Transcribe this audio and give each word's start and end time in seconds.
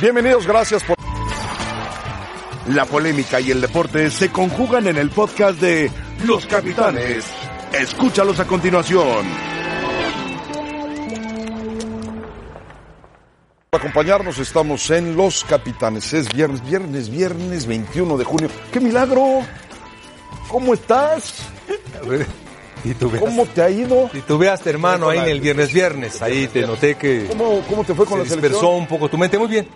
Bienvenidos, 0.00 0.46
gracias 0.46 0.82
por... 0.84 0.96
La 2.68 2.84
polémica 2.86 3.40
y 3.40 3.50
el 3.50 3.60
deporte 3.60 4.10
se 4.10 4.30
conjugan 4.30 4.86
en 4.86 4.96
el 4.96 5.10
podcast 5.10 5.60
de 5.60 5.90
Los 6.24 6.46
Capitanes. 6.46 7.24
Escúchalos 7.72 8.38
a 8.40 8.46
continuación. 8.46 9.26
Para 13.70 13.82
acompañarnos 13.84 14.38
estamos 14.38 14.88
en 14.90 15.16
Los 15.16 15.44
Capitanes. 15.44 16.12
Es 16.12 16.32
viernes, 16.32 16.64
viernes, 16.64 17.10
viernes 17.10 17.66
21 17.66 18.16
de 18.16 18.24
junio. 18.24 18.48
¡Qué 18.72 18.78
milagro! 18.80 19.40
¿Cómo 20.48 20.74
estás? 20.74 21.48
Y 22.84 22.94
tú 22.94 23.10
veas, 23.10 23.24
¿Cómo 23.24 23.46
te 23.46 23.62
ha 23.62 23.70
ido? 23.70 24.10
y 24.12 24.20
tú 24.20 24.38
veas, 24.38 24.66
hermano, 24.66 25.08
ahí 25.08 25.18
en 25.18 25.28
el 25.28 25.40
viernes 25.40 25.72
viernes, 25.72 26.20
ahí 26.20 26.48
te 26.48 26.62
noté 26.66 26.96
que 26.96 27.26
¿Cómo, 27.28 27.62
cómo 27.68 27.84
te 27.84 27.94
fue 27.94 28.04
con 28.06 28.18
se 28.18 28.24
la 28.24 28.28
selección? 28.28 28.52
dispersó 28.52 28.70
un 28.76 28.86
poco 28.88 29.08
tu 29.08 29.16
mente. 29.16 29.38
Muy 29.38 29.46
bien, 29.46 29.68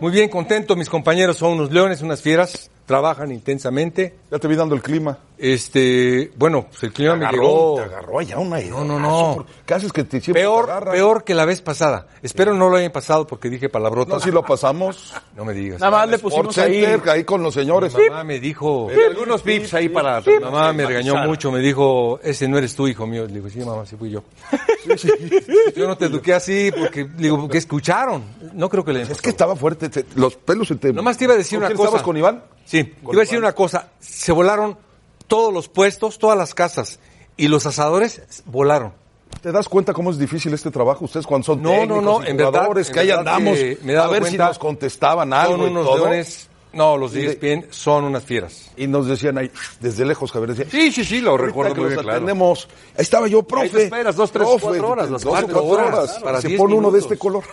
muy 0.00 0.12
bien, 0.12 0.28
contento. 0.28 0.76
Mis 0.76 0.88
compañeros 0.88 1.36
son 1.36 1.52
unos 1.52 1.72
leones, 1.72 2.02
unas 2.02 2.20
fieras, 2.22 2.70
trabajan 2.86 3.32
intensamente. 3.32 4.14
Ya 4.30 4.38
te 4.38 4.48
vi 4.48 4.56
dando 4.56 4.74
el 4.74 4.82
clima. 4.82 5.18
Este, 5.36 6.30
bueno, 6.36 6.66
pues 6.70 6.82
el 6.84 6.92
clima 6.92 7.16
me 7.16 7.26
llegó 7.26 7.74
te 7.76 7.82
agarró 7.82 8.20
allá 8.20 8.38
una 8.38 8.60
No, 8.60 8.84
no, 8.84 8.98
no. 8.98 9.44
¿Qué 9.66 9.74
haces 9.74 9.92
que 9.92 10.04
te 10.04 10.20
peor, 10.20 10.70
peor 10.92 11.24
que 11.24 11.34
la 11.34 11.44
vez 11.44 11.60
pasada. 11.60 12.06
Espero 12.22 12.54
no 12.54 12.68
lo 12.70 12.76
hayan 12.76 12.92
pasado 12.92 13.26
porque 13.26 13.50
dije 13.50 13.66
No, 13.66 13.72
palabrotas. 13.72 14.22
si 14.22 14.30
lo 14.30 14.42
pasamos. 14.44 15.12
No 15.36 15.44
me 15.44 15.52
digas. 15.52 15.80
Nada 15.80 15.90
más 15.98 16.08
le 16.08 16.18
pusimos 16.18 16.56
ahí. 16.58 16.84
Ahí 17.10 17.24
con 17.24 17.42
los 17.42 17.52
señores. 17.54 17.92
Mamá 17.92 18.22
me 18.22 18.38
dijo, 18.38 18.88
algunos 18.88 19.42
pips 19.42 19.74
ahí 19.74 19.88
para... 19.88 20.22
mamá 20.40 20.72
me 20.72 20.86
regañó 20.86 21.16
mucho, 21.16 21.50
me 21.50 21.58
dijo, 21.58 22.20
ese 22.22 22.46
no 22.46 22.56
eres 22.56 22.76
tú, 22.76 22.86
hijo 22.86 23.04
mío. 23.06 23.26
Le 23.26 23.34
digo, 23.34 23.48
sí, 23.48 23.58
mamá, 23.60 23.84
sí 23.84 23.96
fui 23.96 24.10
yo. 24.10 24.22
Yo 25.76 25.88
no 25.88 25.96
te 25.96 26.06
eduqué 26.06 26.34
así 26.34 26.70
porque, 26.76 27.04
le 27.04 27.22
digo, 27.22 27.40
porque 27.40 27.58
escucharon. 27.58 28.22
No 28.52 28.68
creo 28.68 28.84
que 28.84 28.92
le 28.92 29.02
Es 29.02 29.20
que 29.20 29.30
estaba 29.30 29.56
fuerte, 29.56 29.88
te- 29.88 30.04
los 30.14 30.36
pelos 30.36 30.68
se 30.68 30.76
te... 30.76 30.92
Nomás 30.92 31.18
te 31.18 31.24
iba 31.24 31.34
a 31.34 31.36
decir 31.36 31.58
¿Con 31.58 31.66
una 31.66 31.74
cosa. 31.74 31.84
estabas 31.88 32.02
con 32.02 32.16
Iván? 32.16 32.42
Sí, 32.64 32.84
te 32.84 32.96
iba 33.02 33.16
a 33.22 33.24
decir 33.24 33.38
una 33.38 33.52
cosa. 33.52 33.90
Se 34.00 34.32
volaron 34.32 34.76
todos 35.26 35.52
los 35.52 35.68
puestos, 35.68 36.18
todas 36.18 36.36
las 36.38 36.54
casas. 36.54 36.98
Y 37.36 37.48
los 37.48 37.66
asadores 37.66 38.22
volaron. 38.46 38.92
¿Te 39.42 39.52
das 39.52 39.68
cuenta 39.68 39.92
cómo 39.92 40.10
es 40.10 40.18
difícil 40.18 40.54
este 40.54 40.70
trabajo? 40.70 41.04
Ustedes 41.04 41.26
cuando 41.26 41.44
son 41.44 41.60
No, 41.62 41.70
técnicos 41.70 42.02
no, 42.02 42.20
no, 42.20 42.26
y 42.26 42.30
en 42.30 42.36
verdad, 42.36 42.52
jugadores, 42.52 42.88
en 42.88 42.94
que 42.94 43.00
ahí 43.00 43.06
verdad 43.08 43.20
andamos 43.34 43.58
que 43.58 43.78
me 43.82 43.92
he 43.92 43.98
a 43.98 44.06
ver 44.06 44.22
si 44.24 44.28
cuenta, 44.30 44.46
nos 44.48 44.58
contestaban 44.58 45.32
algo 45.32 45.56
Son 45.56 45.62
y 45.62 45.70
unos 45.70 45.84
todo. 45.86 45.96
leones. 45.98 46.48
No, 46.74 46.96
los 46.96 47.12
de 47.12 47.26
ESPN 47.26 47.66
son 47.70 48.04
unas 48.04 48.24
fieras. 48.24 48.70
Y 48.76 48.86
nos 48.86 49.06
decían 49.06 49.38
ahí, 49.38 49.50
desde 49.80 50.04
lejos, 50.04 50.32
Javier 50.32 50.54
decía, 50.54 50.70
Sí, 50.70 50.90
sí, 50.92 51.04
sí, 51.04 51.20
lo 51.20 51.36
recuerdo 51.36 51.74
que 51.74 51.80
muy 51.80 51.90
bien, 51.90 52.02
claro. 52.02 52.26
Ahí 52.26 53.02
estaba 53.02 53.28
yo, 53.28 53.42
profe. 53.42 53.64
Ahí 53.64 53.70
te 53.70 53.84
esperas 53.84 54.16
dos, 54.16 54.32
tres, 54.32 54.46
Profe, 54.46 54.66
cuatro 54.66 54.88
horas, 54.90 55.10
las 55.10 55.22
dos 55.22 55.32
o 55.32 55.36
cuatro 55.46 55.64
horas, 55.64 56.20
para 56.22 56.40
Se 56.40 56.50
pone 56.50 56.74
uno 56.74 56.90
de 56.90 56.98
este 56.98 57.16
color. 57.16 57.44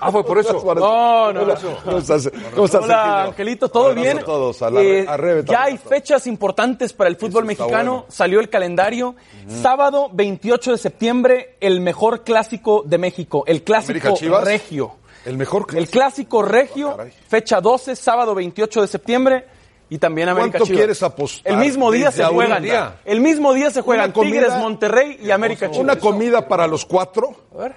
Ah, 0.00 0.10
fue 0.10 0.24
por 0.24 0.38
eso. 0.38 0.62
No, 0.82 1.32
no, 1.32 1.44
no. 1.46 1.54
¿Cómo 1.84 1.98
estás? 1.98 2.30
¿Cómo 2.54 2.66
estás, 2.66 2.84
Hola? 2.84 3.24
Angelito, 3.24 3.68
¿todo 3.68 3.86
Abrazo 3.88 4.02
bien? 4.02 4.18
a 4.18 4.24
todos, 4.24 4.62
a 4.62 4.70
la, 4.70 4.82
Eh, 4.82 5.06
a 5.08 5.42
ya 5.42 5.64
hay 5.64 5.78
fechas 5.78 6.26
importantes 6.26 6.92
para 6.92 7.08
el 7.10 7.16
fútbol 7.16 7.44
mexicano. 7.44 7.92
bueno. 7.92 8.06
Salió 8.08 8.40
el 8.40 8.48
calendario. 8.48 9.14
Sábado 9.62 10.08
28 10.12 10.72
de 10.72 10.78
septiembre, 10.78 11.56
el 11.60 11.80
mejor 11.80 12.22
clásico 12.24 12.82
de 12.86 12.98
México, 12.98 13.44
el 13.46 13.62
clásico 13.62 14.40
regio. 14.40 15.01
El 15.24 15.36
mejor 15.36 15.66
El 15.74 15.88
clásico 15.88 16.42
regio, 16.42 16.96
Ah, 16.98 17.04
fecha 17.28 17.60
12, 17.60 17.94
sábado 17.96 18.34
28 18.34 18.82
de 18.82 18.88
septiembre. 18.88 19.44
Y 19.90 19.98
también 19.98 20.28
América 20.30 20.52
¿Cuánto 20.52 20.64
Chivas. 20.66 20.78
quieres 20.78 21.02
apostar 21.02 21.52
El 21.52 21.58
mismo 21.58 21.90
día 21.92 22.10
se 22.10 22.24
juegan. 22.24 22.64
El 23.04 23.20
mismo 23.20 23.52
día 23.52 23.70
se 23.70 23.82
juegan 23.82 24.10
comida- 24.12 24.40
Tigres, 24.46 24.58
Monterrey 24.58 25.18
y 25.22 25.30
América 25.30 25.66
Chivas. 25.66 25.82
Una 25.84 25.96
comida 25.98 26.48
para 26.48 26.66
los 26.66 26.86
cuatro. 26.86 27.34
A 27.54 27.58
ver. 27.58 27.76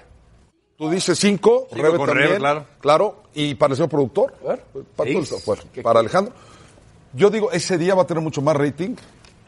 Tú 0.78 0.88
dices 0.90 1.18
cinco, 1.18 1.66
Cinco 1.70 1.82
Rebe 1.82 1.96
con 1.98 2.06
también. 2.06 2.28
Rebe, 2.28 2.38
claro. 2.38 2.64
Claro. 2.80 3.22
Y 3.34 3.54
para 3.54 3.72
el 3.72 3.76
señor 3.76 3.90
productor. 3.90 4.34
A 4.44 4.48
ver. 4.48 4.62
Para, 4.96 5.10
bueno, 5.44 5.62
para 5.82 6.00
Alejandro. 6.00 6.32
Yo 7.12 7.30
digo, 7.30 7.50
ese 7.52 7.76
día 7.78 7.94
va 7.94 8.02
a 8.02 8.06
tener 8.06 8.22
mucho 8.22 8.40
más 8.42 8.56
rating. 8.56 8.94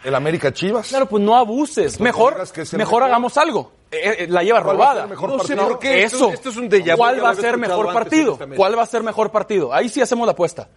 El 0.05 0.15
América 0.15 0.53
Chivas. 0.53 0.89
Claro, 0.89 1.07
pues 1.07 1.23
no 1.23 1.37
abuses. 1.37 2.01
Mejor, 2.01 2.37
mejor 2.37 2.79
mejor. 2.79 3.03
hagamos 3.03 3.37
algo. 3.37 3.73
Eh, 3.91 4.17
eh, 4.21 4.27
la 4.29 4.43
lleva 4.43 4.63
¿Cuál 4.63 4.79
va 4.81 4.85
a 4.85 4.87
ser 4.89 4.95
robada. 4.95 5.07
mejor 5.07 5.31
No 5.31 5.45
sé 5.45 5.57
por 5.57 5.79
qué. 5.79 6.05
Eso. 6.05 6.31
esto 6.31 6.51
es 6.51 6.57
un 6.57 6.69
¿Cuál 6.97 7.25
va 7.25 7.31
a 7.31 7.35
ser 7.35 7.57
mejor 7.57 7.93
partido? 7.93 8.39
¿Cuál 8.57 8.79
va 8.79 8.83
a 8.83 8.87
ser 8.87 9.03
mejor 9.03 9.31
partido? 9.31 9.73
Ahí 9.73 9.89
sí 9.89 10.01
hacemos 10.01 10.27
la 10.27 10.33
apuesta. 10.33 10.69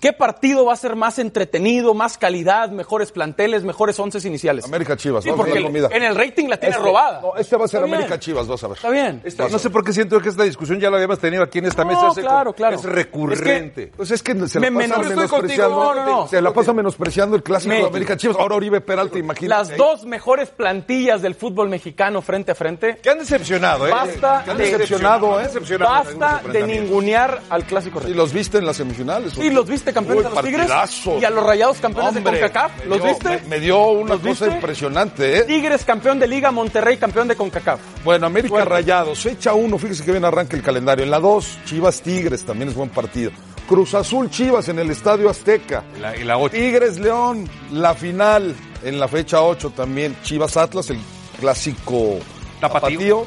¿Qué 0.00 0.12
partido 0.12 0.64
va 0.64 0.74
a 0.74 0.76
ser 0.76 0.94
más 0.94 1.18
entretenido, 1.18 1.92
más 1.92 2.18
calidad, 2.18 2.70
mejores 2.70 3.10
planteles, 3.10 3.64
mejores 3.64 3.98
once 3.98 4.26
iniciales? 4.26 4.64
América 4.64 4.96
Chivas. 4.96 5.24
Sí, 5.24 5.30
vamos 5.30 5.44
a 5.44 5.46
porque 5.48 5.60
la 5.60 5.66
comida. 5.66 5.88
en 5.90 6.02
el 6.04 6.14
rating 6.14 6.46
la 6.48 6.56
tiene 6.56 6.76
Este- 6.76 6.86
robada. 6.86 7.20
No, 7.20 7.34
este 7.36 7.56
va 7.56 7.64
a 7.64 7.68
ser 7.68 7.78
Está 7.78 7.86
bien. 7.86 7.94
América 7.96 8.20
Chivas, 8.20 8.46
vas 8.46 8.62
a 8.62 8.68
ver. 8.68 8.76
Está 8.76 8.90
bien. 8.90 9.20
Esta- 9.24 9.48
no 9.48 9.58
sé 9.58 9.70
por 9.70 9.82
qué 9.84 9.92
siento 9.92 10.20
que 10.20 10.28
esta 10.28 10.44
discusión 10.44 10.78
ya 10.78 10.88
la 10.88 10.96
habíamos 10.98 11.18
tenido 11.18 11.42
aquí 11.42 11.58
en 11.58 11.66
esta 11.66 11.82
No, 11.84 11.90
mesa. 11.90 12.20
Claro, 12.20 12.52
claro. 12.52 12.76
Es 12.76 12.84
recurrente. 12.84 13.92
Pues 13.96 14.10
es 14.12 14.22
que 14.22 14.32
se 14.48 14.60
Me 14.60 14.70
la 14.70 14.76
pasa 14.78 14.98
menos- 14.98 15.08
menospreciando. 15.16 15.76
No, 15.82 15.94
no, 15.94 16.06
no. 16.06 16.28
Se 16.28 16.40
la 16.40 16.52
pasa 16.52 16.72
menospreciando 16.72 17.34
el 17.36 17.42
clásico 17.42 17.74
Me- 17.74 17.80
de 17.82 17.86
América 17.88 18.16
Chivas. 18.16 18.36
Ahora 18.38 18.54
Oribe 18.54 18.80
Peralta, 18.80 19.18
imagínate. 19.18 19.48
Las 19.70 19.76
dos 19.76 20.04
mejores 20.06 20.50
plantillas 20.50 21.22
del 21.22 21.34
fútbol 21.34 21.68
mexicano 21.68 22.22
frente 22.22 22.52
a 22.52 22.54
frente. 22.54 22.98
Que 23.02 23.10
han 23.10 23.18
decepcionado, 23.18 23.86
¿eh? 23.88 23.90
Basta 23.90 24.42
Que 24.44 24.50
han 24.52 24.56
de- 24.58 24.64
decepcionado, 24.64 25.32
¿eh? 25.40 25.42
han 25.42 25.46
decepcionado 25.48 25.92
algunos 25.94 26.18
Basta 26.20 26.48
de 26.52 26.62
ningunear 26.66 27.40
al 27.50 27.64
clásico 27.64 28.00
¿Y 28.06 28.14
los 28.14 28.32
viste 28.32 28.58
en 28.58 28.66
las 28.66 28.76
semifinales? 28.76 29.32
Sí, 29.32 29.50
los 29.50 29.66
viste 29.68 29.87
campeones 29.92 30.24
Uy, 30.24 30.28
de 30.30 30.34
los 30.34 30.44
Tigres 30.44 30.70
y 31.20 31.24
a 31.24 31.30
los 31.30 31.44
Rayados 31.44 31.78
campeones 31.78 32.16
Hombre, 32.16 32.32
de 32.32 32.40
CONCACAF. 32.40 32.78
me 32.78 32.84
¿Los 32.86 32.98
dio- 32.98 33.06
viste? 33.08 33.28
Me, 33.28 33.40
me 33.48 33.60
dio 33.60 33.78
una 33.88 34.10
¿Los 34.14 34.20
cosa 34.20 34.28
viste? 34.44 34.46
impresionante, 34.56 35.38
¿eh? 35.38 35.42
Tigres 35.44 35.84
campeón 35.84 36.18
de 36.18 36.26
Liga, 36.26 36.50
Monterrey 36.50 36.96
campeón 36.96 37.28
de 37.28 37.36
CONCACAF. 37.36 37.80
Bueno, 38.04 38.26
América 38.26 38.64
Rayados, 38.64 39.18
fecha 39.20 39.54
uno, 39.54 39.78
fíjese 39.78 40.04
que 40.04 40.12
bien 40.12 40.24
arranca 40.24 40.56
el 40.56 40.62
calendario. 40.62 41.04
En 41.04 41.10
la 41.10 41.18
dos, 41.20 41.58
Chivas 41.64 42.00
Tigres, 42.02 42.44
también 42.44 42.68
es 42.70 42.74
buen 42.74 42.90
partido. 42.90 43.30
Cruz 43.68 43.94
Azul 43.94 44.30
Chivas 44.30 44.68
en 44.68 44.78
el 44.78 44.90
Estadio 44.90 45.28
Azteca. 45.28 45.84
Y 45.96 46.00
la- 46.00 46.16
y 46.16 46.24
la 46.24 46.38
ocho. 46.38 46.54
Tigres 46.56 46.98
León, 46.98 47.48
la 47.72 47.94
final 47.94 48.54
en 48.82 48.98
la 48.98 49.08
fecha 49.08 49.42
8 49.42 49.70
también. 49.70 50.16
Chivas 50.22 50.56
Atlas, 50.56 50.88
el 50.90 50.98
clásico 51.38 52.18
Tapatío. 52.60 52.98
tapatío. 52.98 53.26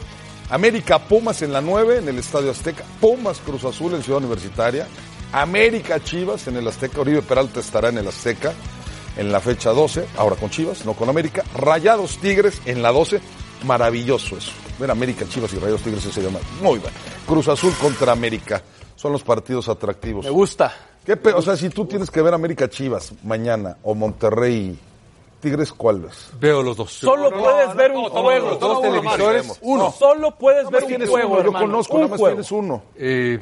América 0.50 1.00
Pumas 1.00 1.42
en 1.44 1.54
la 1.54 1.62
9 1.62 2.00
en 2.00 2.08
el 2.10 2.20
Estadio 2.20 2.52
Azteca. 2.52 2.84
Pumas 3.00 3.40
Cruz 3.40 3.64
Azul 3.64 3.94
en 3.94 4.04
Ciudad 4.04 4.20
Universitaria. 4.20 4.86
América 5.34 6.03
Chivas 6.03 6.47
en 6.47 6.58
el 6.58 6.68
Azteca. 6.68 7.02
Oribe 7.02 7.22
Peralta 7.22 7.59
estará 7.59 7.90
en 7.90 7.97
el 8.00 8.08
Azteca 8.08 8.53
en 9.18 9.31
la 9.31 9.40
fecha 9.40 9.72
12. 9.72 10.06
Ahora 10.18 10.36
con 10.36 10.50
Chivas, 10.50 10.86
no 10.86 10.94
con 10.94 11.09
América. 11.09 11.44
Rayados 11.56 12.18
Tigres 12.18 12.62
en 12.66 12.81
la 12.81 12.92
12. 12.92 13.22
Maravilloso 13.66 14.38
eso. 14.38 14.52
Ver 14.80 14.90
América 14.91 15.25
Chivas 15.30 15.53
y 15.53 15.58
Rayados 15.59 15.81
Tigres 15.81 16.03
se 16.03 16.22
llama 16.22 16.40
muy 16.62 16.80
bueno. 16.80 16.96
Cruz 17.28 17.47
Azul 17.47 17.74
contra 17.80 18.12
América. 18.12 18.62
Son 18.96 19.12
los 19.12 19.24
partidos 19.24 19.70
atractivos. 19.70 20.25
Me 20.25 20.31
gusta. 20.31 20.74
¿Qué 21.06 21.18
pe- 21.18 21.34
o 21.34 21.41
sea, 21.41 21.56
si 21.58 21.70
tú 21.70 21.86
tienes 21.86 22.12
que 22.12 22.22
ver 22.22 22.34
América 22.34 22.70
Chivas 22.70 23.14
mañana 23.24 23.78
o 23.84 23.96
Monterrey 23.96 24.78
Tigres, 25.40 25.74
¿cuál 25.74 26.02
ves? 26.02 26.30
Veo 26.40 26.62
los 26.62 26.78
dos. 26.78 26.91
Solo 26.94 27.31
puedes 27.31 27.74
ver 27.75 27.91
un 27.91 28.06
juego. 28.09 28.50
los 28.52 28.59
dos 28.59 28.81
televisores. 28.81 29.58
Uno. 29.62 29.91
Solo 29.97 30.36
puedes 30.38 30.70
ver 30.70 30.84
un 30.84 31.08
juego, 31.08 31.34
uno, 31.34 31.44
yo 31.44 31.52
conozco, 31.53 31.94
un 31.96 32.02
nada 32.02 32.12
más 32.12 32.20
juego. 32.20 32.36
tienes 32.36 32.52
uno. 32.52 32.84
Eh, 32.96 33.40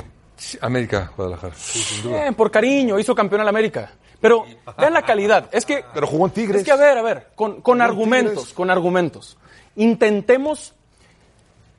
América, 0.62 1.12
Guadalajara. 1.16 1.54
Sí, 1.56 1.80
sin 1.80 2.04
duda. 2.04 2.22
Bien, 2.22 2.36
por 2.36 2.50
cariño, 2.52 3.00
hizo 3.00 3.14
campeón 3.16 3.42
al 3.42 3.48
América. 3.48 3.92
Pero 4.22 4.46
vean 4.78 4.94
la 4.94 5.02
calidad. 5.04 5.48
Es 5.52 5.66
que, 5.66 5.84
Pero 5.94 6.06
jugó 6.08 6.26
en 6.26 6.32
Tigres. 6.34 6.58
es 6.62 6.66
que 6.66 6.72
a 6.72 6.76
ver, 6.76 6.98
a 6.98 7.02
ver, 7.02 7.28
con, 7.36 7.62
con 7.62 7.78
en 7.78 7.82
argumentos, 7.84 8.34
Tigres. 8.36 8.54
con 8.54 8.70
argumentos. 8.70 9.38
Intentemos 9.78 10.74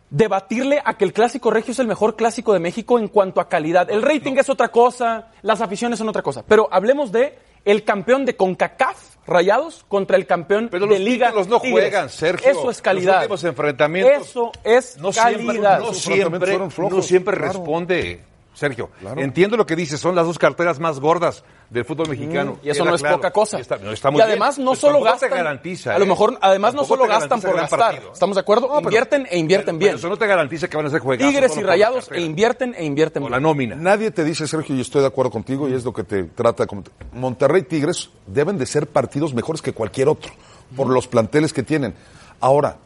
debatirle 0.09 0.81
a 0.85 0.95
que 0.95 1.05
el 1.05 1.13
clásico 1.13 1.51
regio 1.51 1.73
es 1.73 1.79
el 1.79 1.87
mejor 1.87 2.17
clásico 2.17 2.53
de 2.53 2.59
México 2.59 2.99
en 2.99 3.09
cuanto 3.09 3.41
a 3.41 3.49
calidad. 3.49 3.91
El 3.91 4.03
rating 4.03 4.35
es 4.39 4.49
otra 4.49 4.69
cosa, 4.69 5.29
las 5.43 5.61
aficiones 5.61 5.99
son 5.99 6.09
otra 6.09 6.23
cosa. 6.23 6.43
Pero 6.47 6.69
hablemos 6.73 7.13
de 7.13 7.39
el 7.65 7.85
campeón 7.85 8.25
de 8.25 8.37
CONCACAF, 8.37 9.17
Rayados, 9.27 9.85
contra 9.87 10.17
el 10.17 10.27
campeón 10.27 10.69
Pero 10.71 10.87
de 10.87 10.93
los 10.93 11.01
Liga 11.01 11.27
títulos 11.27 11.49
no 11.49 11.61
Tigres. 11.61 11.83
juegan, 11.85 12.09
Sergio. 12.09 12.51
Eso 12.51 12.71
es 12.71 12.81
calidad. 12.83 13.13
Los 13.17 13.23
últimos 13.23 13.45
enfrentamientos 13.45 14.29
Eso 14.31 14.53
es 14.65 14.97
no 14.97 15.13
siempre, 15.13 15.47
calidad. 15.47 15.79
no 15.79 15.87
Los 15.87 15.99
siempre, 15.99 16.23
enfrentamientos 16.25 16.49
fueron 16.49 16.71
flojos, 16.71 16.97
no 16.97 17.03
siempre 17.03 17.37
claro. 17.37 17.53
responde, 17.53 18.25
Sergio. 18.61 18.91
Entiendo 19.17 19.57
lo 19.57 19.65
que 19.65 19.75
dices, 19.75 19.99
son 19.99 20.15
las 20.15 20.27
dos 20.27 20.39
carteras 20.39 20.79
más 20.79 21.01
gordas 21.01 21.43
del 21.71 21.87
fútbol 21.87 22.11
mexicano. 22.11 22.59
Y 22.63 22.69
eso 22.69 22.85
no 22.85 22.95
es 22.95 23.01
claro. 23.01 23.17
poca 23.17 23.31
cosa. 23.31 23.57
Y, 23.57 23.63
está- 23.63 23.79
no, 23.79 23.91
está 23.91 24.11
muy 24.11 24.19
y 24.21 24.23
además 24.23 24.57
bien. 24.57 24.67
no 24.67 24.71
Pues 24.73 24.81
solo 24.81 25.01
gastan. 25.01 25.31
te 25.31 25.37
garantiza. 25.37 25.95
a 25.95 25.99
lo 25.99 26.05
¿eh? 26.05 26.09
mejor, 26.09 26.37
además 26.43 26.75
no 26.75 26.85
solo 26.85 27.07
gastan 27.07 27.41
por 27.41 27.57
gastar. 27.57 27.79
partido. 27.81 28.13
¿Estamos 28.13 28.37
de 28.37 28.41
acuerdo? 28.41 28.69
pero- 28.69 28.81
invierten 28.83 29.27
e 29.31 29.39
invierten 29.39 29.79
Pero 29.79 29.87
bien. 29.89 29.95
eso 29.97 30.09
no 30.11 30.19
te 30.19 30.27
garantiza 30.27 30.69
que 30.69 30.77
van 30.77 30.85
a 30.85 30.91
ser 30.91 31.01
juegazos. 31.01 31.33
Tigres 31.33 31.57
y 31.57 31.63
Rayados 31.63 32.11
e 32.13 32.21
invierten 32.21 32.75
e 32.77 32.85
invierten 32.85 33.23
O 33.23 33.27
bien. 33.27 33.33
la 33.33 33.41
nómina. 33.41 33.77
Nadie 33.77 34.11
te 34.11 34.25
dice, 34.25 34.47
Sergio, 34.47 34.77
y 34.77 34.83
estoy 34.83 35.01
de 35.01 35.07
acuerdo 35.07 35.31
contigo, 35.31 35.67
y 35.67 35.73
es 35.73 35.83
lo 35.83 35.95
que 35.95 36.05
te 36.05 36.25
trata. 36.25 36.67
Monterrey 37.15 37.63
Tigres 37.63 38.11
deben 38.27 38.59
de 38.59 38.67
ser 38.67 38.87
partidos 38.87 39.33
mejores 39.33 39.63
que 39.63 39.73
cualquier 39.73 40.09
otro, 40.09 40.33
por 40.77 40.87
los 40.89 41.09
planteles 41.09 41.55
que 41.55 41.63
tienen. 41.63 41.95
Ahora, 42.41 42.77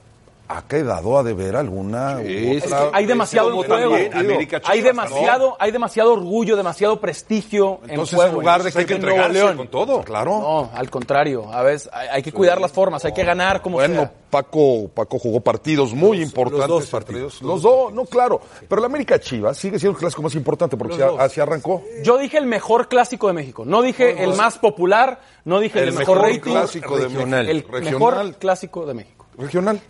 ha 0.47 0.63
quedado 0.67 1.19
a 1.19 1.23
deber 1.23 1.57
alguna. 1.57 2.19
Sí, 2.19 2.59
otra- 2.63 2.79
Es 2.79 2.91
que 2.91 2.91
hay 2.93 3.07
demasiado 3.07 3.49
en 3.51 3.57
juego. 3.57 4.05
hay 4.65 4.81
demasiado, 4.83 5.57
hay 5.59 5.71
demasiado 5.71 6.13
orgullo, 6.13 6.57
demasiado 6.57 7.01
prestigio 7.01 7.81
Entonces, 7.89 8.13
en 8.13 8.17
juego. 8.19 8.31
en 8.33 8.41
lugar 8.41 8.63
de 8.63 8.69
Entonces, 8.69 8.87
que 8.87 8.95
hay 8.95 9.01
Nuevo 9.01 9.17
entregarse 9.17 9.39
León, 9.47 9.57
con 9.57 9.69
todo. 9.69 10.03
Claro. 10.03 10.31
No, 10.41 10.71
al 10.75 10.91
contrario. 10.91 11.51
A 11.53 11.63
veces 11.63 11.89
hay, 11.93 12.23
que 12.23 12.31
cuidar 12.33 12.61
las 12.61 12.73
formas, 12.73 13.05
hay 13.05 13.13
que 13.13 13.25
ganar 13.25 13.63
como 13.63 13.77
Bueno, 13.77 13.95
sea. 14.03 14.13
Paco, 14.31 14.89
Paco 14.93 15.19
jugó 15.19 15.41
partidos 15.41 15.95
muy 15.95 16.21
importantes. 16.21 16.69
dos 16.69 16.83
entre 16.85 16.91
partidos. 17.01 17.41
Los 17.43 17.63
dos, 17.63 17.93
no, 17.93 18.05
claro. 18.05 18.41
Pero 18.69 18.81
la 18.81 18.87
América 18.87 19.19
Chivas 19.21 19.57
sigue 19.57 19.79
siendo 19.79 19.97
el 19.97 20.01
clásico 20.01 20.23
más 20.23 20.35
importante 20.35 20.77
porque 20.77 20.95
Los 20.95 21.03
así, 21.03 21.11
dos. 21.13 21.21
así 21.21 21.41
arrancó. 21.41 21.83
Yo 22.03 22.19
dije 22.19 22.37
el 22.39 22.47
mejor 22.47 22.89
clásico 22.89 23.29
de 23.29 23.33
México. 23.33 23.65
No 23.65 23.81
dije 23.81 24.23
el 24.25 24.35
más 24.35 24.59
popular, 24.59 25.21
no 25.45 25.61
dije 25.61 25.79
el, 25.81 25.89
El 25.91 25.95
mejor, 25.95 26.17
mejor 26.17 26.29
rating. 26.35 26.41
clásico 26.53 26.97
de 26.99 27.05
regional. 27.09 27.49
El 27.49 27.63
Regional. 27.63 27.93
mejor 27.93 28.35
clásico 28.35 28.87
de 28.87 28.95
México. 28.95 29.27
Regional. 29.39 29.81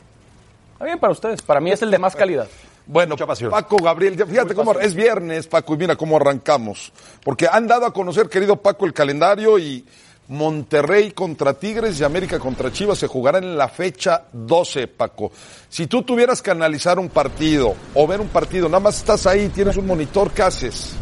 Está 0.75 0.85
bien 0.85 0.99
para 0.99 1.13
ustedes. 1.13 1.41
Para 1.41 1.61
mí 1.61 1.71
es 1.73 1.81
el 1.83 1.91
de 1.91 1.99
más 1.99 2.15
calidad. 2.15 2.47
Bueno, 2.87 3.17
Paco 3.17 3.77
Gabriel, 3.79 4.23
fíjate 4.27 4.55
cómo 4.55 4.75
es 4.75 4.95
viernes, 4.95 5.47
Paco, 5.47 5.73
y 5.73 5.79
mira 5.79 5.97
cómo 5.97 6.17
arrancamos. 6.17 6.93
Porque 7.23 7.49
han 7.51 7.67
dado 7.67 7.87
a 7.87 7.93
conocer, 7.95 8.29
querido 8.29 8.57
Paco, 8.57 8.85
el 8.85 8.93
calendario 8.93 9.59
y 9.59 9.87
Monterrey 10.29 11.13
contra 11.13 11.55
Tigres 11.55 11.99
y 12.01 12.05
América 12.05 12.39
contra 12.39 12.73
Chivas 12.73 12.99
se 12.99 13.07
jugará 13.07 13.39
en 13.39 13.57
la 13.57 13.69
fecha 13.69 14.25
12, 14.33 14.89
Paco. 14.89 15.33
Si 15.69 15.87
tú 15.87 16.03
tuvieras 16.03 16.43
que 16.43 16.51
analizar 16.51 16.99
un 16.99 17.09
partido 17.09 17.75
o 17.95 18.07
ver 18.07 18.21
un 18.21 18.29
partido, 18.29 18.69
nada 18.69 18.81
más 18.81 18.99
estás 18.99 19.27
ahí, 19.27 19.49
tienes 19.49 19.77
un 19.77 19.87
monitor, 19.87 20.31
¿qué 20.33 20.43
haces? 20.43 20.97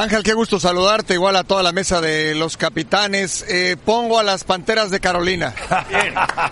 Ángel, 0.00 0.22
qué 0.22 0.32
gusto 0.32 0.60
saludarte, 0.60 1.14
igual 1.14 1.34
a 1.36 1.42
toda 1.44 1.62
la 1.62 1.72
mesa 1.72 2.00
de 2.00 2.34
los 2.36 2.56
capitanes. 2.56 3.44
Eh, 3.48 3.76
pongo 3.84 4.18
a 4.18 4.22
las 4.22 4.44
Panteras 4.44 4.90
de 4.90 5.00
Carolina. 5.00 5.54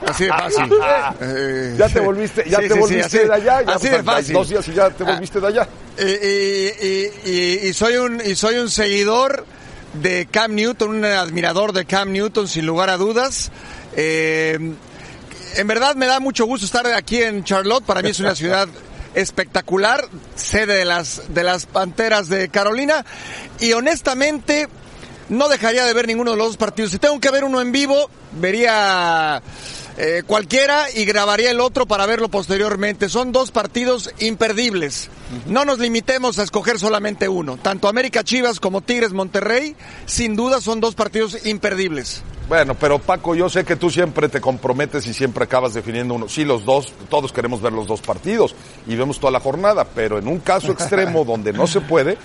Así 0.07 0.25
de 0.25 0.31
fácil. 0.31 0.65
Eh, 1.21 1.75
Ya 1.79 1.89
te 1.89 2.01
volviste, 2.01 2.45
ya 2.49 2.59
sí, 2.61 2.63
te 2.63 2.69
sí, 2.69 2.75
sí, 2.75 2.81
volviste 2.81 3.05
así- 3.19 3.29
de 3.29 3.35
allá, 3.35 3.63
ya 3.63 3.73
así 3.75 3.89
de 3.89 4.03
fácil. 4.03 4.33
dos 4.35 4.49
días 4.49 4.69
y 4.69 4.73
ya 4.75 4.91
te 4.91 5.05
volviste 5.05 5.41
de 5.41 5.47
allá. 5.47 5.69
Eh, 5.97 7.11
y, 7.25 7.31
y- 7.31 7.33
y- 7.65 7.69
y 7.69 7.73
soy 7.73 7.97
un 7.97 8.21
y 8.25 8.35
soy 8.35 8.57
un 8.57 8.69
seguidor 8.71 9.47
de 9.95 10.27
Cam 10.31 10.55
Newton, 10.55 10.91
un 10.97 11.05
admirador 11.05 11.73
de 11.73 11.85
Cam 11.85 12.11
Newton 12.13 12.49
sin 12.49 12.67
lugar 12.67 12.91
a 12.91 12.97
dudas. 12.97 13.51
Eh, 13.97 14.59
en 15.57 15.67
verdad 15.67 15.95
me 15.95 16.07
da 16.07 16.19
mucho 16.21 16.45
gusto 16.47 16.67
estar 16.67 16.85
aquí 16.89 17.23
en 17.23 17.45
Charlotte. 17.45 17.85
Para 17.85 18.03
mí 18.03 18.11
es 18.11 18.19
una 18.21 18.35
ciudad 18.35 18.69
espectacular, 19.17 20.05
sede 20.37 20.75
de 20.75 20.85
las 20.85 21.35
de 21.35 21.43
las 21.43 21.67
Panteras 21.67 22.29
de 22.29 22.49
Carolina 22.49 23.05
y 23.59 23.73
honestamente 23.73 24.69
no 25.29 25.49
dejaría 25.49 25.85
de 25.85 25.93
ver 25.93 26.07
ninguno 26.07 26.33
de 26.33 26.37
los 26.37 26.49
dos 26.49 26.57
partidos. 26.57 26.93
Si 26.93 26.99
tengo 26.99 27.19
que 27.19 27.31
ver 27.31 27.43
uno 27.43 27.61
en 27.61 27.73
vivo, 27.73 28.11
vería 28.33 29.43
eh, 29.99 30.23
cualquiera 30.27 30.91
y 30.95 31.05
grabaría 31.05 31.51
el 31.51 31.61
otro 31.61 31.87
para 31.87 32.07
verlo 32.07 32.29
posteriormente. 32.29 33.09
Son 33.09 33.33
dos 33.33 33.51
partidos 33.51 34.11
imperdibles. 34.19 35.09
No 35.47 35.65
nos 35.65 35.79
limitemos 35.79 36.39
a 36.39 36.43
escoger 36.43 36.79
solamente 36.79 37.29
uno. 37.29 37.57
Tanto 37.57 37.89
América 37.89 38.23
Chivas 38.23 38.61
como 38.61 38.83
Tigres 38.83 39.13
Monterrey, 39.13 39.75
sin 40.05 40.37
duda 40.37 40.61
son 40.61 40.81
dos 40.81 40.95
partidos 40.95 41.47
imperdibles. 41.47 42.23
Bueno, 42.49 42.75
pero 42.75 43.01
Paco, 43.01 43.35
yo 43.35 43.49
sé 43.49 43.65
que 43.65 43.75
tú 43.75 43.91
siempre 43.91 44.29
te 44.29 44.41
comprometes 44.41 45.07
y 45.09 45.15
siempre 45.15 45.45
acabas 45.45 45.75
definiendo 45.75 46.15
uno. 46.15 46.29
Sí, 46.29 46.45
los 46.45 46.65
dos, 46.65 46.93
todos 47.09 47.33
queremos 47.33 47.61
ver 47.61 47.73
los 47.73 47.89
dos 47.89 48.01
partidos 48.03 48.55
y 48.87 48.95
vemos 48.95 49.19
toda 49.19 49.33
la 49.33 49.41
jornada, 49.41 49.85
pero 49.85 50.19
en 50.19 50.29
un 50.29 50.39
caso 50.39 50.71
extremo 50.71 51.25
donde 51.27 51.53
no 51.53 51.67
se 51.67 51.81
puede, 51.81 52.19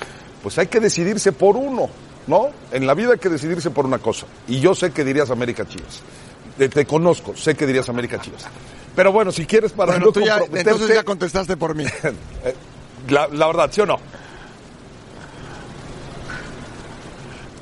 pues 0.44 0.60
hay 0.60 0.68
que 0.68 0.80
decidirse 0.80 1.32
por 1.32 1.56
uno, 1.56 1.90
¿no? 2.28 2.50
En 2.72 2.86
la 2.86 2.94
vida 2.94 3.14
hay 3.14 3.20
que 3.20 3.30
decidirse 3.30 3.72
por 3.72 3.86
una 3.86 3.98
cosa. 3.98 4.28
Y 4.48 4.60
yo 4.60 4.76
sé 4.76 4.92
que 4.92 5.04
dirías 5.04 5.32
América 5.32 5.68
Chivas. 5.68 6.02
Te, 6.62 6.70
te 6.70 6.86
conozco, 6.86 7.36
sé 7.36 7.56
que 7.56 7.66
dirías 7.66 7.90
América 7.90 8.22
Chivas. 8.22 8.46
Pero 8.96 9.12
bueno, 9.12 9.32
si 9.32 9.48
quieres 9.48 9.72
para 9.72 9.94
Bueno, 9.94 10.06
no 10.06 10.12
tú 10.12 10.20
ya, 10.20 10.38
comprometerte, 10.38 10.70
entonces 10.70 10.96
ya 10.96 11.04
contestaste 11.04 11.58
por 11.58 11.74
mí. 11.74 11.86
eh, 12.04 12.56
la, 13.10 13.28
la 13.30 13.48
verdad, 13.48 13.72
¿sí 13.74 13.82
o 13.82 13.88
no? 13.88 13.98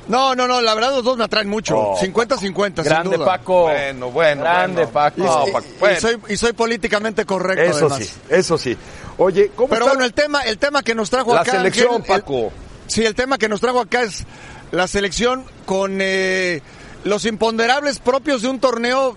No, 0.06 0.34
no, 0.34 0.46
no, 0.46 0.60
la 0.60 0.74
verdad 0.74 0.90
los 0.90 1.02
dos 1.02 1.16
me 1.16 1.24
atraen 1.24 1.48
mucho. 1.48 1.78
Oh, 1.78 1.96
50-50, 1.98 2.74
sin 2.74 2.84
Grande 2.84 3.16
duda. 3.16 3.24
Paco. 3.24 3.62
Bueno, 3.62 4.10
bueno, 4.10 4.42
Grande 4.42 4.84
bueno. 4.84 4.92
Paco. 4.92 5.20
Y, 5.20 5.24
No, 5.24 5.44
Paco, 5.50 5.66
soy, 5.98 6.18
y 6.28 6.36
soy 6.36 6.52
políticamente 6.52 7.24
correcto 7.24 7.62
Eso 7.62 7.86
además. 7.86 7.98
sí, 8.06 8.10
eso 8.28 8.58
sí. 8.58 8.76
Oye, 9.16 9.50
¿cómo 9.56 9.68
Pero 9.70 9.86
está 9.86 9.92
bueno, 9.94 10.04
el 10.04 10.12
tema, 10.12 10.42
el 10.42 10.58
tema 10.58 10.82
que 10.82 10.94
nos 10.94 11.08
trajo 11.08 11.32
la 11.34 11.40
acá. 11.40 11.52
selección, 11.52 11.94
Ángel, 11.94 12.16
el- 12.16 12.20
Paco? 12.20 12.52
sí, 12.86 13.02
el 13.06 13.14
tema 13.14 13.38
que 13.38 13.48
nos 13.48 13.62
trajo 13.62 13.80
acá 13.80 14.02
es 14.02 14.24
la 14.72 14.86
selección 14.88 15.44
con 15.64 16.00
eh, 16.02 16.60
los 17.04 17.24
imponderables 17.24 17.98
propios 17.98 18.42
de 18.42 18.48
un 18.48 18.60
torneo 18.60 19.16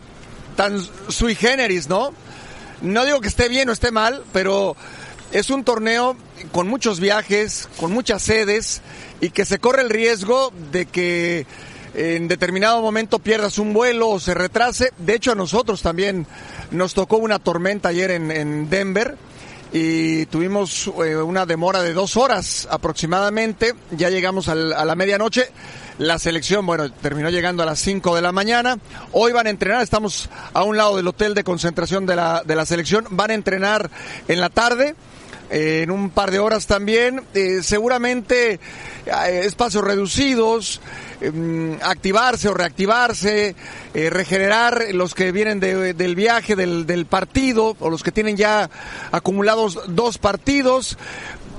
tan 0.56 0.80
sui 1.09 1.35
generis, 1.35 1.89
¿no? 1.89 2.13
No 2.81 3.06
digo 3.06 3.21
que 3.21 3.27
esté 3.27 3.50
bien 3.50 3.69
o 3.69 3.71
esté 3.71 3.91
mal, 3.91 4.24
pero 4.33 4.75
es 5.31 5.50
un 5.50 5.63
torneo 5.63 6.15
con 6.51 6.68
muchos 6.68 7.00
viajes, 7.00 7.69
con 7.77 7.91
muchas 7.91 8.21
sedes 8.21 8.81
y 9.21 9.30
que 9.30 9.45
se 9.45 9.59
corre 9.59 9.81
el 9.81 9.89
riesgo 9.89 10.51
de 10.71 10.85
que 10.85 11.45
en 11.95 12.27
determinado 12.27 12.81
momento 12.81 13.19
pierdas 13.19 13.57
un 13.57 13.74
vuelo 13.74 14.09
o 14.09 14.19
se 14.19 14.33
retrase. 14.33 14.91
De 14.97 15.15
hecho, 15.15 15.31
a 15.31 15.36
nosotros 15.36 15.81
también 15.81 16.27
nos 16.71 16.94
tocó 16.94 17.18
una 17.18 17.39
tormenta 17.39 17.89
ayer 17.89 18.12
en, 18.12 18.31
en 18.31 18.69
Denver 18.69 19.18
y 19.71 20.27
tuvimos 20.27 20.91
eh, 21.03 21.15
una 21.15 21.45
demora 21.47 21.81
de 21.81 21.94
dos 21.94 22.15
horas 22.15 22.68
aproximadamente. 22.69 23.74
Ya 23.91 24.09
llegamos 24.09 24.47
a 24.47 24.56
la 24.56 24.95
medianoche. 24.95 25.50
La 25.99 26.17
selección, 26.17 26.65
bueno, 26.65 26.91
terminó 26.91 27.29
llegando 27.29 27.61
a 27.63 27.65
las 27.65 27.79
5 27.79 28.15
de 28.15 28.21
la 28.21 28.31
mañana. 28.31 28.77
Hoy 29.11 29.31
van 29.31 29.47
a 29.47 29.51
entrenar, 29.51 29.81
estamos 29.83 30.29
a 30.53 30.63
un 30.63 30.75
lado 30.75 30.97
del 30.97 31.07
hotel 31.07 31.35
de 31.35 31.43
concentración 31.43 32.05
de 32.05 32.15
la, 32.15 32.41
de 32.43 32.55
la 32.55 32.65
selección. 32.65 33.05
Van 33.11 33.29
a 33.31 33.35
entrenar 33.35 33.89
en 34.27 34.41
la 34.41 34.49
tarde. 34.49 34.95
eh, 35.49 35.81
en 35.83 35.91
un 35.91 36.09
par 36.09 36.31
de 36.31 36.39
horas 36.39 36.65
también, 36.65 37.21
eh, 37.35 37.59
seguramente 37.61 38.59
eh, 39.05 39.41
espacios 39.43 39.83
reducidos, 39.83 40.81
em, 41.21 41.77
activarse 41.83 42.47
o 42.49 42.55
reactivarse, 42.55 43.55
regenerar 43.93 44.85
los 44.93 45.13
que 45.13 45.31
vienen 45.31 45.59
de- 45.59 45.93
del 45.93 46.15
viaje, 46.15 46.55
del 46.55 47.05
partido, 47.05 47.75
o 47.79 47.89
los 47.91 48.01
que 48.01 48.11
tienen 48.11 48.35
ya 48.35 48.67
acumulados 49.11 49.79
dos 49.89 50.17
partidos. 50.17 50.97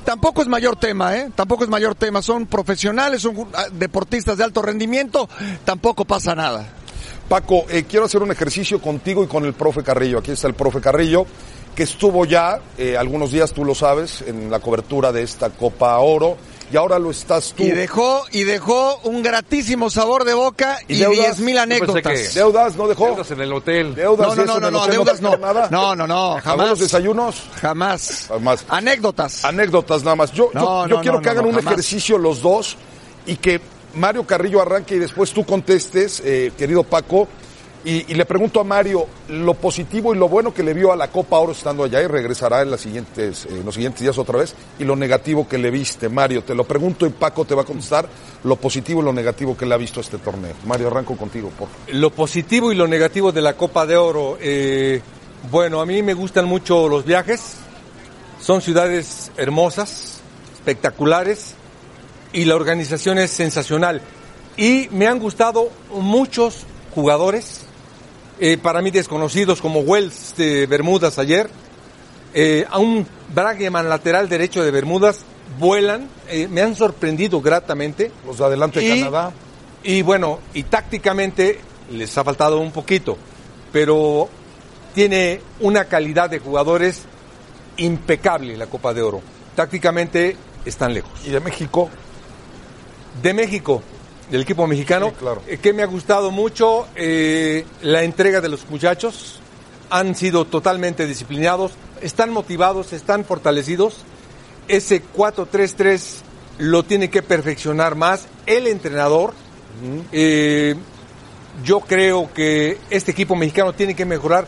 Tampoco 0.05 0.43
es 0.43 0.49
mayor 0.49 0.77
tema, 0.77 1.17
¿eh? 1.17 1.31
Tampoco 1.35 1.65
es 1.65 1.71
mayor 1.71 1.95
tema. 1.95 2.21
Son 2.21 2.47
profesionales, 2.47 3.23
son 3.23 3.49
ah, 3.55 3.67
deportistas 3.73 4.37
de 4.37 4.45
alto 4.45 4.63
rendimiento, 4.63 5.29
tampoco 5.65 6.05
pasa 6.05 6.35
nada. 6.35 6.69
Paco, 7.29 7.65
eh, 7.71 7.85
quiero 7.89 8.05
hacer 8.05 8.23
un 8.23 8.31
ejercicio 8.31 8.81
contigo 8.81 9.25
y 9.25 9.27
con 9.27 9.45
el 9.47 9.55
profe 9.55 9.83
Carrillo. 9.83 10.19
Aquí 10.19 10.33
está 10.33 10.47
el 10.47 10.55
profe 10.55 10.81
Carrillo, 10.81 11.27
que 11.75 11.85
estuvo 11.85 12.27
ya 12.27 12.61
eh, 12.77 12.99
algunos 12.99 13.33
días, 13.33 13.53
tú 13.53 13.65
lo 13.65 13.75
sabes, 13.75 14.23
en 14.27 14.51
la 14.51 14.61
cobertura 14.61 15.11
de 15.11 15.23
esta 15.23 15.51
Copa 15.51 15.99
Oro. 15.99 16.37
Y 16.75 16.77
ahora 16.77 16.99
lo 16.99 17.13
estás 17.13 17.53
tú. 17.57 17.63
Y 17.63 17.71
dejó, 17.71 18.25
y 18.33 18.43
dejó 18.43 18.99
un 19.05 19.23
gratísimo 19.23 19.91
sabor 19.91 20.25
de 20.25 20.35
boca 20.35 20.77
y, 20.89 20.95
¿Y 20.95 20.99
deudas? 20.99 21.19
diez 21.21 21.39
mil 21.39 21.57
anécdotas. 21.57 22.03
que- 22.03 22.29
¿Deudas 22.31 22.75
no 22.75 22.89
dejó? 22.89 23.07
Deudas 23.07 23.31
en 23.31 23.41
el 23.43 23.53
hotel. 23.53 23.95
Deudas 23.95 24.37
No, 24.37 24.45
no, 24.45 24.45
no, 24.59 24.61
no, 24.61 24.67
el 24.67 24.73
no, 24.73 24.87
deudas 24.89 25.21
no. 25.21 25.37
Nada. 25.37 25.69
No, 25.71 25.95
no, 25.95 26.05
no, 26.09 26.33
jamás. 26.43 26.47
¿Algunos 26.49 26.79
desayunos? 26.81 27.43
Jamás. 27.61 28.25
Jamás. 28.27 28.65
Anécdotas. 28.69 29.45
Anécdotas 29.45 30.03
nada 30.03 30.17
más. 30.17 30.33
Yo, 30.33 30.51
yo- 30.53 30.59
No, 30.59 30.89
yo 30.89 30.97
no, 30.97 31.01
quiero 31.01 31.17
no, 31.19 31.23
que 31.23 31.27
no, 31.27 31.31
hagan 31.31 31.45
no, 31.45 31.49
un 31.51 31.55
jamás. 31.55 31.73
ejercicio 31.75 32.19
los 32.19 32.43
dos 32.43 32.77
y 33.25 33.37
que 33.37 33.61
Mario 33.95 34.27
Carrillo 34.27 34.61
arranque 34.61 34.97
y 34.97 34.99
después 34.99 35.31
tú 35.31 35.47
contestes, 35.47 36.21
eh, 36.25 36.51
querido 36.59 36.83
Paco. 36.83 37.29
Y, 37.85 38.15
le 38.15 38.25
pregunto 38.25 38.61
a 38.61 38.65
Mario 38.65 39.07
lo 39.29 39.55
positivo 39.55 40.15
y 40.15 40.19
lo 40.19 40.29
bueno 40.29 40.55
que 40.55 40.63
le 40.63 40.73
vio 40.73 40.91
a 40.91 40.97
la 40.97 41.09
Copa 41.09 41.39
Oro 41.39 41.53
estando 41.53 41.85
allá 41.85 42.03
y 42.03 42.07
regresará 42.07 42.63
en, 42.63 42.71
las 42.71 42.81
siguientes, 42.81 43.45
eh, 43.45 43.61
los 43.63 43.75
siguientes 43.75 44.01
días 44.01 44.17
otra 44.17 44.39
vez. 44.39 44.55
Y 44.79 44.85
lo 44.85 44.97
negativo 44.97 45.47
que 45.47 45.59
le 45.59 45.71
viste, 45.71 46.09
Mario. 46.09 46.43
Te 46.43 46.55
lo 46.55 46.65
pregunto 46.65 47.07
y 47.07 47.11
Paco 47.11 47.45
te 47.45 47.55
va 47.55 47.63
a 47.63 47.67
contestar 47.67 48.09
lo 48.45 48.57
positivo 48.57 49.03
y 49.03 49.05
lo 49.05 49.13
negativo 49.13 49.57
que 49.57 49.67
le 49.67 49.75
ha 49.75 49.79
visto 49.79 50.01
este 50.01 50.19
torneo. 50.19 50.55
Mario, 50.67 50.89
arranco 50.89 51.17
contigo, 51.17 51.51
por. 51.51 51.69
Lo 51.89 52.11
positivo 52.11 52.73
y 52.73 52.75
lo 52.75 52.89
negativo 52.89 53.33
de 53.33 53.43
la 53.43 53.55
Copa 53.55 53.85
de 53.85 53.97
Oro. 53.97 54.39
eh, 54.41 55.03
bueno, 55.51 55.83
a 55.83 55.87
mí 55.87 56.03
me 56.03 56.15
gustan 56.15 56.47
mucho 56.47 56.89
los 56.89 57.05
viajes. 57.05 57.57
Son 58.41 58.63
ciudades 58.63 59.31
hermosas, 59.37 60.21
espectaculares 60.55 61.55
y 62.33 62.45
la 62.47 62.57
organización 62.57 63.19
es 63.19 63.31
sensacional. 63.31 64.01
Y 64.57 64.89
me 64.91 65.07
han 65.07 65.19
gustado 65.19 65.71
muchos 65.91 66.65
jugadores, 66.95 67.67
eh, 68.39 68.59
para 68.59 68.83
mí 68.83 68.91
desconocidos 68.91 69.61
como 69.61 69.81
Wells 69.81 70.35
de 70.37 70.67
Bermudas 70.67 71.19
ayer, 71.19 71.49
eh, 72.33 72.67
a 72.69 72.79
un 72.79 73.07
Braggeman 73.33 73.89
lateral 73.89 74.29
derecho 74.29 74.63
de 74.65 74.71
Bermudas, 74.71 75.25
vuelan, 75.59 76.09
eh, 76.29 76.49
me 76.49 76.63
han 76.63 76.75
sorprendido 76.75 77.41
gratamente. 77.41 78.11
Los 78.27 78.39
de 78.39 78.45
adelante 78.45 78.81
de 78.81 79.01
Canadá. 79.01 79.33
Y 79.83 80.03
bueno, 80.03 80.41
y 80.53 80.65
tácticamente 80.65 81.61
les 81.91 82.17
ha 82.17 82.25
faltado 82.25 82.59
un 82.59 82.73
poquito, 82.73 83.17
pero 83.73 84.29
tiene 84.95 85.41
una 85.61 85.85
calidad 85.85 86.31
de 86.31 86.39
jugadores 86.39 87.03
impecable 87.77 88.57
la 88.57 88.67
Copa 88.67 88.95
de 88.95 89.03
Oro. 89.03 89.21
Tácticamente 89.55 90.37
están 90.65 90.95
lejos. 90.95 91.13
Y 91.27 91.31
de 91.31 91.41
México, 91.41 91.91
De 93.23 93.33
México, 93.33 93.83
del 94.31 94.43
equipo 94.43 94.67
mexicano. 94.67 95.09
Sí, 95.11 95.15
claro. 95.19 95.43
Eh, 95.47 95.59
que 95.59 95.73
me 95.73 95.83
ha 95.83 95.87
gustado 95.87 96.31
mucho 96.31 96.87
eh, 96.97 97.65
la 97.83 98.03
entrega 98.03 98.41
de 98.41 98.49
los 98.49 98.69
muchachos. 98.71 99.41
Han 99.91 100.15
sido 100.15 100.45
totalmente 100.47 101.07
disciplinados, 101.07 101.73
están 102.01 102.31
motivados, 102.31 102.93
están 102.93 103.25
fortalecidos. 103.25 103.99
Ese 104.67 105.03
4-3-3 105.05 106.01
lo 106.59 106.83
tiene 106.85 107.11
que 107.11 107.23
perfeccionar 107.23 107.95
más 107.95 108.27
el 108.47 108.67
entrenador. 108.67 109.35
Eh, 110.13 110.75
yo 111.65 111.81
creo 111.81 112.33
que 112.33 112.79
este 112.91 113.11
equipo 113.13 113.37
mexicano 113.37 113.73
tiene 113.75 113.95
que 113.95 114.05
mejorar 114.05 114.47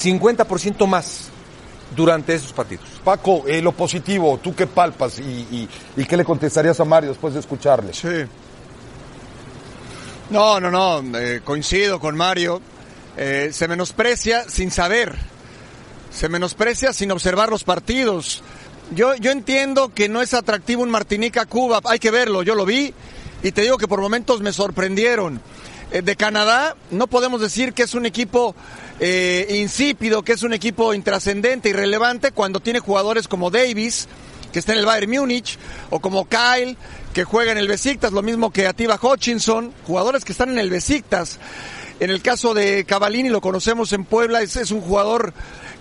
50% 0.00 0.86
más 0.86 1.28
durante 1.94 2.34
esos 2.34 2.52
partidos. 2.52 2.86
Paco, 3.04 3.44
eh, 3.46 3.60
lo 3.62 3.72
positivo, 3.72 4.38
¿tú 4.42 4.54
qué 4.54 4.66
palpas 4.66 5.18
y, 5.18 5.22
y- 5.22 5.68
y 5.96 6.04
qué 6.04 6.16
le 6.16 6.24
contestarías 6.24 6.80
a 6.80 6.84
Mario 6.84 7.10
después 7.10 7.34
de 7.34 7.40
escucharle? 7.40 7.92
Sí. 7.92 8.08
No, 10.34 10.58
no, 10.58 10.68
no, 10.68 11.16
eh, 11.16 11.42
coincido 11.44 12.00
con 12.00 12.16
Mario. 12.16 12.60
Eh, 13.16 13.50
se 13.52 13.68
menosprecia 13.68 14.42
sin 14.48 14.72
saber. 14.72 15.14
Se 16.12 16.28
menosprecia 16.28 16.92
sin 16.92 17.12
observar 17.12 17.50
los 17.50 17.62
partidos. 17.62 18.42
Yo, 18.96 19.14
yo 19.14 19.30
entiendo 19.30 19.94
que 19.94 20.08
no 20.08 20.20
es 20.20 20.34
atractivo 20.34 20.82
un 20.82 20.90
Martinica-Cuba. 20.90 21.82
Hay 21.84 22.00
que 22.00 22.10
verlo, 22.10 22.42
yo 22.42 22.56
lo 22.56 22.66
vi 22.66 22.92
y 23.44 23.52
te 23.52 23.62
digo 23.62 23.78
que 23.78 23.86
por 23.86 24.00
momentos 24.00 24.40
me 24.40 24.52
sorprendieron. 24.52 25.40
Eh, 25.92 26.02
de 26.02 26.16
Canadá 26.16 26.74
no 26.90 27.06
podemos 27.06 27.40
decir 27.40 27.72
que 27.72 27.84
es 27.84 27.94
un 27.94 28.04
equipo 28.04 28.56
eh, 28.98 29.58
insípido, 29.60 30.24
que 30.24 30.32
es 30.32 30.42
un 30.42 30.52
equipo 30.52 30.94
intrascendente, 30.94 31.68
irrelevante, 31.68 32.32
cuando 32.32 32.58
tiene 32.58 32.80
jugadores 32.80 33.28
como 33.28 33.52
Davis, 33.52 34.08
que 34.52 34.58
está 34.58 34.72
en 34.72 34.80
el 34.80 34.86
Bayern 34.86 35.12
Múnich, 35.12 35.58
o 35.90 36.00
como 36.00 36.28
Kyle, 36.28 36.76
que 37.14 37.24
juega 37.24 37.52
en 37.52 37.58
el 37.58 37.68
Besiktas, 37.68 38.12
lo 38.12 38.22
mismo 38.22 38.50
que 38.50 38.66
Atiba 38.66 38.98
Hutchinson, 39.00 39.72
jugadores 39.86 40.24
que 40.24 40.32
están 40.32 40.50
en 40.50 40.58
el 40.58 40.68
Besiktas. 40.68 41.38
En 42.00 42.10
el 42.10 42.20
caso 42.20 42.54
de 42.54 42.84
Cavallini, 42.84 43.28
lo 43.28 43.40
conocemos 43.40 43.92
en 43.92 44.04
Puebla, 44.04 44.42
es, 44.42 44.56
es 44.56 44.72
un 44.72 44.80
jugador 44.80 45.32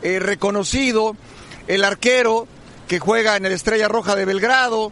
eh, 0.03 0.19
reconocido. 0.19 1.17
El 1.67 1.83
arquero, 1.83 2.47
que 2.87 2.99
juega 2.99 3.35
en 3.35 3.47
el 3.47 3.51
Estrella 3.51 3.87
Roja 3.87 4.15
de 4.15 4.25
Belgrado. 4.25 4.91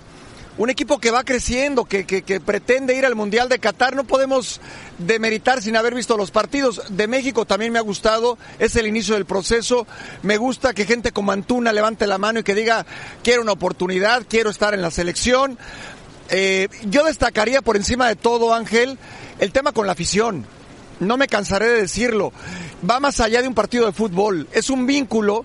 Un 0.58 0.70
equipo 0.70 1.00
que 1.00 1.12
va 1.12 1.24
creciendo, 1.24 1.86
que, 1.86 2.06
que, 2.06 2.24
que 2.24 2.40
pretende 2.40 2.96
ir 2.96 3.06
al 3.06 3.16
Mundial 3.16 3.48
de 3.48 3.60
Qatar. 3.60 3.96
No 3.96 4.04
podemos 4.04 4.60
demeritar 4.98 5.62
sin 5.62 5.76
haber 5.76 5.94
visto 5.94 6.18
los 6.18 6.32
partidos. 6.32 6.82
De 6.90 7.08
México 7.08 7.46
también 7.46 7.72
me 7.72 7.80
ha 7.80 7.84
gustado. 7.84 8.38
Es 8.58 8.76
el 8.76 8.88
inicio 8.88 9.14
del 9.14 9.26
proceso. 9.26 9.86
Me 10.24 10.38
gusta 10.38 10.74
que 10.74 10.86
gente 10.86 11.12
como 11.12 11.32
Antuna 11.32 11.72
levante 11.72 12.08
la 12.08 12.18
mano 12.18 12.40
y 12.40 12.44
que 12.44 12.56
diga, 12.56 12.86
quiero 13.24 13.44
una 13.44 13.54
oportunidad, 13.54 14.24
quiero 14.28 14.50
estar 14.50 14.74
en 14.74 14.82
la 14.82 14.92
selección. 14.92 15.58
Eh, 16.34 16.70
yo 16.86 17.04
destacaría 17.04 17.62
por 17.62 17.76
encima 17.76 18.08
de 18.08 18.16
todo, 18.16 18.54
Ángel, 18.54 18.98
el 19.40 19.52
tema 19.52 19.74
con 19.74 19.86
la 19.86 19.92
afición. 19.92 20.46
No 21.02 21.18
me 21.18 21.28
cansaré 21.28 21.68
de 21.68 21.82
decirlo. 21.82 22.32
Va 22.90 23.02
más 23.02 23.20
allá 23.20 23.42
de 23.42 23.50
un 23.50 23.54
partido 23.54 23.86
de 23.86 23.92
fútbol. 23.92 24.48
Es 24.54 24.70
un 24.70 24.88
vínculo 24.88 25.44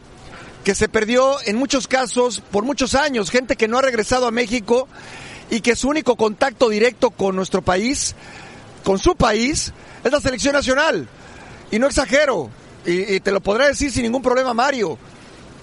que 0.65 0.77
se 0.77 0.89
perdió 0.89 1.39
en 1.45 1.57
muchos 1.57 1.89
casos 1.89 2.41
por 2.53 2.65
muchos 2.65 2.95
años. 2.95 3.31
Gente 3.31 3.57
que 3.57 3.67
no 3.67 3.79
ha 3.79 3.83
regresado 3.83 4.27
a 4.27 4.31
México 4.31 4.87
y 5.51 5.61
que 5.61 5.75
su 5.75 5.89
único 5.89 6.17
contacto 6.17 6.69
directo 6.69 7.11
con 7.11 7.35
nuestro 7.35 7.63
país, 7.63 8.15
con 8.85 9.01
su 9.01 9.17
país, 9.17 9.73
es 10.05 10.13
la 10.13 10.21
selección 10.21 10.53
nacional. 10.53 11.09
Y 11.73 11.81
no 11.81 11.89
exagero. 11.89 12.49
Y, 12.85 13.15
y 13.15 13.21
te 13.21 13.33
lo 13.33 13.41
podré 13.41 13.67
decir 13.67 13.91
sin 13.91 14.05
ningún 14.05 14.23
problema, 14.23 14.55
Mario 14.55 14.99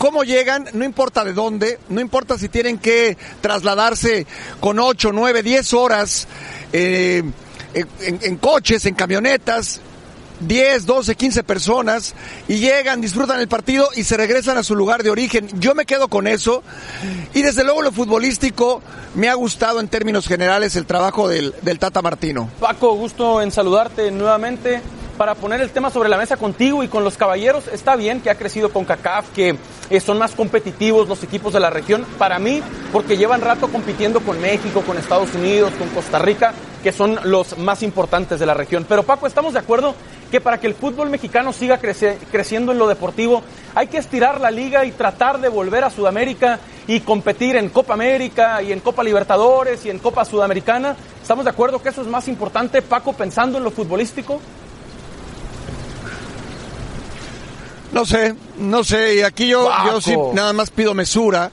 cómo 0.03 0.25
llegan, 0.25 0.67
no 0.73 0.83
importa 0.83 1.23
de 1.23 1.31
dónde, 1.31 1.79
no 1.87 2.01
importa 2.01 2.37
si 2.37 2.49
tienen 2.49 2.77
que 2.77 3.17
trasladarse 3.39 4.27
con 4.59 4.77
8, 4.77 5.11
9, 5.13 5.41
10 5.41 5.73
horas 5.75 6.27
eh, 6.73 7.23
en, 7.73 8.35
coches, 8.35 8.85
en 8.85 8.95
camionetas, 8.95 9.79
10, 10.41 10.85
12, 10.85 11.15
15 11.15 11.43
personas 11.43 12.15
y 12.49 12.57
llegan, 12.57 12.99
disfrutan 12.99 13.39
el 13.39 13.47
partido 13.47 13.87
y 13.95 14.03
se 14.03 14.17
regresan 14.17 14.57
a 14.57 14.63
su 14.63 14.75
lugar 14.75 15.03
de 15.03 15.09
origen. 15.09 15.47
Yo 15.61 15.73
me 15.73 15.85
quedo 15.85 16.09
con 16.09 16.27
eso 16.27 16.63
y 17.33 17.41
desde 17.41 17.63
luego 17.63 17.81
lo 17.81 17.93
futbolístico 17.93 18.81
me 19.15 19.29
ha 19.29 19.35
gustado 19.35 19.79
en 19.79 19.87
términos 19.87 20.27
generales 20.27 20.75
el 20.75 20.85
trabajo 20.85 21.29
del 21.29 21.53
Tata 21.79 22.01
Martino. 22.01 22.49
Paco, 22.59 22.93
gusto 22.95 23.41
en 23.41 23.53
saludarte 23.53 24.11
nuevamente 24.11 24.81
para 25.17 25.35
poner 25.35 25.61
el 25.61 25.69
tema 25.71 25.89
sobre 25.89 26.09
la 26.09 26.17
mesa 26.17 26.37
contigo 26.37 26.83
y 26.83 26.87
con 26.87 27.03
los 27.03 27.17
caballeros. 27.17 27.67
Está 27.67 27.95
bien 27.95 28.21
que 28.21 28.29
ha 28.29 28.35
crecido 28.35 28.69
con 28.71 28.85
CACAF, 28.85 29.29
que 29.33 29.55
eh, 29.89 29.99
son 29.99 30.17
más 30.17 30.31
competitivos 30.31 31.07
los 31.07 31.23
equipos 31.23 31.53
de 31.53 31.59
la 31.59 31.69
región. 31.69 32.05
Para 32.17 32.39
mí, 32.39 32.61
porque 32.91 33.17
llevan 33.17 33.41
rato 33.41 33.67
compitiendo 33.69 34.19
con 34.21 34.39
México, 34.41 34.81
con 34.81 34.97
Estados 34.97 35.33
Unidos, 35.35 35.71
con 35.77 35.89
Costa 35.89 36.19
Rica, 36.19 36.53
que 36.81 36.91
son 36.91 37.19
los 37.23 37.57
más 37.57 37.83
importantes 37.83 38.39
de 38.39 38.45
la 38.45 38.53
región. 38.53 38.85
Pero 38.87 39.03
Paco, 39.03 39.27
estamos 39.27 39.53
de 39.53 39.59
acuerdo 39.59 39.95
que 40.31 40.41
para 40.41 40.59
que 40.59 40.67
el 40.67 40.73
fútbol 40.73 41.09
mexicano 41.09 41.53
siga 41.53 41.79
crece- 41.79 42.17
creciendo 42.31 42.71
en 42.71 42.79
lo 42.79 42.87
deportivo, 42.87 43.43
hay 43.75 43.87
que 43.87 43.99
estirar 43.99 44.41
la 44.41 44.49
liga 44.49 44.83
y 44.83 44.91
tratar 44.91 45.39
de 45.39 45.47
volver 45.47 45.83
a 45.83 45.91
Sudamérica 45.91 46.59
y 46.87 47.01
competir 47.01 47.55
en 47.55 47.69
Copa 47.69 47.93
América 47.93 48.61
y 48.61 48.71
en 48.71 48.79
Copa 48.79 49.03
Libertadores 49.03 49.85
y 49.85 49.89
en 49.91 49.99
Copa 49.99 50.25
Sudamericana. 50.25 50.95
¿Estamos 51.21 51.45
de 51.45 51.51
acuerdo 51.51 51.81
que 51.81 51.89
eso 51.89 52.01
es 52.01 52.07
más 52.07 52.27
importante, 52.27 52.81
Paco, 52.81 53.13
pensando 53.13 53.59
en 53.59 53.63
lo 53.63 53.71
futbolístico? 53.71 54.41
No 57.93 58.05
sé, 58.05 58.35
no 58.57 58.83
sé, 58.83 59.15
y 59.15 59.21
aquí 59.21 59.47
yo, 59.47 59.69
yo 59.85 60.01
sí 60.01 60.15
nada 60.33 60.51
más 60.53 60.71
pido 60.71 60.93
mesura. 60.93 61.51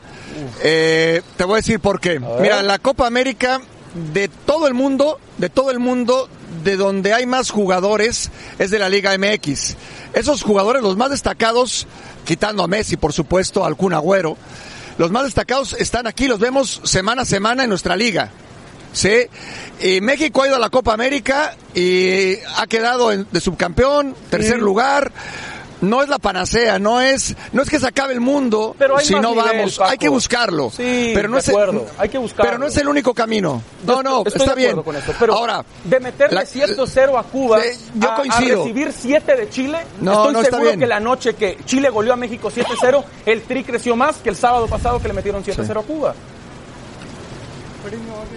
Eh, 0.63 1.23
te 1.37 1.45
voy 1.45 1.55
a 1.55 1.57
decir 1.57 1.81
por 1.81 2.01
qué. 2.01 2.19
Mira, 2.41 2.63
la 2.63 2.79
Copa 2.79 3.07
América 3.07 3.61
de 4.13 4.29
todo 4.29 4.67
el 4.67 4.75
mundo, 4.75 5.19
de 5.39 5.51
todo 5.51 5.71
el 5.71 5.79
mundo, 5.81 6.29
de 6.65 6.77
donde 6.77 7.13
hay 7.13 7.27
más 7.27 7.51
jugadores 7.51 8.31
es 8.59 8.71
de 8.71 8.79
la 8.79 8.89
Liga 8.89 9.17
MX. 9.19 9.77
Esos 10.15 10.43
jugadores, 10.43 10.83
los 10.83 10.97
más 10.97 11.11
destacados, 11.11 11.87
quitando 12.25 12.63
a 12.63 12.69
Messi, 12.69 12.97
por 12.97 13.13
supuesto, 13.13 13.65
al 13.65 13.77
Kun 13.77 13.93
Agüero, 13.93 14.37
los 14.99 15.11
más 15.11 15.25
destacados 15.25 15.75
están 15.75 16.07
aquí, 16.07 16.27
los 16.27 16.39
vemos 16.39 16.81
semana 16.85 17.23
a 17.23 17.27
semana 17.27 17.65
en 17.65 17.69
nuestra 17.71 17.97
liga. 17.97 18.31
Sí, 18.93 19.27
y 19.81 20.01
México 20.01 20.43
ha 20.43 20.49
ido 20.49 20.57
a 20.57 20.59
la 20.59 20.69
Copa 20.71 20.93
América 20.93 21.55
y 21.75 22.35
ha 22.57 22.67
quedado 22.67 23.13
en- 23.13 23.27
de 23.31 23.41
subcampeón, 23.41 24.17
tercer 24.31 24.59
lugar. 24.59 25.13
No 25.81 26.03
es 26.03 26.09
la 26.09 26.19
panacea, 26.19 26.79
no 26.79 27.01
es, 27.01 27.35
no 27.53 27.63
es 27.63 27.71
que 27.71 27.79
se 27.79 27.87
acabe 27.87 28.13
el 28.13 28.21
mundo 28.21 28.75
Pero 28.79 28.99
hay 28.99 29.05
si 29.07 29.15
no 29.15 29.31
nivel, 29.31 29.45
vamos. 29.57 29.79
Paco. 29.79 29.91
Hay 29.91 29.99
que 29.99 30.09
buscarlo. 30.11 30.71
Sí, 30.71 31.13
pero 31.15 31.29
no 31.29 31.37
de 31.37 31.41
es 31.41 31.49
el- 31.49 31.55
acuerdo, 31.55 31.87
hay 31.97 32.09
que 32.09 32.19
buscarlo. 32.19 32.45
Pero 32.51 32.59
no 32.59 32.67
es 32.67 32.77
el 32.77 32.89
único 32.89 33.15
camino. 33.15 33.63
No, 33.87 34.03
no, 34.03 34.19
Estoy 34.27 34.43
está 34.43 34.55
de 34.55 34.61
bien. 34.61 34.83
con 34.83 34.95
eso, 34.97 35.15
pero 35.19 35.35
Ahora, 35.35 35.65
de 35.85 36.01
meterle 36.01 36.35
la- 36.35 36.45
7-0 36.47 37.19
a 37.19 37.23
Cuba, 37.23 37.61
Eh, 37.65 37.77
yo 37.95 38.11
a- 38.11 38.17
coincido. 38.17 38.61
a 38.61 38.65
recibir 38.65 38.93
7 38.93 39.37
de 39.37 39.49
Chile, 39.49 39.79
No, 40.01 40.13
estoy 40.29 40.33
no 40.35 40.45
seguro 40.45 40.79
que 40.79 40.87
la 40.87 41.01
noche 41.01 41.35
que 41.35 41.59
Chile 41.65 41.89
goleó 41.89 42.13
a 42.13 42.17
México 42.17 42.51
7-0, 42.51 43.05
el 43.25 43.43
Tri 43.43 43.65
creció 43.65 43.97
más 43.97 44.17
que 44.17 44.29
el 44.29 44.37
sábado 44.37 44.67
pasado 44.67 45.01
que 45.01 45.09
le 45.09 45.15
metieron 45.15 45.43
7-0 45.43 45.81
a 45.81 45.83
Cuba. 45.83 46.15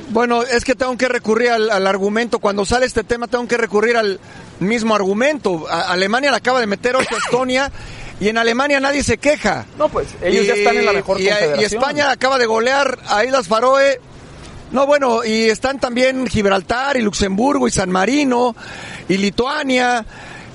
Bueno, 0.09 0.43
es 0.43 0.63
que 0.63 0.75
tengo 0.75 0.97
que 0.97 1.07
recurrir 1.07 1.49
al, 1.49 1.69
al 1.69 1.87
argumento. 1.87 2.39
Cuando 2.39 2.65
sale 2.65 2.85
este 2.85 3.03
tema, 3.03 3.27
tengo 3.27 3.47
que 3.47 3.57
recurrir 3.57 3.97
al 3.97 4.19
mismo 4.59 4.95
argumento. 4.95 5.65
A- 5.69 5.91
Alemania 5.91 6.31
le 6.31 6.37
acaba 6.37 6.59
de 6.59 6.67
meter 6.67 6.95
8 6.95 7.07
a 7.13 7.17
Estonia 7.17 7.71
y 8.19 8.29
en 8.29 8.37
Alemania 8.37 8.79
nadie 8.79 9.03
se 9.03 9.17
queja. 9.17 9.65
No, 9.77 9.89
pues 9.89 10.07
ellos 10.21 10.45
ya 10.47 10.53
están 10.53 10.77
en 10.77 10.85
la 10.85 10.93
mejor 10.93 11.19
y, 11.19 11.23
y. 11.25 11.63
España 11.65 12.11
acaba 12.11 12.37
de 12.37 12.45
golear 12.45 12.99
a 13.07 13.25
Islas 13.25 13.47
Faroe. 13.47 13.99
No, 14.71 14.87
bueno, 14.87 15.23
y 15.23 15.49
están 15.49 15.79
también 15.79 16.25
Gibraltar 16.27 16.97
y 16.97 17.01
Luxemburgo 17.01 17.67
y 17.67 17.71
San 17.71 17.91
Marino 17.91 18.55
y 19.07 19.17
Lituania. 19.17 20.03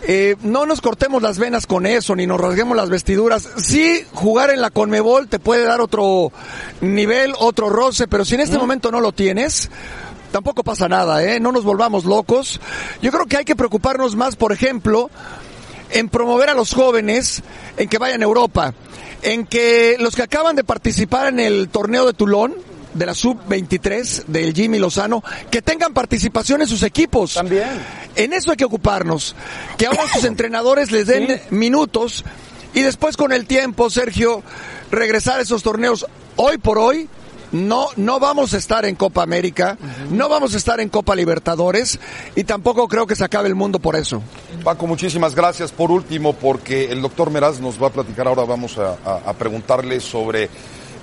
Eh, 0.02 0.37
no 0.43 0.64
nos 0.64 0.81
cortemos 0.81 1.23
las 1.23 1.38
venas 1.38 1.67
con 1.67 1.85
eso, 1.85 2.14
ni 2.14 2.26
nos 2.26 2.40
rasguemos 2.40 2.76
las 2.76 2.88
vestiduras. 2.88 3.49
Sí, 3.57 4.05
jugar 4.12 4.50
en 4.50 4.61
la 4.61 4.71
Conmebol 4.71 5.28
te 5.28 5.38
puede 5.38 5.64
dar 5.64 5.81
otro 5.81 6.33
nivel, 6.81 7.33
otro 7.38 7.69
roce, 7.69 8.07
pero 8.07 8.25
si 8.25 8.37
en 8.37 8.43
este 8.43 8.59
momento 8.59 8.93
no 8.93 9.00
lo 9.00 9.12
tienes, 9.12 9.71
tampoco 10.31 10.62
pasa 10.62 10.88
nada, 10.88 11.23
¿eh? 11.25 11.40
No 11.40 11.52
nos 11.52 11.64
volvamos 11.64 12.05
locos. 12.05 12.61
Yo 13.02 13.11
creo 13.11 13.26
que 13.26 13.38
hay 13.38 13.45
que 13.45 13.57
preocuparnos 13.57 14.14
más, 14.14 14.37
por 14.37 14.52
ejemplo, 14.52 15.11
en 15.90 16.09
promover 16.09 16.50
a 16.50 16.55
los 16.55 16.75
jóvenes, 16.75 17.43
en 17.76 17.88
que 17.88 17.99
vayan 17.99 18.23
a 18.23 18.25
Europa, 18.25 18.75
en 19.23 19.47
que 19.47 19.97
los 19.99 20.14
que 20.14 20.23
acaban 20.23 20.57
de 20.57 20.64
participar 20.64 21.28
en 21.28 21.40
el 21.40 21.69
torneo 21.69 22.07
de 22.07 22.12
Toulon, 22.12 22.55
de 22.99 23.07
la 23.07 23.14
sub-23 23.14 24.25
del 24.26 24.52
Jimmy 24.55 24.78
Lozano, 24.78 25.23
que 25.50 25.62
tengan 25.62 25.93
participación 25.95 26.61
en 26.62 26.67
sus 26.69 26.83
equipos. 26.83 27.35
También. 27.35 27.69
En 28.17 28.33
eso 28.33 28.50
hay 28.50 28.57
que 28.57 28.64
ocuparnos. 28.64 29.35
Que 29.76 29.87
ahora 29.87 30.02
sus 30.12 30.25
entrenadores 30.25 30.90
les 30.90 31.07
den 31.07 31.26
Sí. 31.28 31.35
minutos 31.50 32.25
y 32.75 32.83
después 32.83 33.17
con 33.17 33.33
el 33.33 33.47
tiempo, 33.47 33.88
Sergio, 33.90 34.43
regresar 34.90 35.38
a 35.38 35.43
esos 35.43 35.62
torneos. 35.62 36.07
Hoy 36.37 36.59
por 36.59 36.78
hoy, 36.78 37.09
no, 37.50 37.87
no 37.97 38.21
vamos 38.21 38.52
a 38.52 38.59
estar 38.59 38.85
en 38.85 38.95
Copa 38.95 39.23
América, 39.23 39.78
no 40.11 40.28
vamos 40.28 40.55
a 40.55 40.59
estar 40.59 40.81
en 40.81 40.88
Copa 40.90 41.14
Libertadores 41.17 41.99
y 42.37 42.45
tampoco 42.45 42.87
creo 42.88 43.07
que 43.07 43.17
se 43.17 43.25
acabe 43.25 43.49
el 43.49 43.55
mundo 43.55 43.78
por 43.78 43.97
eso. 43.97 44.23
Paco, 44.62 44.87
muchísimas 44.87 45.35
gracias. 45.35 45.73
Por 45.73 45.90
último, 45.90 46.35
porque 46.35 46.93
el 46.93 47.00
doctor 47.00 47.31
Meraz 47.31 47.59
nos 47.61 47.83
va 47.83 47.87
a 47.87 47.90
platicar 47.90 48.28
ahora, 48.28 48.45
vamos 48.45 48.76
a, 48.78 48.97
a- 49.05 49.31
a 49.31 49.33
preguntarle 49.33 49.99
sobre 50.00 50.49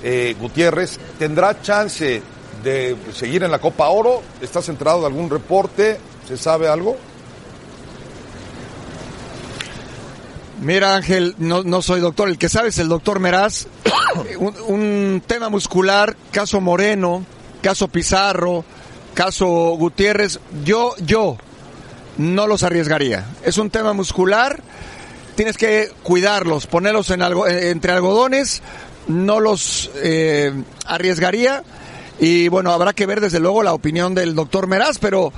eh, 0.08 0.36
Gutiérrez. 0.40 1.00
¿Tendrá 1.18 1.60
chance 1.64 2.22
de 2.64 2.96
seguir 3.12 3.42
en 3.42 3.50
la 3.50 3.58
Copa 3.58 3.90
Oro? 3.90 4.22
¿Estás 4.40 4.70
enterado 4.70 5.02
de 5.02 5.08
algún 5.08 5.32
reporte? 5.32 5.98
¿Se 6.28 6.38
sabe 6.38 6.68
algo? 6.68 6.96
Mira, 10.62 10.96
Ángel, 10.96 11.34
no, 11.40 11.64
no 11.64 11.82
soy 11.82 12.02
doctor. 12.02 12.30
El 12.30 12.38
que 12.38 12.50
sabe 12.50 12.70
es 12.70 12.78
el 12.78 12.88
doctor 12.88 13.20
Meraz. 13.20 13.66
un, 14.38 14.56
un 14.68 15.24
tema 15.26 15.50
muscular, 15.50 16.16
caso 16.32 16.62
Moreno, 16.62 17.26
caso 17.64 17.88
Pizarro, 17.88 18.64
caso 19.16 19.48
Gutiérrez. 19.48 20.40
Yo, 20.64 20.94
yo 21.00 21.38
no 22.20 22.46
los 22.46 22.62
arriesgaría. 22.62 23.26
Es 23.44 23.58
un 23.58 23.72
tema 23.72 23.94
muscular. 23.94 24.62
Tienes 25.36 25.58
que 25.58 25.92
cuidarlos, 26.04 26.68
ponerlos 26.68 27.10
en 27.10 27.24
algo, 27.24 27.48
eh, 27.48 27.72
entre 27.72 27.92
algodones. 27.92 28.62
No 29.08 29.40
los 29.40 29.92
eh, 29.96 30.54
arriesgaría. 30.86 31.64
Y 32.20 32.48
bueno, 32.48 32.72
habrá 32.72 32.94
que 32.94 33.06
ver 33.06 33.22
desde 33.22 33.40
luego 33.40 33.64
la 33.64 33.74
opinión 33.74 34.16
del 34.16 34.36
doctor 34.36 34.68
Meraz, 34.68 35.00
pero 35.00 35.34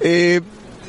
eh, 0.00 0.40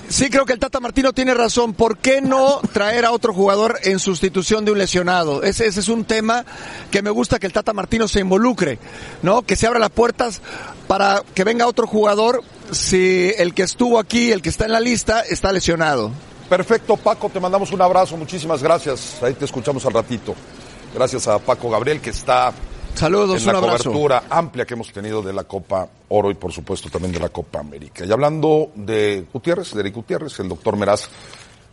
sí 0.09 0.29
creo 0.29 0.45
que 0.45 0.53
el 0.53 0.59
Tata 0.59 0.79
Martino 0.79 1.13
tiene 1.13 1.33
razón. 1.33 1.73
¿Por 1.73 1.97
qué 1.97 2.21
no 2.21 2.59
traer 2.73 3.05
a 3.05 3.11
otro 3.11 3.33
jugador 3.33 3.79
en 3.83 3.99
sustitución 3.99 4.65
de 4.65 4.71
un 4.71 4.79
lesionado? 4.79 5.43
Ese, 5.43 5.67
ese 5.67 5.79
es 5.79 5.87
un 5.87 6.03
tema 6.03 6.45
que 6.91 7.01
me 7.01 7.11
gusta 7.11 7.39
que 7.39 7.47
el 7.47 7.53
Tata 7.53 7.73
Martino 7.73 8.07
se 8.07 8.19
involucre, 8.19 8.79
¿no? 9.21 9.43
Que 9.43 9.55
se 9.55 9.67
abra 9.67 9.79
las 9.79 9.91
puertas 9.91 10.41
para 10.87 11.21
que 11.35 11.43
venga 11.43 11.67
otro 11.67 11.85
jugador 11.85 12.41
si 12.71 13.31
el 13.37 13.53
que 13.53 13.63
estuvo 13.63 13.99
aquí, 13.99 14.31
el 14.31 14.41
que 14.41 14.49
está 14.49 14.65
en 14.65 14.71
la 14.71 14.79
lista, 14.79 15.21
está 15.21 15.51
lesionado. 15.51 16.11
Perfecto, 16.49 16.97
Paco, 16.97 17.29
te 17.29 17.39
mandamos 17.39 17.71
un 17.71 17.81
abrazo, 17.81 18.17
muchísimas 18.17 18.63
gracias. 18.63 19.21
Ahí 19.21 19.33
te 19.33 19.45
escuchamos 19.45 19.85
al 19.85 19.93
ratito. 19.93 20.33
Gracias 20.93 21.27
a 21.27 21.39
Paco 21.39 21.69
Gabriel, 21.69 22.01
que 22.01 22.09
está 22.09 22.53
Saludos, 22.95 23.41
en 23.41 23.53
la 23.53 23.59
un 23.59 23.65
cobertura 23.65 24.23
amplia 24.29 24.65
que 24.65 24.73
hemos 24.73 24.91
tenido 24.91 25.21
de 25.21 25.31
la 25.31 25.43
Copa 25.43 25.87
Oro 26.09 26.31
y 26.31 26.33
por 26.33 26.51
supuesto 26.51 26.89
también 26.89 27.13
de 27.13 27.19
la 27.19 27.29
Copa 27.29 27.59
América. 27.59 28.05
Y 28.05 28.11
hablando 28.11 28.71
de 28.75 29.25
Gutiérrez, 29.31 29.73
de 29.73 29.81
Eric 29.81 29.95
Gutiérrez, 29.95 30.39
el 30.39 30.49
doctor 30.49 30.75
Meraz 30.75 31.09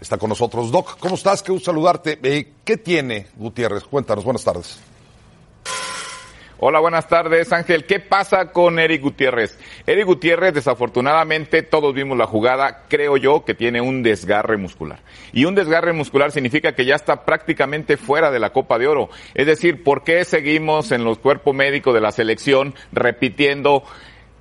está 0.00 0.18
con 0.18 0.28
nosotros. 0.28 0.70
Doc, 0.70 0.98
¿cómo 0.98 1.14
estás? 1.14 1.42
Qué 1.42 1.52
gusto 1.52 1.70
saludarte. 1.70 2.18
Eh, 2.22 2.52
¿Qué 2.64 2.76
tiene 2.76 3.28
Gutiérrez? 3.36 3.84
Cuéntanos, 3.84 4.24
buenas 4.24 4.44
tardes. 4.44 4.78
Hola, 6.58 6.80
buenas 6.80 7.06
tardes, 7.06 7.52
Ángel. 7.52 7.84
¿Qué 7.84 8.00
pasa 8.00 8.50
con 8.50 8.78
Eric 8.78 9.02
Gutiérrez? 9.02 9.58
Eric 9.86 10.06
Gutiérrez, 10.06 10.54
desafortunadamente, 10.54 11.62
todos 11.62 11.92
vimos 11.92 12.16
la 12.16 12.26
jugada, 12.26 12.84
creo 12.88 13.18
yo, 13.18 13.44
que 13.44 13.52
tiene 13.52 13.82
un 13.82 14.02
desgarre 14.02 14.56
muscular. 14.56 15.00
Y 15.34 15.44
un 15.44 15.54
desgarre 15.54 15.92
muscular 15.92 16.32
significa 16.32 16.72
que 16.72 16.86
ya 16.86 16.94
está 16.94 17.26
prácticamente 17.26 17.98
fuera 17.98 18.30
de 18.30 18.38
la 18.38 18.54
Copa 18.54 18.78
de 18.78 18.86
Oro. 18.86 19.10
Es 19.34 19.46
decir, 19.46 19.84
¿por 19.84 20.02
qué 20.02 20.24
seguimos 20.24 20.92
en 20.92 21.04
los 21.04 21.18
cuerpos 21.18 21.54
médicos 21.54 21.92
de 21.92 22.00
la 22.00 22.10
selección 22.10 22.74
repitiendo 22.90 23.84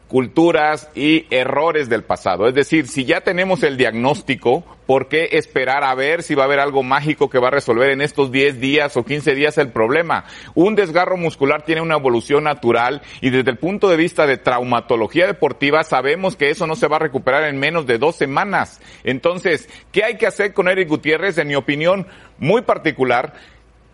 culturas 0.08 0.90
y 0.94 1.26
errores 1.30 1.90
del 1.90 2.04
pasado. 2.04 2.48
Es 2.48 2.54
decir, 2.54 2.88
si 2.88 3.06
ya 3.06 3.22
tenemos 3.22 3.64
el 3.64 3.76
diagnóstico, 3.78 4.64
¿por 4.86 5.08
qué 5.08 5.30
esperar 5.32 5.84
a 5.84 5.96
ver 5.96 6.22
si 6.22 6.36
va 6.36 6.44
a 6.44 6.46
haber 6.46 6.60
algo 6.60 6.84
mágico 6.84 7.30
que 7.30 7.40
va 7.40 7.48
a 7.48 7.52
resolver 7.52 7.90
en 7.90 8.02
estos 8.02 8.32
10 8.32 8.60
días 8.60 8.96
o 8.98 9.04
15 9.04 9.34
días 9.34 9.58
el 9.58 9.70
problema? 9.70 10.26
Un 10.54 10.76
desgarro 10.76 11.18
muscular 11.18 11.64
tiene 11.64 11.82
una 11.82 11.96
evolución 11.96 12.44
natural 12.44 13.02
y 13.22 13.32
desde 13.32 13.52
el 13.52 13.58
punto 13.58 13.90
de 13.90 13.98
vista 13.98 14.28
de 14.28 14.38
traumatología 14.38 15.26
deportiva 15.26 15.84
sabemos 15.84 16.36
que 16.36 16.52
eso 16.52 16.68
no 16.68 16.76
se 16.76 16.88
va 16.88 16.98
a 16.98 17.00
recuperar 17.00 17.44
en 17.46 17.58
menos 17.58 17.88
de 17.88 17.98
dos 17.98 18.16
semanas. 18.16 18.80
Entonces, 19.04 19.68
¿qué 19.92 20.04
hay 20.04 20.18
que 20.18 20.28
hacer 20.28 20.54
con 20.54 20.68
Eric 20.68 20.88
Gutiérrez? 20.88 21.38
En 21.40 21.48
mi 21.48 21.56
opinión 21.56 22.08
muy 22.38 22.62
particular, 22.62 23.34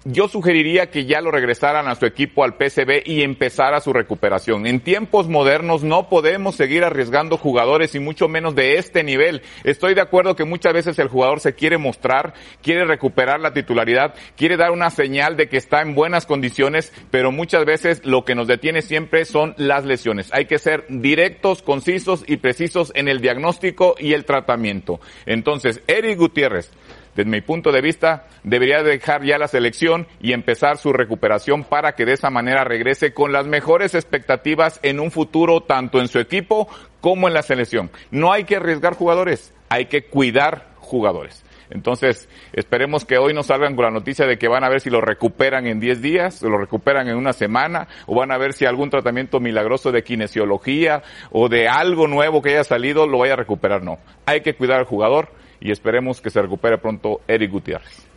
yo 0.03 0.27
sugeriría 0.27 0.89
que 0.89 1.05
ya 1.05 1.22
lo 1.22 1.31
regresaran 1.31 1.88
a 1.88 1.96
su 1.96 2.05
equipo 2.05 2.43
al 2.43 2.55
PCB 2.55 3.03
y 3.05 3.22
empezara 3.22 3.79
su 3.81 3.93
recuperación. 3.93 4.65
En 4.65 4.79
tiempos 4.79 5.27
modernos 5.27 5.84
no 5.84 6.10
podemos 6.10 6.55
seguir 6.55 6.84
arriesgando 6.84 7.38
jugadores 7.38 7.93
y 7.93 8.00
mucho 8.00 8.27
menos 8.27 8.55
de 8.55 8.77
este 8.77 9.03
nivel. 9.03 9.43
Estoy 9.63 9.93
de 9.93 10.01
acuerdo 10.01 10.36
que 10.36 10.43
muchas 10.43 10.74
veces 10.74 10.98
el 10.98 11.08
jugador 11.08 11.39
se 11.39 11.53
quiere 11.53 11.77
mostrar, 11.77 12.34
quiere 12.63 12.86
recuperar 12.86 13.39
la 13.39 13.53
titularidad, 13.53 14.15
quiere 14.36 14.58
dar 14.58 14.72
una 14.72 14.89
señal 14.89 15.38
de 15.38 15.50
que 15.50 15.58
está 15.58 15.81
en 15.81 15.93
buenas 15.93 16.25
condiciones, 16.25 16.91
pero 17.12 17.31
muchas 17.31 17.65
veces 17.65 18.01
lo 18.03 18.25
que 18.25 18.36
nos 18.36 18.48
detiene 18.48 18.81
siempre 18.81 19.25
son 19.25 19.53
las 19.58 19.86
lesiones. 19.86 20.34
Hay 20.34 20.46
que 20.46 20.58
ser 20.58 20.86
directos, 20.89 21.62
concisos 21.62 22.24
y 22.27 22.38
precisos 22.38 22.91
en 22.96 23.08
el 23.08 23.22
diagnóstico 23.22 23.96
y 24.00 24.13
el 24.13 24.25
tratamiento. 24.25 25.00
Entonces, 25.25 25.81
Eric 25.88 26.17
Gutiérrez, 26.17 26.72
desde 27.15 27.30
mi 27.30 27.41
punto 27.41 27.72
de 27.72 27.82
vista, 27.82 28.27
debería 28.44 28.84
dejar 28.84 29.24
ya 29.24 29.38
la 29.38 29.48
selección 29.48 30.08
y 30.22 30.34
empezar 30.34 30.77
su 30.77 30.94
recuperación 30.94 31.63
para 31.63 31.94
que 31.94 32.06
de 32.06 32.13
esa 32.13 32.30
manera 32.30 32.63
regrese 32.63 33.13
con 33.13 33.32
las 33.32 33.48
mejores 33.48 33.96
expectativas 33.96 34.80
en 34.84 35.00
un 35.00 35.12
futuro, 35.12 35.62
tanto 35.62 36.00
en 36.00 36.08
su 36.08 36.20
equipo 36.20 36.68
como 37.01 37.27
en 37.27 37.33
la 37.33 37.42
selección. 37.42 37.92
No 38.12 38.31
hay 38.31 38.46
que 38.46 38.57
arriesgar 38.57 38.94
jugadores, 38.94 39.53
hay 39.70 39.85
que 39.85 40.05
cuidar 40.05 40.68
jugadores. 40.79 41.44
Entonces, 41.72 42.27
esperemos 42.51 43.05
que 43.05 43.18
hoy 43.18 43.33
nos 43.33 43.48
salgan 43.48 43.75
con 43.75 43.85
la 43.85 43.92
noticia 43.92 44.27
de 44.27 44.38
que 44.38 44.50
van 44.50 44.64
a 44.64 44.70
ver 44.70 44.81
si 44.81 44.90
lo 44.90 45.00
recuperan 45.00 45.68
en 45.68 45.79
10 45.79 46.01
días, 46.01 46.44
o 46.44 46.50
lo 46.50 46.57
recuperan 46.57 47.07
en 47.07 47.16
una 47.16 47.31
semana, 47.33 47.88
o 48.07 48.16
van 48.16 48.31
a 48.31 48.38
ver 48.38 48.53
si 48.53 48.66
algún 48.66 48.90
tratamiento 48.90 49.40
milagroso 49.40 49.92
de 49.92 50.03
kinesiología 50.03 51.01
o 51.31 51.48
de 51.48 51.70
algo 51.70 52.07
nuevo 52.07 52.42
que 52.42 52.50
haya 52.50 52.66
salido 52.66 53.07
lo 53.07 53.20
vaya 53.20 53.33
a 53.33 53.38
recuperar. 53.38 53.83
No, 53.83 54.00
hay 54.25 54.42
que 54.42 54.53
cuidar 54.53 54.79
al 54.79 54.85
jugador 54.85 55.29
y 55.61 55.71
esperemos 55.71 56.19
que 56.19 56.29
se 56.29 56.41
recupere 56.41 56.77
pronto 56.77 57.21
Eric 57.27 57.51
Gutiérrez. 57.51 58.07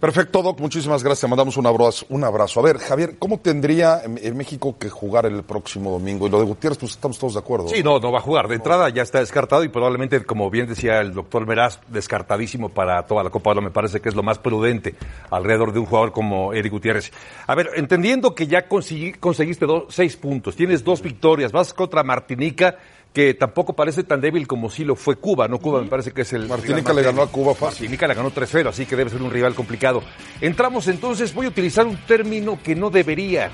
Perfecto, 0.00 0.42
Doc, 0.42 0.60
muchísimas 0.60 1.02
gracias. 1.02 1.26
Mandamos 1.30 1.56
un 1.56 1.66
abrazo. 1.66 2.04
Un 2.10 2.24
abrazo. 2.24 2.60
A 2.60 2.62
ver, 2.62 2.76
Javier, 2.76 3.16
¿cómo 3.18 3.38
tendría 3.40 4.02
en, 4.04 4.36
México 4.36 4.76
que 4.78 4.90
jugar 4.90 5.24
el 5.24 5.44
próximo 5.44 5.90
domingo? 5.92 6.26
Y 6.26 6.30
lo 6.30 6.40
de 6.40 6.44
Gutiérrez, 6.44 6.76
pues 6.78 6.92
estamos 6.92 7.18
todos 7.18 7.32
de 7.34 7.38
acuerdo. 7.40 7.68
Sí, 7.68 7.82
no, 7.82 7.98
no 8.00 8.12
va 8.12 8.18
a 8.18 8.20
jugar. 8.20 8.46
De 8.48 8.56
entrada 8.56 8.90
ya 8.90 9.00
está 9.00 9.20
descartado 9.20 9.64
y 9.64 9.68
probablemente, 9.68 10.22
como 10.24 10.50
bien 10.50 10.66
decía 10.66 11.00
el 11.00 11.14
doctor 11.14 11.46
Meraz, 11.46 11.80
descartadísimo 11.88 12.68
para 12.68 13.06
toda 13.06 13.24
la 13.24 13.30
Copa 13.30 13.50
Oro. 13.52 13.62
Me 13.62 13.70
parece 13.70 14.00
que 14.02 14.10
es 14.10 14.14
lo 14.14 14.22
más 14.22 14.38
prudente 14.38 14.94
alrededor 15.30 15.72
de 15.72 15.78
un 15.78 15.86
jugador 15.86 16.12
como 16.12 16.52
Eric 16.52 16.72
Gutiérrez. 16.72 17.10
A 17.46 17.54
ver, 17.54 17.70
entendiendo 17.76 18.34
que 18.34 18.46
ya 18.46 18.68
consegui- 18.68 19.18
conseguiste 19.18 19.64
dos- 19.64 19.84
seis 19.88 20.16
puntos, 20.18 20.54
tienes 20.54 20.84
dos 20.84 21.00
victorias, 21.00 21.50
vas 21.50 21.72
contra 21.72 22.02
Martinica, 22.02 22.76
que 23.14 23.32
tampoco 23.32 23.72
parece 23.74 24.02
tan 24.04 24.20
débil 24.20 24.46
como 24.46 24.68
sí 24.68 24.84
lo 24.84 24.96
fue 24.96 25.16
Cuba, 25.16 25.48
¿no? 25.48 25.58
Cuba 25.60 25.80
me 25.80 25.88
parece 25.88 26.10
que 26.10 26.22
es 26.22 26.32
el. 26.34 26.48
Martinica 26.48 26.92
le 26.92 27.02
ganó 27.02 27.22
a 27.22 27.28
Cuba 27.28 27.54
fácil. 27.54 27.84
Martinica 27.84 28.08
le 28.08 28.14
ganó 28.14 28.30
3-0, 28.32 28.68
así 28.68 28.84
que 28.84 28.96
debe 28.96 29.08
ser 29.08 29.22
un 29.22 29.30
rival 29.30 29.54
complicado. 29.54 30.02
Entramos 30.40 30.88
entonces, 30.88 31.32
voy 31.32 31.46
a 31.46 31.48
utilizar 31.50 31.86
un 31.86 31.96
término 32.06 32.58
que 32.62 32.74
no 32.74 32.90
debería. 32.90 33.50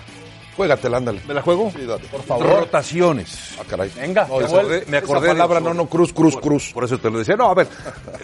Juégatela, 0.56 0.96
ándale. 0.96 1.20
¿Me 1.28 1.32
la 1.34 1.42
juego? 1.42 1.70
Sí. 1.74 1.86
Por 2.10 2.22
favor. 2.22 2.46
Rotaciones. 2.60 3.54
Ah, 3.58 3.62
caray. 3.68 3.90
Venga, 3.96 4.26
No, 4.28 4.40
acordé- 4.40 4.84
me 4.88 4.96
acordé 4.96 5.18
esa 5.28 5.34
de- 5.34 5.38
palabra, 5.40 5.60
no, 5.60 5.72
no, 5.74 5.86
cruz, 5.86 6.12
cruz, 6.12 6.36
cruz. 6.36 6.72
Por 6.72 6.84
eso 6.84 6.98
te 6.98 7.10
lo 7.10 7.18
decía. 7.18 7.36
No, 7.36 7.48
a 7.50 7.54
ver, 7.54 7.68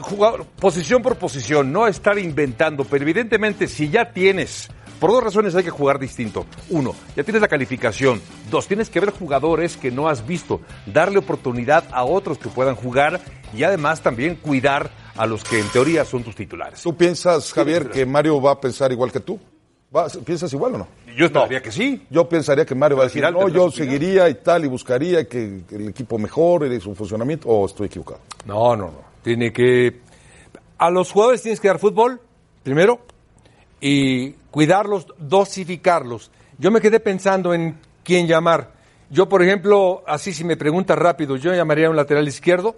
jugador, 0.00 0.44
posición 0.58 1.02
por 1.02 1.16
posición, 1.16 1.72
no 1.72 1.86
estar 1.86 2.18
inventando, 2.18 2.84
pero 2.84 3.02
evidentemente 3.04 3.68
si 3.68 3.88
ya 3.90 4.10
tienes, 4.12 4.68
por 4.98 5.10
dos 5.10 5.22
razones 5.22 5.54
hay 5.54 5.64
que 5.64 5.70
jugar 5.70 5.98
distinto. 5.98 6.46
Uno, 6.70 6.94
ya 7.14 7.22
tienes 7.24 7.40
la 7.42 7.48
calificación. 7.48 8.20
Dos, 8.50 8.66
tienes 8.66 8.90
que 8.90 9.00
ver 9.00 9.10
jugadores 9.10 9.76
que 9.76 9.90
no 9.90 10.08
has 10.08 10.26
visto, 10.26 10.60
darle 10.86 11.18
oportunidad 11.18 11.84
a 11.92 12.04
otros 12.04 12.38
que 12.38 12.48
puedan 12.48 12.74
jugar 12.74 13.20
y 13.54 13.62
además 13.62 14.02
también 14.02 14.36
cuidar 14.36 14.90
a 15.16 15.26
los 15.26 15.44
que 15.44 15.58
en 15.60 15.68
teoría 15.68 16.04
son 16.04 16.22
tus 16.24 16.34
titulares. 16.34 16.82
¿Tú 16.82 16.94
piensas, 16.96 17.52
Javier, 17.52 17.88
que 17.90 18.04
Mario 18.04 18.40
va 18.40 18.52
a 18.52 18.60
pensar 18.60 18.92
igual 18.92 19.10
que 19.12 19.20
tú? 19.20 19.38
¿Va- 19.94 20.08
¿Piensas 20.08 20.52
igual 20.52 20.74
o 20.74 20.78
no? 20.78 20.88
Yo 21.16 21.26
esperaría 21.26 21.62
que 21.62 21.72
sí. 21.72 22.02
Yo 22.10 22.28
pensaría 22.28 22.66
que 22.66 22.74
Mario 22.74 22.98
va 22.98 23.04
a 23.04 23.06
decir, 23.06 23.22
final 23.24 23.32
no, 23.40 23.48
yo 23.48 23.70
seguiría 23.70 24.28
y 24.28 24.34
tal, 24.34 24.64
y 24.64 24.68
buscaría 24.68 25.26
que, 25.26 25.62
que 25.66 25.76
el 25.76 25.88
equipo 25.88 26.18
mejore 26.18 26.78
su 26.80 26.94
funcionamiento, 26.94 27.48
o 27.48 27.64
estoy 27.64 27.86
equivocado. 27.86 28.20
No, 28.44 28.76
no, 28.76 28.86
no. 28.86 29.00
Tiene 29.22 29.52
que. 29.52 30.00
A 30.76 30.90
los 30.90 31.10
jugadores 31.10 31.40
tienes 31.40 31.58
que 31.60 31.68
dar 31.68 31.78
fútbol, 31.78 32.20
primero, 32.62 33.00
y 33.88 34.32
cuidarlos, 34.50 35.06
dosificarlos. 35.18 36.30
Yo 36.58 36.70
me 36.70 36.80
quedé 36.80 36.98
pensando 37.00 37.54
en 37.54 37.78
quién 38.02 38.26
llamar. 38.26 38.72
Yo, 39.10 39.28
por 39.28 39.42
ejemplo, 39.42 40.02
así 40.06 40.32
si 40.32 40.42
me 40.42 40.56
preguntas 40.56 40.98
rápido, 40.98 41.36
yo 41.36 41.54
llamaría 41.54 41.86
a 41.86 41.90
un 41.90 41.96
lateral 41.96 42.26
izquierdo, 42.26 42.74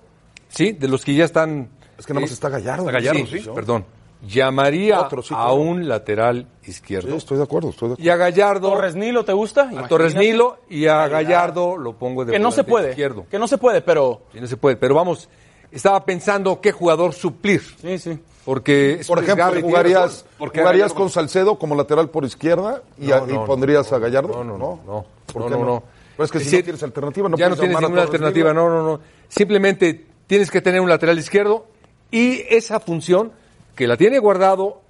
¿sí? 0.48 0.72
De 0.72 0.86
los 0.88 1.04
que 1.04 1.14
ya 1.14 1.24
están. 1.24 1.70
Es 1.98 2.04
que 2.04 2.12
nada 2.12 2.22
más 2.22 2.30
eh, 2.30 2.34
está 2.34 2.48
Gallardo. 2.50 2.82
está 2.86 2.92
Gallardo, 2.92 3.26
Sí, 3.26 3.48
perdón. 3.54 3.84
Llamaría 4.26 5.00
Otro, 5.00 5.22
sí, 5.22 5.32
a 5.32 5.36
claro. 5.38 5.54
un 5.54 5.88
lateral 5.88 6.46
Sí, 6.62 6.72
izquierdo. 6.72 7.14
estoy 7.16 7.38
de 7.38 7.44
acuerdo, 7.44 7.70
estoy 7.70 7.90
de 7.90 7.92
acuerdo. 7.94 8.04
Y 8.06 8.10
a 8.12 8.16
Gallardo. 8.16 8.68
Torres 8.72 8.96
Nilo, 8.96 9.24
¿te 9.24 9.32
gusta? 9.32 9.70
A 9.76 9.86
Torres 9.88 10.12
Imagínate. 10.12 10.32
Nilo 10.32 10.58
y 10.68 10.86
a 10.86 11.06
Gallardo 11.06 11.76
lo 11.78 11.92
pongo 11.96 12.24
de 12.24 12.32
Que 12.32 12.38
no 12.40 12.50
se 12.50 12.64
puede. 12.64 12.90
izquierdo. 12.90 13.26
Que 13.30 13.38
no 13.38 13.46
se 13.46 13.56
puede, 13.58 13.80
pero. 13.80 14.22
Sí, 14.32 14.40
no 14.40 14.46
se 14.48 14.56
puede. 14.56 14.76
Pero 14.76 14.96
vamos, 14.96 15.28
estaba 15.72 16.04
pensando 16.04 16.60
qué 16.60 16.72
jugador 16.72 17.12
suplir. 17.14 17.62
Sí, 17.80 17.98
sí. 17.98 18.18
Porque 18.44 19.02
Por 19.06 19.22
ejemplo, 19.22 19.44
jugarías, 19.60 20.24
tienes- 20.24 20.24
porque 20.38 20.60
jugarías 20.60 20.94
con 20.94 21.10
Salcedo 21.10 21.58
como 21.58 21.74
lateral 21.74 22.08
por 22.08 22.24
izquierda 22.24 22.82
y, 22.98 23.12
a- 23.12 23.20
No, 23.20 23.28
y 23.28 23.32
no, 23.34 23.44
pondrías 23.44 23.90
no, 23.90 23.96
a 23.96 24.00
Gallardo. 24.00 24.28
No, 24.28 24.44
no, 24.44 24.56
no. 24.58 24.80
no. 24.86 25.06
¿Por 25.32 25.42
no, 25.42 25.48
qué 25.48 25.54
no, 25.54 25.60
no? 25.60 25.66
no. 25.66 25.82
Pero 26.16 26.24
es 26.24 26.32
que 26.32 26.40
si 26.40 26.56
no 26.56 26.62
tienes 26.62 26.82
alternativa, 26.82 27.28
no 27.28 27.36
ya 27.36 27.48
no 27.48 27.56
puedes 27.56 27.60
tienes 27.60 27.74
llamar 27.76 27.84
a 27.84 27.88
ninguna 27.88 28.02
alternativa, 28.02 28.52
no, 28.54 28.68
no, 28.70 28.82
no. 28.82 29.00
Simplemente 29.28 30.06
tienes 30.26 30.50
que 30.50 30.62
tener 30.62 30.80
un 30.80 30.88
lateral 30.88 31.18
izquierdo 31.18 31.66
y 32.10 32.42
esa 32.48 32.80
función 32.80 33.32
que 33.76 33.86
la 33.86 33.96
tiene 33.96 34.18
guardado 34.18 34.80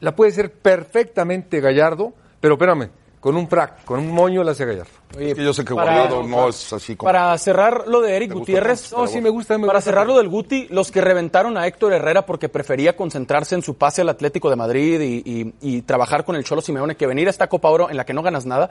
la 0.00 0.14
puede 0.14 0.30
ser 0.32 0.52
perfectamente 0.52 1.60
Gallardo, 1.60 2.12
pero 2.40 2.54
espérame, 2.54 2.90
con 3.26 3.36
un 3.36 3.48
frac, 3.48 3.84
con 3.84 3.98
un 3.98 4.12
moño 4.12 4.44
la 4.44 4.52
hace 4.52 4.64
Gallardo. 4.64 4.92
Oye, 5.16 5.30
Es 5.30 5.34
que 5.34 5.42
yo 5.42 5.52
sé 5.52 5.64
que 5.64 5.74
para- 5.74 5.92
Guardado 5.96 6.22
no 6.22 6.48
es 6.48 6.72
así 6.72 6.94
como... 6.94 7.10
Para 7.10 7.36
cerrar 7.38 7.88
lo 7.88 8.00
de 8.00 8.14
Eric 8.14 8.32
más, 8.32 8.92
No, 8.92 9.06
sí 9.08 9.20
me 9.20 9.30
gusta, 9.30 9.58
me 9.58 9.66
para 9.66 9.78
gusta. 9.80 9.90
cerrar 9.90 10.06
lo 10.06 10.16
del 10.16 10.28
Guti, 10.28 10.68
los 10.70 10.92
que 10.92 11.00
reventaron 11.00 11.58
a 11.58 11.66
Héctor 11.66 11.92
Herrera 11.92 12.24
porque 12.24 12.48
prefería 12.48 12.94
concentrarse 12.94 13.56
en 13.56 13.62
su 13.62 13.74
pase 13.74 14.02
al 14.02 14.10
Atlético 14.10 14.48
de 14.48 14.54
Madrid 14.54 15.00
y, 15.00 15.22
y- 15.28 15.54
y 15.60 15.82
trabajar 15.82 16.24
con 16.24 16.36
el 16.36 16.44
Cholo 16.44 16.60
Simeone 16.60 16.94
que 16.94 17.08
venir 17.08 17.26
a 17.26 17.30
esta 17.30 17.48
Copa 17.48 17.68
Oro 17.68 17.90
en 17.90 17.96
la 17.96 18.04
que 18.06 18.14
no 18.14 18.22
ganas 18.22 18.46
nada. 18.46 18.70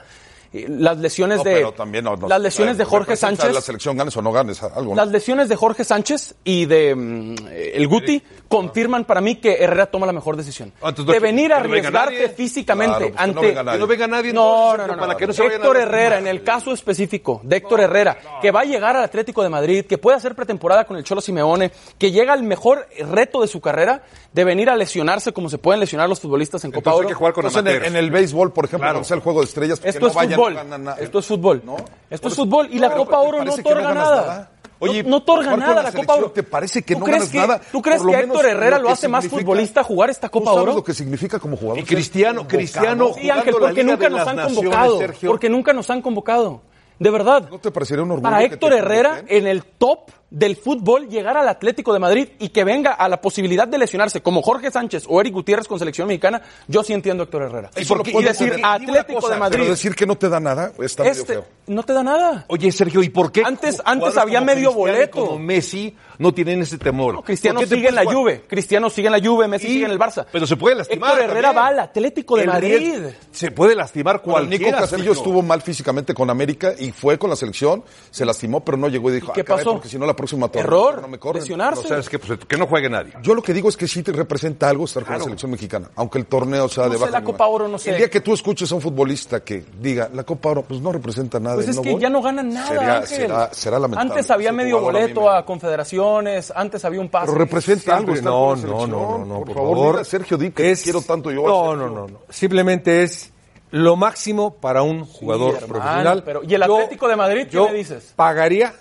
Las 0.53 0.97
lesiones 0.97 1.39
No, 1.39 1.43
de 1.43 1.53
pero 1.53 1.71
también 1.73 2.03
no- 2.05 2.15
no- 2.15 2.27
las 2.27 2.39
lesiones 2.41 2.77
de 2.77 2.85
Jorge 2.85 3.11
representa 3.11 3.41
Sánchez 3.43 3.55
La 3.55 3.61
selección 3.61 3.97
ganes 3.97 4.15
o 4.15 4.21
no 4.21 4.31
ganes, 4.31 4.61
algo. 4.63 4.91
¿no? 4.91 4.95
Las 4.95 5.09
lesiones 5.09 5.49
de 5.49 5.55
Jorge 5.55 5.83
Sánchez 5.83 6.35
y 6.43 6.65
de 6.65 6.95
mm, 6.95 7.35
eh, 7.49 7.71
el 7.75 7.87
Guti 7.87 8.21
confirman 8.47 9.05
para 9.05 9.21
mí 9.21 9.35
que 9.35 9.55
Herrera 9.55 9.87
toma 9.87 10.05
la 10.05 10.13
mejor 10.13 10.37
decisión. 10.37 10.71
Ah, 10.81 10.89
entonces 10.89 11.07
no- 11.07 11.13
de 11.13 11.19
venir 11.19 11.51
a 11.51 11.59
no 11.59 11.65
arriesgarte 11.65 12.29
físicamente 12.29 12.85
Claro, 12.95 13.05
pues 13.07 13.15
no 13.15 13.21
ante 13.21 13.79
no 13.79 13.87
venga 13.87 14.07
nadie, 14.07 14.31
no, 14.33 14.77
no, 14.77 14.87
no, 14.87 14.95
no, 14.95 14.99
para 14.99 15.17
que 15.17 15.27
no 15.27 15.33
se 15.33 15.41
vayan 15.41 15.61
a 15.61 15.63
Héctor. 15.63 15.77
Herrera, 15.77 16.19
en 16.19 16.27
el 16.27 16.43
caso 16.43 16.71
específico 16.71 17.41
de 17.43 17.57
Héctor 17.57 17.81
Herrera, 17.81 18.17
que 18.41 18.51
va 18.51 18.61
a 18.61 18.65
llegar 18.65 18.95
al 18.95 19.03
Atlético 19.03 19.43
de 19.43 19.49
Madrid, 19.49 19.85
que 19.85 19.97
puede 19.97 20.17
hacer 20.17 20.35
pretemporada 20.35 20.85
con 20.85 20.95
el 20.97 21.03
Cholo 21.03 21.21
Simeone, 21.21 21.71
que 21.97 22.11
llega 22.11 22.33
al 22.33 22.43
mejor 22.43 22.87
reto 23.11 23.41
de 23.41 23.47
su 23.47 23.59
carrera 23.59 24.03
de 24.31 24.43
venir 24.43 24.69
a 24.69 24.75
lesionarse 24.75 25.33
como 25.33 25.49
se 25.49 25.57
pueden 25.57 25.79
lesionar 25.79 26.07
los 26.09 26.19
futbolistas 26.19 26.63
en 26.65 26.71
Copa 26.71 26.91
Entonces 26.91 26.93
hay 26.93 26.99
Oro. 26.99 27.07
que 27.09 27.13
jugar 27.15 27.33
con 27.33 27.45
Entonces, 27.45 27.61
en, 27.61 27.67
el, 27.67 27.73
amateurs. 27.77 27.95
en 27.95 28.03
el 28.05 28.11
béisbol, 28.11 28.53
por 28.53 28.65
ejemplo, 28.65 28.85
Claro. 28.85 28.93
cuando 28.95 29.07
sea 29.07 29.15
el 29.17 29.23
juego 29.23 29.39
de 29.39 29.45
estrellas, 29.45 29.79
que 29.79 29.89
Esto 29.89 30.01
no 30.01 30.07
es 30.07 30.13
vayan, 30.13 30.34
fútbol. 30.35 30.83
no. 30.83 30.91
Esto 30.97 31.19
es 31.19 31.25
fútbol. 31.25 31.61
¿No? 31.65 31.75
Esto 32.09 32.27
es 32.27 32.35
fútbol. 32.35 32.67
Y 32.71 32.79
la 32.79 32.87
Claro, 32.87 33.05
Copa 33.05 33.21
¿te 33.21 33.27
Oro 33.27 33.43
no 33.45 33.53
otorga 33.53 33.93
nada. 33.93 34.15
nada? 34.21 34.51
Oye, 34.77 35.03
No- 35.03 35.09
no 35.11 35.17
otorga 35.17 35.55
nada 35.55 35.75
la 35.75 35.83
la 35.83 35.91
Copa 35.93 36.15
Oro. 36.15 36.31
¿te 36.31 36.43
parece 36.43 36.83
que 36.83 36.95
¿Tú 36.95 36.99
no 36.99 37.05
crees 37.05 37.19
ganas 37.19 37.31
que- 37.31 37.37
nada? 37.37 37.61
¿Tú 37.71 37.81
crees 37.81 38.01
que 38.03 38.13
Héctor 38.13 38.45
Herrera 38.45 38.77
lo 38.79 38.89
hace 38.89 39.07
más 39.07 39.27
futbolista 39.27 39.83
jugar 39.83 40.09
esta 40.09 40.27
Copa 40.29 40.51
¿Tú 40.51 40.55
sabes 40.55 40.63
Oro? 40.63 40.73
lo 40.75 40.83
que 40.83 40.93
significa 40.93 41.39
como 41.39 41.55
jugador? 41.55 41.79
Y 41.79 41.83
Cristiano, 41.83 42.45
Cristiano? 42.47 43.11
Sí, 43.15 43.29
Ángel, 43.29 43.55
porque 43.59 43.83
nunca 43.83 44.09
nos 44.09 44.27
han 44.27 44.37
convocado. 44.53 44.99
Porque 45.27 45.49
nunca 45.49 45.73
nos 45.73 45.89
han 45.89 46.01
convocado. 46.01 46.61
De 46.99 47.09
verdad. 47.09 47.49
¿No 47.49 47.59
te 47.59 47.71
parecería 47.71 48.03
un 48.03 48.11
orgullo 48.11 48.23
Para 48.29 48.41
Héctor 48.43 48.71
Herrera, 48.73 49.23
en 49.27 49.47
el 49.47 49.63
top 49.65 50.11
del 50.29 50.55
fútbol, 50.55 51.07
llegar 51.07 51.37
al 51.37 51.47
Atlético 51.47 51.93
de 51.93 51.99
Madrid 51.99 52.27
y 52.39 52.49
que 52.49 52.63
venga 52.63 52.91
a 52.93 53.07
la 53.07 53.21
posibilidad 53.21 53.67
de 53.67 53.77
lesionarse, 53.77 54.21
como 54.21 54.41
Jorge 54.41 54.71
Sánchez 54.71 55.05
o 55.07 55.21
Eric 55.21 55.33
Gutiérrez 55.33 55.67
con 55.67 55.79
selección 55.79 56.07
mexicana, 56.07 56.41
yo 56.67 56.83
sí 56.83 56.93
entiendo 56.93 57.23
a 57.23 57.25
Héctor 57.25 57.43
Herrera. 57.43 57.69
Y 57.75 58.23
decir. 58.23 58.59
Atlético 58.63 59.21
cosa, 59.21 59.33
de 59.35 59.39
Madrid, 59.39 59.59
Pero 59.59 59.69
decir 59.71 59.95
que 59.95 60.05
no 60.05 60.17
te 60.17 60.27
da 60.29 60.39
nada 60.39 60.71
está 60.79 61.03
medio 61.03 61.21
este, 61.21 61.33
feo. 61.33 61.45
no 61.67 61.83
te 61.83 61.93
da 61.93 62.03
nada. 62.03 62.45
Oye, 62.49 62.71
Sergio, 62.71 63.01
¿y 63.03 63.09
por 63.09 63.31
qué? 63.31 63.43
Antes- 63.45 63.81
antes 63.85 64.17
había 64.17 64.39
como 64.39 64.45
medio 64.47 64.69
Cristiano 64.71 64.89
y 64.89 64.95
boleto. 64.97 65.25
Como 65.27 65.39
Messi 65.39 65.95
no 66.17 66.33
tienen 66.33 66.61
ese 66.61 66.77
temor. 66.77 67.13
No, 67.15 67.21
Cristiano 67.21 67.59
¿Por 67.59 67.69
qué 67.69 67.75
sigue 67.75 67.87
en 67.89 67.95
la 67.95 68.01
jugar? 68.03 68.15
Juve, 68.17 68.43
Cristiano 68.47 68.89
sigue 68.89 69.07
en 69.07 69.11
la 69.13 69.19
Juve, 69.29 69.47
Messi 69.47 69.67
Y- 69.67 69.71
sigue 69.71 69.85
en 69.85 69.91
el 69.91 69.99
Barça. 69.99 70.25
Pero 70.31 70.47
se 70.47 70.55
puede 70.57 70.75
lastimar. 70.75 71.11
Héctor 71.11 71.23
Herrera 71.29 71.47
también. 71.49 71.63
va 71.63 71.67
al 71.69 71.79
Atlético 71.79 72.35
de 72.35 72.41
El 72.43 72.47
Madrid. 72.49 72.95
Se 73.31 73.51
puede 73.51 73.75
lastimar 73.75 74.21
Bueno, 74.25 74.41
Nico 74.47 74.63
cualquiera. 74.63 74.77
Castillo 74.79 74.97
Sergio. 75.03 75.11
estuvo 75.13 75.41
mal 75.41 75.61
físicamente 75.61 76.13
con 76.13 76.29
América 76.29 76.73
y 76.77 76.91
fue 76.91 77.17
con 77.17 77.29
la 77.29 77.35
selección, 77.35 77.83
se 78.11 78.25
lastimó, 78.25 78.63
pero 78.65 78.77
no 78.77 78.87
llegó 78.89 79.09
y 79.11 79.15
dijo, 79.15 79.31
¿Qué 79.33 79.41
"Ah, 79.41 79.43
caray, 79.45 79.63
pasó? 79.63 79.73
porque 79.73 79.89
si 79.89 79.97
no 79.99 80.05
la 80.05 80.14
próxima 80.15 80.47
torneo 80.47 80.65
Error, 80.67 81.01
no 81.01 81.07
me 81.07 81.17
corren. 81.19 81.41
lesionarse. 81.41 81.81
O 81.81 81.87
sea, 81.87 81.97
es 81.99 82.09
que, 82.09 82.19
pues, 82.19 82.39
que 82.47 82.57
no 82.57 82.67
juegue 82.67 82.89
nadie. 82.89 83.13
Yo 83.21 83.33
lo 83.35 83.41
que 83.41 83.53
digo 83.53 83.69
es 83.69 83.77
que 83.77 83.87
sí 83.87 84.01
te 84.03 84.11
representa 84.11 84.69
algo 84.69 84.85
estar 84.85 85.03
con 85.03 85.17
la 85.17 85.23
selección 85.23 85.51
mexicana, 85.51 85.89
aunque 85.95 86.17
el 86.19 86.25
torneo 86.25 86.67
sea 86.69 86.85
No 86.85 86.89
de 86.91 86.95
sé, 86.97 87.01
baja 87.01 87.11
la 87.11 87.19
nivel. 87.19 87.33
Copa 87.33 87.47
Oro, 87.47 87.67
no 87.67 87.77
sé. 87.77 87.91
El 87.91 87.97
día 87.97 88.09
que 88.09 88.21
tú 88.21 88.33
escuches 88.33 88.71
a 88.71 88.75
un 88.75 88.81
futbolista 88.81 89.43
que 89.43 89.65
diga, 89.79 90.09
la 90.13 90.23
Copa 90.23 90.49
Oro, 90.49 90.61
pues 90.63 90.79
no 90.81 90.91
representa 90.91 91.39
nada. 91.39 91.55
Pues 91.55 91.67
es 91.69 91.75
no 91.75 91.81
que 91.81 91.91
voy", 91.93 92.01
ya 92.01 92.09
no 92.09 92.21
ganan 92.21 92.53
nada, 92.53 92.67
Sería, 92.67 92.95
Ángel. 92.97 93.17
será, 93.17 93.53
será 93.53 93.79
lamentable. 93.79 94.11
Antes 94.13 94.31
había 94.31 94.49
Ese 94.49 94.55
medio 94.57 94.77
a 94.77 94.81
boleto 94.81 95.29
a, 95.29 95.45
confederaciones, 95.45 96.51
antes 96.55 96.83
había 96.85 97.01
un 97.01 97.09
pase. 97.09 97.27
Pero 97.27 97.37
representa 97.37 97.97
algo 97.97 98.13
no, 98.15 98.21
con 98.49 98.61
la 98.61 98.67
no, 98.67 98.87
no, 98.87 98.87
no, 98.87 99.25
no, 99.25 99.35
por, 99.39 99.45
por 99.47 99.55
favor, 99.55 100.05
Sergio, 100.05 100.37
que 100.39 100.71
Es- 100.71 100.83
quiero 100.83 101.01
tanto 101.01 101.31
yo. 101.31 101.43
No, 101.45 101.75
no, 101.75 101.89
no, 101.89 102.07
no. 102.07 102.19
Simplemente 102.29 103.03
es 103.03 103.31
lo 103.71 103.95
máximo 103.95 104.55
para 104.55 104.83
un 104.83 105.05
jugador 105.05 105.55
hermano, 105.55 105.67
profesional. 105.67 106.23
pero- 106.23 106.41
¿y 106.43 106.53
el 106.53 106.63
Atlético 106.63 107.07
de 107.07 107.15
Madrid, 107.15 107.43
qué 107.45 107.51
yo 107.55 107.67
me 107.67 107.73
dices? 107.73 108.13
Pagaría 108.15 108.73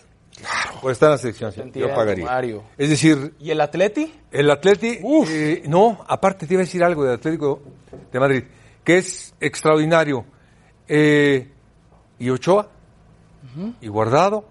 por 0.81 0.92
estar 0.92 1.09
en 1.09 1.12
la 1.12 1.18
selección. 1.18 1.73
yo 1.73 1.94
pagaría. 1.94 2.25
Mario. 2.25 2.64
Es 2.77 2.90
decir, 2.90 3.35
¿Y 3.38 3.51
el 3.51 3.61
Atleti? 3.61 4.12
el 4.31 4.51
Atleti, 4.51 4.99
eh, 5.29 5.62
no, 5.66 6.05
aparte 6.09 6.47
te 6.47 6.55
iba 6.55 6.61
a 6.62 6.64
decir 6.66 6.83
algo 6.83 7.05
del 7.05 7.14
Atlético 7.14 7.62
de 8.12 8.20
Madrid, 8.20 8.44
que 8.83 8.99
es 8.99 9.35
extraordinario. 9.40 10.25
Eh, 10.88 11.49
y 12.18 12.31
Ochoa, 12.31 12.68
y 13.81 13.88
Guardado, 13.88 14.44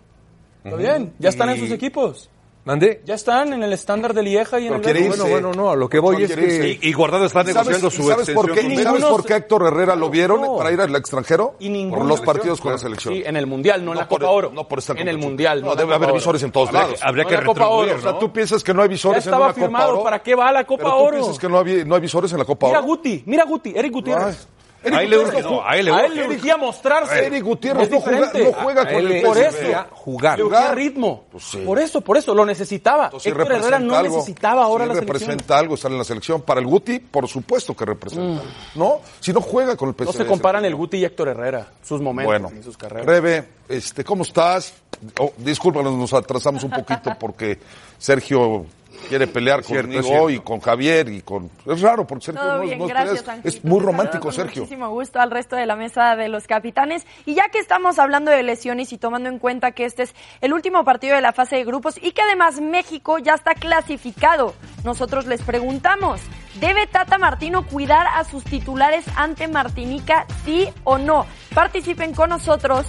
Está 0.64 0.78
bien, 0.78 1.14
ya 1.20 1.30
están 1.30 1.50
en 1.50 1.58
Y- 1.58 1.60
sus 1.60 1.72
equipos. 1.72 2.30
Mandé. 2.66 3.02
Ya 3.06 3.16
están 3.16 3.54
en 3.54 3.64
el 3.64 3.74
estándar 3.74 4.14
de 4.14 4.24
Lieja 4.24 4.60
y 4.60 4.68
en 4.68 4.74
Pero 4.74 4.76
el 4.78 4.82
quiere 4.84 5.00
Betis. 5.02 5.16
irse. 5.18 5.30
Bueno, 5.32 5.48
bueno, 5.50 5.64
no, 5.64 5.70
a 5.72 5.76
lo 5.76 5.90
que 5.90 6.00
voy 6.00 6.24
es 6.24 6.36
que... 6.36 6.80
Y, 6.82 6.90
y 6.90 6.94
Guardado 6.94 7.26
está 7.26 7.42
¿Y 7.42 7.46
¿Sabes, 7.46 7.56
negociando 7.56 7.90
su 7.92 8.04
sabes 8.08 8.30
por 8.32 8.46
qué? 8.48 8.52
extensión 8.62 8.72
¿Y 8.72 8.76
con- 8.76 8.84
¿Sabes 8.86 9.00
ninguno 9.02 9.16
por 9.18 9.26
qué 9.26 9.36
Héctor 9.36 9.68
Herrera 9.68 9.96
lo 9.96 10.10
vieron 10.10 10.42
No. 10.42 10.58
para 10.58 10.72
ir 10.72 10.80
al 10.82 10.96
extranjero? 10.96 11.56
Y 11.60 11.70
ninguno- 11.70 11.98
por 12.00 12.08
los 12.08 12.22
partidos 12.22 12.62
con 12.62 12.72
la 12.72 12.78
selección. 12.78 13.14
Sí, 13.14 13.24
en 13.26 13.36
el 13.36 13.48
Mundial, 13.48 13.84
no 13.84 13.92
en 13.92 13.98
la 14.00 14.08
Copa 14.08 14.30
Oro. 14.30 14.52
No 14.54 14.68
por 14.68 14.80
estar 14.80 14.98
En 15.00 15.08
el. 15.08 15.18
Mundial. 15.18 15.62
No, 15.62 15.70
la 15.70 15.76
debe 15.76 15.94
haber 15.96 16.10
Oro. 16.10 16.16
visores 16.18 16.44
en 16.44 16.52
todos 16.52 16.70
Habría 16.70 16.82
lados. 16.84 17.00
habría 17.04 17.24
No 17.24 17.30
que 17.30 17.36
la 17.36 17.42
Oro, 17.42 17.54
retribuir, 17.54 17.94
O 17.94 18.02
sea, 18.02 18.12
¿no? 18.14 18.18
tú 18.20 18.34
piensas 18.34 18.64
que 18.64 18.74
no 18.74 18.82
hay 18.82 18.88
Ya 18.88 18.92
visores 18.94 19.18
en 19.26 19.30
estaba 19.30 19.46
una 19.46 19.54
Copa 19.54 19.66
firmado. 19.66 19.90
Oro. 19.94 20.04
¿Para 20.04 20.20
qué 20.24 20.36
va 20.36 20.48
a 20.50 20.52
la 20.52 20.64
Copa 20.66 20.84
Pero 20.84 20.98
tú 20.98 21.04
Oro? 21.04 21.12
piensas 21.18 21.40
que 21.40 21.50
no 21.50 21.60
hay, 21.60 21.86
no 21.86 22.00
visores 22.00 22.32
en 22.34 22.38
la 22.40 22.46
Copa 22.46 22.68
Mira 22.68 22.80
Oro. 22.80 22.88
Guti, 22.88 23.24
mira 23.26 23.44
Guti, 23.46 23.74
Eric 23.76 23.92
Gutiérrez. 23.94 24.48
Eric 24.84 24.94
A 25.00 25.02
él 25.04 25.10
le 25.10 25.18
urge, 25.18 25.42
no 25.42 25.66
a 25.66 25.78
él 25.78 25.86
le 25.86 25.92
A 25.92 25.96
urge. 25.96 26.06
él 26.08 26.16
le 26.16 26.28
urgía 26.28 26.58
mostrarse. 26.58 27.26
Eric 27.26 27.44
Gutiérrez 27.44 27.90
no 27.90 28.00
juega, 28.02 28.32
no 28.34 28.52
juega 28.54 28.82
A 28.82 28.86
con 28.86 28.96
él 28.96 29.06
el 29.08 29.14
le 29.14 29.22
Por 29.22 29.38
eso. 29.38 29.58
jugar. 29.92 30.38
Le 30.38 30.44
urgía 30.44 30.72
ritmo. 30.74 31.24
Pues 31.32 31.44
sí. 31.46 31.58
Por 31.60 31.80
eso, 31.80 32.02
por 32.02 32.18
eso, 32.18 32.34
lo 32.36 32.46
necesitaba. 32.46 33.06
Entonces, 33.06 33.32
Héctor 33.32 33.52
Herrera 33.54 33.80
no 33.80 33.96
algo. 33.96 34.18
necesitaba 34.18 34.64
ahora 34.64 34.84
Sí 34.86 34.90
la 34.90 34.94
selección. 34.96 35.20
representa 35.22 35.58
algo 35.58 35.76
estar 35.76 35.92
en 35.92 35.98
la 35.98 36.04
selección. 36.04 36.42
Para 36.42 36.60
el 36.60 36.68
Guti, 36.68 37.00
por 37.00 37.28
supuesto 37.28 37.76
que 37.76 37.86
representa. 37.86 38.42
¿No? 38.76 39.00
Si 39.20 39.32
no 39.32 39.42
juega 39.42 39.76
con 39.78 39.90
el 39.90 39.96
PSV. 39.96 40.06
No 40.06 40.12
se 40.14 40.26
comparan 40.26 40.66
el 40.66 40.76
Guti 40.76 40.98
y 40.98 41.06
Héctor 41.06 41.30
Herrera, 41.30 41.68
sus 41.84 42.02
momentos 42.02 42.26
Bueno, 42.42 42.52
y 42.60 42.64
sus 42.64 42.78
carreras. 42.78 43.06
Rebe, 43.06 43.48
este, 43.70 44.04
¿cómo 44.04 44.24
estás? 44.24 44.74
Oh, 45.20 45.32
discúlpanos, 45.38 45.94
nos 45.96 46.14
atrasamos 46.14 46.64
un 46.64 46.72
poquito 46.72 47.12
porque 47.20 47.60
Sergio 47.98 48.66
quiere 49.08 49.28
pelear 49.28 49.64
Cierto, 49.64 49.84
conmigo 49.84 50.00
es 50.02 50.06
cierto. 50.08 50.30
y 50.30 50.40
con 50.40 50.60
Javier 50.60 51.10
y 51.10 51.22
con... 51.22 51.50
Es 51.66 51.82
raro 51.82 52.06
porque 52.08 52.26
Sergio 52.26 52.42
Todo 52.42 52.58
no, 52.58 52.62
bien, 52.64 52.80
no- 52.80 52.88
gracias, 52.88 53.24
es, 53.44 53.56
es 53.56 53.64
muy 53.66 53.80
romántico, 53.80 54.24
con 54.24 54.34
Sergio. 54.34 54.64
Muchísimo 54.64 54.90
gusto 54.90 55.20
al 55.20 55.32
resto 55.32 55.56
de 55.56 55.66
la 55.66 55.76
mesa 55.76 56.16
de 56.16 56.30
los 56.30 56.48
capitanes. 56.48 57.06
Y 57.26 57.36
ya 57.36 57.50
que 57.50 57.60
estamos 57.60 58.00
hablando 58.00 58.32
de 58.32 58.44
lesiones 58.44 58.92
y 58.94 58.98
tomando 58.98 59.30
en 59.30 59.40
cuenta 59.40 59.72
que 59.72 59.86
este 59.86 60.04
es 60.04 60.16
el 60.42 60.54
último 60.54 60.84
partido 60.84 61.16
de 61.16 61.22
la 61.22 61.34
fase 61.34 61.56
de 61.58 61.66
grupos 61.66 61.98
y 62.02 62.12
que 62.12 62.22
además 62.22 62.60
México 62.62 63.18
ya 63.20 63.34
está 63.36 63.54
clasificado, 63.56 64.54
nosotros 64.84 65.26
les 65.26 65.42
preguntamos, 65.42 66.22
¿debe 66.60 66.88
Tata 66.88 67.18
Martino 67.18 67.66
cuidar 67.68 68.08
a 68.08 68.24
sus 68.24 68.44
titulares 68.44 69.06
ante 69.16 69.48
Martinica, 69.48 70.26
sí 70.46 70.68
o 70.84 70.98
no? 70.98 71.26
Participen 71.54 72.14
con 72.14 72.30
nosotros 72.30 72.86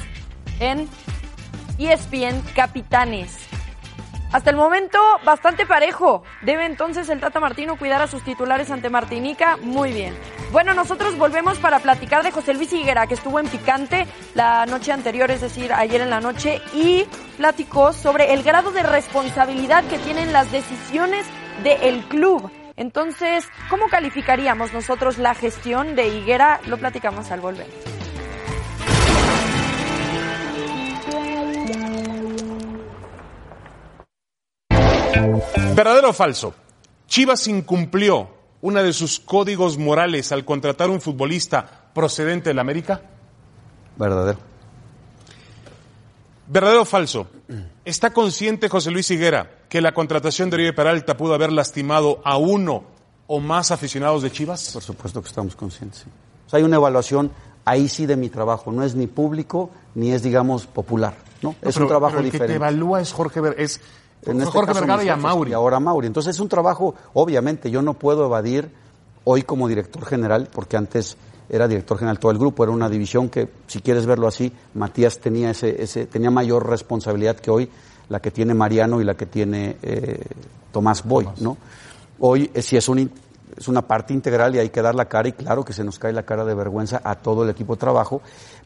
en 0.61 0.88
ESPN 1.79 2.40
Capitanes. 2.55 3.37
Hasta 4.35 4.51
el 4.51 4.57
momento, 4.57 4.99
bastante 5.25 5.64
parejo. 5.64 6.25
¿Debe 6.42 6.66
entonces 6.66 7.09
el 7.09 7.20
Tata 7.20 7.38
Martino 7.38 7.79
cuidar 7.79 8.03
a 8.03 8.09
sus 8.09 8.25
titulares 8.25 8.68
ante 8.73 8.90
Martinica? 8.90 9.57
Muy 9.59 9.92
bien. 9.92 10.12
Bueno, 10.51 10.75
nosotros 10.75 11.16
volvemos 11.16 11.59
para 11.59 11.79
platicar 11.79 12.25
de 12.25 12.33
José 12.33 12.53
Luis 12.53 12.73
Higuera, 12.73 13.07
que 13.07 13.14
estuvo 13.14 13.38
en 13.38 13.47
Picante 13.47 14.09
la 14.35 14.66
noche 14.66 14.90
anterior, 14.90 15.31
es 15.31 15.40
decir, 15.40 15.73
ayer 15.73 16.01
en 16.01 16.11
la 16.11 16.20
noche, 16.20 16.61
y 16.75 17.07
platicó 17.37 17.92
sobre 17.92 18.35
el 18.35 18.42
grado 18.42 18.73
de 18.73 18.83
responsabilidad 18.83 19.85
que 19.85 19.99
tienen 19.99 20.33
las 20.33 20.51
decisiones 20.51 21.25
del 21.62 22.03
club. 22.09 22.51
Entonces, 22.75 23.47
¿cómo 23.70 23.87
calificaríamos 23.87 24.73
nosotros 24.73 25.16
la 25.18 25.37
gestión 25.37 25.94
de 25.94 26.09
Higuera? 26.09 26.61
Lo 26.66 26.77
platicamos 26.77 27.31
al 27.31 27.38
volver. 27.38 27.68
¿Verdadero 35.75 36.11
o 36.11 36.13
falso? 36.13 36.55
Chivas 37.07 37.47
incumplió 37.49 38.29
una 38.63 38.83
de 38.83 38.93
sus 38.93 39.21
códigos 39.21 39.77
morales 39.79 40.33
al 40.33 40.45
contratar 40.45 40.91
un 40.91 41.01
futbolista 41.01 41.91
procedente 41.95 42.51
del 42.51 42.59
América. 42.59 43.01
Verdadero. 43.97 44.39
¿Verdadero 46.47 46.83
o 46.83 46.85
falso? 46.85 47.27
¿Está 47.85 48.11
consciente 48.13 48.69
José 48.69 48.91
Luis 48.91 49.11
Higuera 49.11 49.51
que 49.69 49.81
la 49.81 49.93
contratación 49.93 50.51
de 50.51 50.57
Oribe 50.57 50.73
Peralta 50.73 51.17
pudo 51.17 51.35
haber 51.35 51.53
lastimado 51.53 52.21
a 52.25 52.37
uno 52.37 52.85
o 53.27 53.41
más 53.41 53.71
aficionados 53.71 54.23
de 54.23 54.31
Chivas? 54.31 54.71
Por 54.73 54.83
supuesto 54.83 55.23
que 55.23 55.29
estamos 55.29 55.57
conscientes. 55.57 56.01
sí. 56.01 56.07
O 56.47 56.51
sea, 56.51 56.59
hay 56.59 56.65
una 56.65 56.77
evaluación 56.77 57.33
ahí 57.65 57.89
sí 57.89 58.05
de 58.07 58.17
mi 58.17 58.29
trabajo. 58.29 58.71
No 58.73 58.83
es 58.83 58.95
ni 58.95 59.07
público 59.07 59.71
ni 59.95 60.13
es, 60.13 60.23
digamos, 60.23 60.67
popular. 60.67 61.15
¿no? 61.43 61.51
es 61.63 61.75
Pero- 61.75 61.85
un 61.87 61.89
trabajo 61.89 62.13
pero 62.13 62.21
el 62.21 62.25
diferente. 62.27 62.47
que 62.55 62.59
te 62.59 62.65
evalúa 62.65 63.01
es 63.01 63.13
Jorge 63.13 63.41
Ver- 63.41 63.55
es 63.59 63.81
En 64.27 64.41
este 64.41 64.53
Jorge 64.53 64.69
caso 64.69 64.81
Vergara 64.81 65.05
y 65.05 65.09
a 65.09 65.17
Mauri. 65.17 65.51
Y 65.51 65.55
ahora 65.55 65.81
Mauri. 65.81 66.07
Entonces 66.07 66.37
es 66.37 66.41
un 66.41 66.49
trabajo, 66.49 66.95
obviamente, 67.15 67.71
yo 67.71 67.83
no 67.83 67.95
puedo 67.95 68.27
evadir 68.27 68.71
hoy 69.25 69.43
como 69.43 69.69
director 69.69 70.05
general, 70.05 70.49
porque 70.53 70.77
antes 70.77 71.17
era 71.49 71.69
director 71.69 71.99
general 71.99 72.19
todo 72.19 72.33
el 72.33 72.39
grupo, 72.39 72.63
era 72.65 72.73
una 72.73 72.89
división 72.89 73.29
que, 73.29 73.49
si 73.67 73.81
quieres 73.81 74.07
verlo 74.07 74.27
así, 74.27 74.53
Matías 74.75 75.19
tenía 75.19 75.51
ese, 75.51 75.83
ese 75.83 76.07
tenía 76.07 76.31
mayor 76.31 76.69
responsabilidad 76.69 77.37
que 77.37 77.51
hoy 77.51 77.71
la 78.09 78.21
que 78.21 78.31
tiene 78.31 78.55
Mariano 78.55 79.01
y 79.01 79.05
la 79.05 79.15
que 79.15 79.27
tiene 79.27 79.77
eh, 79.83 80.21
Tomás 80.73 81.05
Boy, 81.05 81.29
¿no? 81.41 81.57
Hoy 82.19 82.51
eh, 82.55 82.63
sí 82.63 82.77
es 82.77 82.89
un 82.89 83.11
es 83.57 83.69
una 83.69 83.83
parte 83.83 84.13
integral 84.13 84.57
y 84.57 84.59
hay 84.59 84.71
que 84.71 84.83
dar 84.83 84.95
la 84.95 85.05
cara 85.05 85.29
y 85.29 85.33
claro 85.33 85.65
que 85.65 85.73
se 85.73 85.85
nos 85.85 85.99
cae 85.99 86.13
la 86.13 86.25
cara 86.25 86.45
de 86.45 86.55
vergüenza 86.55 87.01
a 87.05 87.15
todo 87.15 87.45
el 87.45 87.51
equipo 87.51 87.75
de 87.75 87.81
trabajo, 87.81 88.21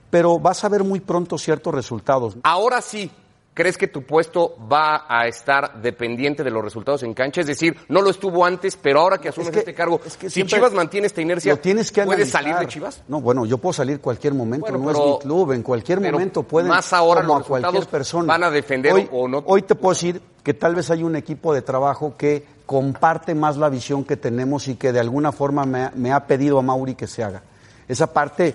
pero 0.08 0.38
vas 0.38 0.64
a 0.64 0.68
ver 0.68 0.82
muy 0.82 1.00
pronto 1.00 1.36
ciertos 1.36 1.74
resultados. 1.74 2.36
Ahora 2.42 2.80
sí, 2.80 3.10
¿crees 3.58 3.76
que 3.76 3.88
tu 3.88 4.04
puesto 4.04 4.56
va 4.72 5.04
a 5.08 5.26
estar 5.26 5.82
dependiente 5.82 6.44
de 6.44 6.50
los 6.52 6.62
resultados 6.62 7.02
en 7.02 7.12
cancha? 7.12 7.40
Es 7.40 7.48
decir, 7.48 7.76
no 7.88 8.00
lo 8.02 8.10
estuvo 8.10 8.44
antes, 8.44 8.76
pero 8.76 9.00
ahora 9.00 9.18
que 9.18 9.30
asumes 9.30 9.50
que- 9.50 9.58
este 9.58 9.74
cargo, 9.74 10.00
es 10.06 10.16
que 10.16 10.30
si 10.30 10.44
Chivas 10.44 10.72
mantiene 10.72 11.08
esta 11.08 11.20
inercia, 11.20 11.54
Lo 11.54 11.58
tienes 11.58 11.90
que 11.90 12.04
¿puedes 12.04 12.32
analizar. 12.32 12.42
salir 12.54 12.66
de 12.68 12.72
Chivas? 12.72 13.02
No, 13.08 13.20
bueno, 13.20 13.44
yo 13.46 13.58
puedo 13.58 13.72
salir 13.72 14.00
cualquier 14.00 14.34
momento, 14.34 14.66
Bueno, 14.66 14.78
no 14.78 14.86
pero- 14.86 14.98
es 15.04 15.12
mi 15.16 15.18
club, 15.18 15.52
en 15.52 15.62
cualquier 15.64 16.00
momento 16.00 16.44
pueden, 16.44 16.68
más 16.68 16.92
ahora 16.92 17.22
como 17.22 17.38
los 17.38 17.46
a 17.46 17.48
cualquier 17.48 17.86
persona. 17.86 18.28
van 18.28 18.44
a 18.44 18.50
defender 18.50 18.92
hoy, 18.92 19.08
o 19.10 19.26
no. 19.26 19.42
Hoy 19.44 19.62
te 19.62 19.74
puedo 19.74 19.92
decir 19.92 20.22
que 20.44 20.54
tal 20.54 20.76
vez 20.76 20.88
hay 20.92 21.02
un 21.02 21.16
equipo 21.16 21.52
de 21.52 21.62
trabajo 21.62 22.14
que 22.16 22.46
comparte 22.64 23.34
más 23.34 23.56
la 23.56 23.68
visión 23.68 24.04
que 24.04 24.16
tenemos 24.16 24.68
y 24.68 24.76
que 24.76 24.92
de 24.92 25.00
alguna 25.00 25.32
forma 25.32 25.66
me, 25.66 25.82
ha- 25.82 25.92
me 25.96 26.12
ha 26.12 26.26
pedido 26.28 26.60
a 26.60 26.62
Mauri 26.62 26.94
que 26.94 27.08
se 27.08 27.24
haga. 27.24 27.42
Esa 27.88 28.12
parte, 28.12 28.54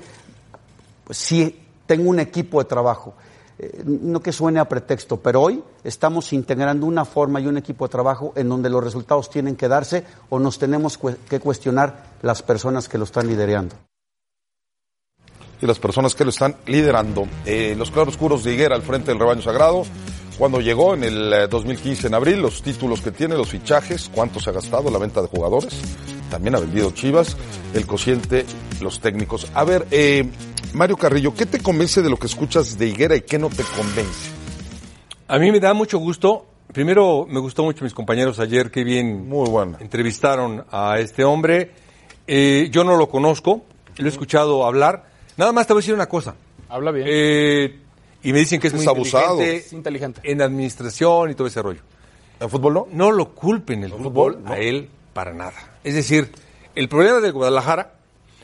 pues 1.03 1.17
sí, 1.17 1.59
tengo 1.85 2.09
un 2.09 2.19
equipo 2.21 2.59
de 2.59 2.65
trabajo. 2.69 3.15
Eh, 3.63 3.83
no 3.85 4.19
que 4.21 4.33
suene 4.33 4.59
a 4.59 4.67
pretexto, 4.67 5.17
pero 5.17 5.41
hoy 5.41 5.63
estamos 5.83 6.33
integrando 6.33 6.85
una 6.85 7.05
forma 7.05 7.39
y 7.39 7.47
un 7.47 7.57
equipo 7.57 7.87
de 7.87 7.91
trabajo 7.91 8.33
en 8.35 8.49
donde 8.49 8.69
los 8.69 8.83
resultados 8.83 9.29
tienen 9.29 9.55
que 9.55 9.69
darse 9.69 10.03
o 10.29 10.37
nos 10.37 10.59
tenemos 10.59 10.97
que 10.97 11.39
cuestionar 11.39 12.03
las 12.21 12.43
personas 12.43 12.89
que 12.89 12.97
lo 12.97 13.05
están 13.05 13.27
liderando. 13.27 13.75
y 15.61 15.65
las 15.65 15.79
personas 15.79 16.13
que 16.13 16.25
lo 16.25 16.31
están 16.31 16.57
liderando. 16.65 17.25
Eh, 17.45 17.73
los 17.77 17.89
claroscuros 17.89 18.43
de 18.43 18.53
Higuera 18.53 18.75
al 18.75 18.81
frente 18.81 19.11
del 19.11 19.19
rebaño 19.19 19.41
sagrado. 19.41 19.83
Cuando 20.37 20.59
llegó 20.59 20.93
en 20.93 21.05
el 21.05 21.31
eh, 21.31 21.47
2015 21.47 22.07
en 22.07 22.15
abril, 22.15 22.41
los 22.41 22.61
títulos 22.61 22.99
que 22.99 23.11
tiene, 23.11 23.37
los 23.37 23.47
fichajes, 23.47 24.11
cuánto 24.13 24.41
se 24.41 24.49
ha 24.49 24.53
gastado, 24.53 24.91
la 24.91 24.97
venta 24.97 25.21
de 25.21 25.29
jugadores, 25.29 25.73
también 26.29 26.55
ha 26.55 26.59
vendido 26.59 26.91
Chivas, 26.91 27.37
el 27.73 27.87
cociente, 27.87 28.45
los 28.81 28.99
técnicos. 28.99 29.47
A 29.53 29.63
ver, 29.63 29.87
eh, 29.91 30.29
Mario 30.73 30.97
Carrillo, 30.97 31.33
¿qué 31.35 31.45
te 31.45 31.59
convence 31.59 32.01
de 32.01 32.09
lo 32.09 32.17
que 32.17 32.27
escuchas 32.27 32.77
de 32.77 32.87
Higuera 32.87 33.15
y 33.15 33.21
qué 33.21 33.37
no 33.37 33.49
te 33.49 33.63
convence? 33.63 34.31
A 35.27 35.37
mí 35.37 35.51
me 35.51 35.59
da 35.59 35.73
mucho 35.73 35.97
gusto. 35.99 36.47
Primero, 36.71 37.27
me 37.29 37.39
gustó 37.39 37.63
mucho 37.63 37.83
mis 37.83 37.93
compañeros 37.93 38.39
ayer, 38.39 38.71
qué 38.71 38.83
bien 38.83 39.27
Muy 39.29 39.47
bueno. 39.49 39.77
entrevistaron 39.79 40.65
a 40.71 40.97
este 40.99 41.23
hombre. 41.23 41.71
Eh, 42.25 42.69
yo 42.71 42.83
no 42.83 42.95
lo 42.97 43.09
conozco, 43.09 43.63
lo 43.97 44.05
he 44.05 44.09
escuchado 44.09 44.65
hablar. 44.65 45.09
Nada 45.37 45.51
más 45.51 45.67
te 45.67 45.73
voy 45.73 45.81
a 45.81 45.83
decir 45.83 45.93
una 45.93 46.07
cosa. 46.07 46.35
Habla 46.69 46.91
bien. 46.91 47.05
Eh, 47.09 47.79
y 48.23 48.33
me 48.33 48.39
dicen 48.39 48.59
que 48.59 48.67
es, 48.67 48.73
Es 48.73 48.79
muy 48.79 48.87
abusado. 48.87 49.33
inteligente 49.35 49.67
Es 49.67 49.73
inteligente. 49.73 50.21
en 50.23 50.41
administración 50.41 51.29
y 51.29 51.35
todo 51.35 51.47
ese 51.47 51.61
rollo. 51.61 51.81
¿En 52.39 52.49
fútbol 52.49 52.73
no? 52.73 52.87
No 52.91 53.11
lo 53.11 53.35
culpen 53.35 53.83
el 53.83 53.91
fútbol 53.91 54.41
a 54.45 54.57
él 54.57 54.89
para 55.13 55.33
nada. 55.33 55.53
Es 55.83 55.93
decir, 55.93 56.31
el 56.73 56.89
problema 56.89 57.19
de 57.19 57.29
Guadalajara 57.29 57.93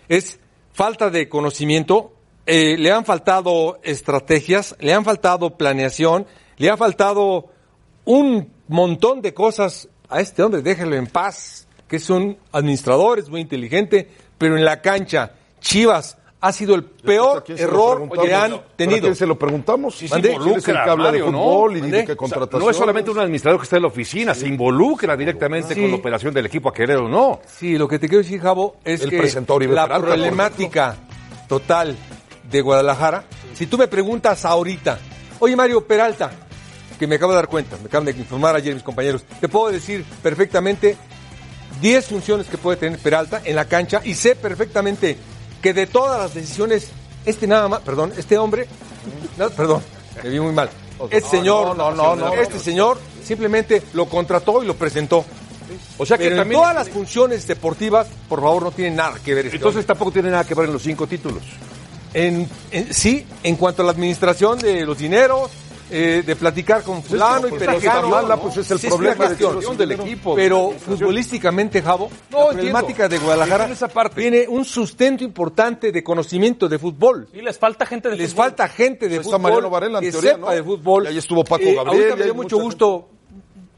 es 0.08 0.40
falta 0.80 1.10
de 1.10 1.28
conocimiento, 1.28 2.14
eh, 2.46 2.78
le 2.78 2.94
han 2.94 3.04
faltado 3.04 3.80
estrategias, 3.84 4.78
le 4.80 4.94
han 4.94 5.04
faltado 5.04 5.58
planeación, 5.58 6.26
le 6.56 6.70
ha 6.70 6.78
faltado 6.78 7.48
un 8.06 8.54
montón 8.70 9.22
de 9.22 9.34
cosas. 9.34 9.90
A 10.08 10.22
este 10.22 10.42
hombre, 10.42 10.62
déjelo 10.62 10.96
en 10.96 11.08
paz, 11.08 11.68
que 11.90 11.98
es 11.98 12.10
un 12.10 12.38
administrador, 12.54 13.20
es 13.20 13.28
muy 13.28 13.42
inteligente, 13.42 14.10
pero 14.38 14.56
en 14.56 14.64
la 14.64 14.82
cancha, 14.82 15.34
Chivas 15.60 16.18
ha 16.42 16.54
sido 16.54 16.76
el 16.76 16.82
¿A 16.82 17.06
peor 17.06 17.44
error 17.58 18.10
que 18.10 18.34
han 18.34 18.52
¿Pero 18.52 18.64
¿A 18.64 18.76
tenido. 18.76 19.02
quién 19.02 19.16
se 19.16 19.26
lo 19.26 19.38
preguntamos? 19.38 19.96
Sí, 19.98 20.08
se 20.08 20.22
¿Quién 20.22 20.26
es 20.26 20.32
el 20.32 20.38
que 20.38 20.46
involucra, 20.46 20.92
habla 20.92 21.12
de 21.12 21.24
fútbol 21.24 21.78
y 21.78 21.82
de 21.82 22.16
contratación? 22.16 22.64
No 22.64 22.70
es 22.70 22.78
solamente 22.78 23.12
un 23.12 23.20
administrador 23.20 23.60
que 23.60 23.64
está 23.66 23.76
en 23.76 23.82
la 23.82 23.88
oficina, 23.90 24.34
se 24.34 24.48
involucra 24.48 25.18
directamente 25.18 25.76
con 25.76 25.90
la 25.90 25.98
operación 25.98 26.34
del 26.34 26.46
equipo 26.46 26.70
a 26.70 26.74
querer 26.74 26.98
o 26.98 27.10
no. 27.10 27.42
Sí, 27.46 27.78
lo 27.78 27.88
que 27.88 28.00
te 28.00 28.08
quiero 28.08 28.24
decir, 28.24 28.40
Javo, 28.40 28.78
es 28.84 29.06
que 29.06 29.32
la 29.68 30.00
problemática 30.00 30.96
total 31.48 31.96
de 32.50 32.62
Guadalajara, 32.62 33.26
si 33.54 33.68
tú 33.68 33.78
me 33.78 33.88
preguntas 33.88 34.46
ahorita, 34.46 34.98
oye 35.40 35.56
Mario 35.56 35.86
Peralta, 35.86 36.32
que 36.98 37.08
me 37.08 37.16
acabo 37.16 37.32
de 37.34 37.38
dar 37.38 37.48
cuenta, 37.48 37.78
me 37.78 37.86
acaban 37.88 38.06
de 38.06 38.12
informar 38.12 38.56
ayer 38.56 38.74
mis 38.74 38.84
compañeros, 38.84 39.24
te 39.40 39.48
puedo 39.50 39.72
decir 39.72 40.06
perfectamente 40.24 40.98
10 41.82 42.06
funciones 42.08 42.48
que 42.48 42.58
puede 42.58 42.78
tener 42.78 43.00
Peralta 43.00 43.42
en 43.44 43.56
la 43.56 43.66
cancha 43.66 44.02
y 44.04 44.14
sé 44.14 44.36
perfectamente 44.36 45.18
que 45.62 45.74
de 45.74 45.88
todas 45.88 46.20
las 46.20 46.34
decisiones, 46.34 46.88
este 47.26 47.48
nada 47.48 47.68
más, 47.68 47.82
perdón, 47.82 48.14
este 48.18 48.38
hombre, 48.38 48.68
no, 49.38 49.50
perdón, 49.50 49.82
me 50.24 50.30
vi 50.30 50.40
muy 50.40 50.54
mal. 50.54 50.70
Este 51.10 51.30
señor, 51.30 51.78
no, 51.78 51.92
no, 51.92 52.16
no, 52.16 52.34
este 52.34 52.60
señor 52.60 52.98
simplemente 53.24 53.82
lo 53.94 54.06
contrató 54.08 54.62
y 54.64 54.68
lo 54.68 54.76
presentó. 54.76 55.24
O 55.98 56.06
sea 56.06 56.18
que 56.18 56.24
Pero 56.26 56.36
en 56.36 56.42
también. 56.42 56.62
todas 56.62 56.76
las 56.76 56.90
funciones 56.90 57.46
deportivas, 57.48 58.08
por 58.28 58.42
favor, 58.42 58.64
no 58.64 58.72
tienen 58.72 58.96
nada 58.96 59.18
que 59.24 59.34
ver. 59.36 59.46
este 59.46 59.58
Entonces 59.58 59.86
tampoco 59.86 60.12
tiene 60.12 60.30
nada 60.32 60.44
que 60.44 60.56
ver 60.56 60.66
en 60.66 60.74
los 60.74 60.82
cinco 60.82 61.06
títulos. 61.08 61.44
En, 62.14 62.50
en- 62.72 62.94
sí, 62.94 63.26
en 63.44 63.56
cuanto 63.56 63.84
a 63.84 63.86
la 63.86 63.92
administración 63.92 64.58
de 64.60 64.84
los 64.86 64.98
dineros, 64.98 65.52
eh, 65.92 66.24
de 66.26 66.36
platicar 66.36 66.84
con 66.84 67.02
fulano 67.04 67.48
y 67.48 67.50
pues, 67.52 67.64
perejano. 67.64 68.00
está 68.00 68.08
mala, 68.08 68.38
pues, 68.38 68.58
es 68.58 68.72
el 68.72 68.80
Sí, 68.80 68.88
problema 68.88 69.16
una 69.26 69.30
de 69.30 69.36
del 69.36 69.78
del 69.78 69.92
equipo. 69.94 70.36
Pero 70.36 70.72
futbolísticamente, 70.72 71.82
Javo, 71.82 72.10
No, 72.30 72.38
la 72.38 72.44
entiendo. 72.52 72.54
problemática 72.54 73.10
de 73.10 73.18
Guadalajara 73.20 73.64
Entiendo 73.66 73.86
esa 73.86 73.94
parte. 73.94 74.22
tiene 74.22 74.48
un 74.48 74.66
sustento 74.66 75.24
importante 75.24 75.92
de 75.92 76.04
conocimiento 76.04 76.68
de 76.70 76.78
fútbol. 76.80 77.28
Y 77.34 77.42
les 77.42 77.58
falta 77.58 77.86
gente 77.86 78.10
de 78.10 78.18
Les 78.18 78.32
fútbol. 78.32 78.46
falta 78.46 78.68
gente 78.68 79.08
de 79.10 79.16
Pues 79.18 79.28
está 79.28 79.38
fútbol 79.38 79.52
Mariano 79.52 79.70
Varela, 79.70 80.00
en 80.00 80.06
que 80.06 80.12
teoría, 80.12 80.32
sepa 80.34 80.48
¿no? 80.50 80.56
de 80.56 80.64
fútbol. 80.64 81.04
Y 81.06 81.08
ahí 81.08 81.18
estuvo 81.18 81.44
Paco 81.44 81.64
Eh, 81.64 81.76
Gabriel, 81.76 81.88
Ahorita 82.02 82.16
me 82.18 82.24
dio 82.24 82.36
mucho 82.36 82.58
gusto. 82.60 83.10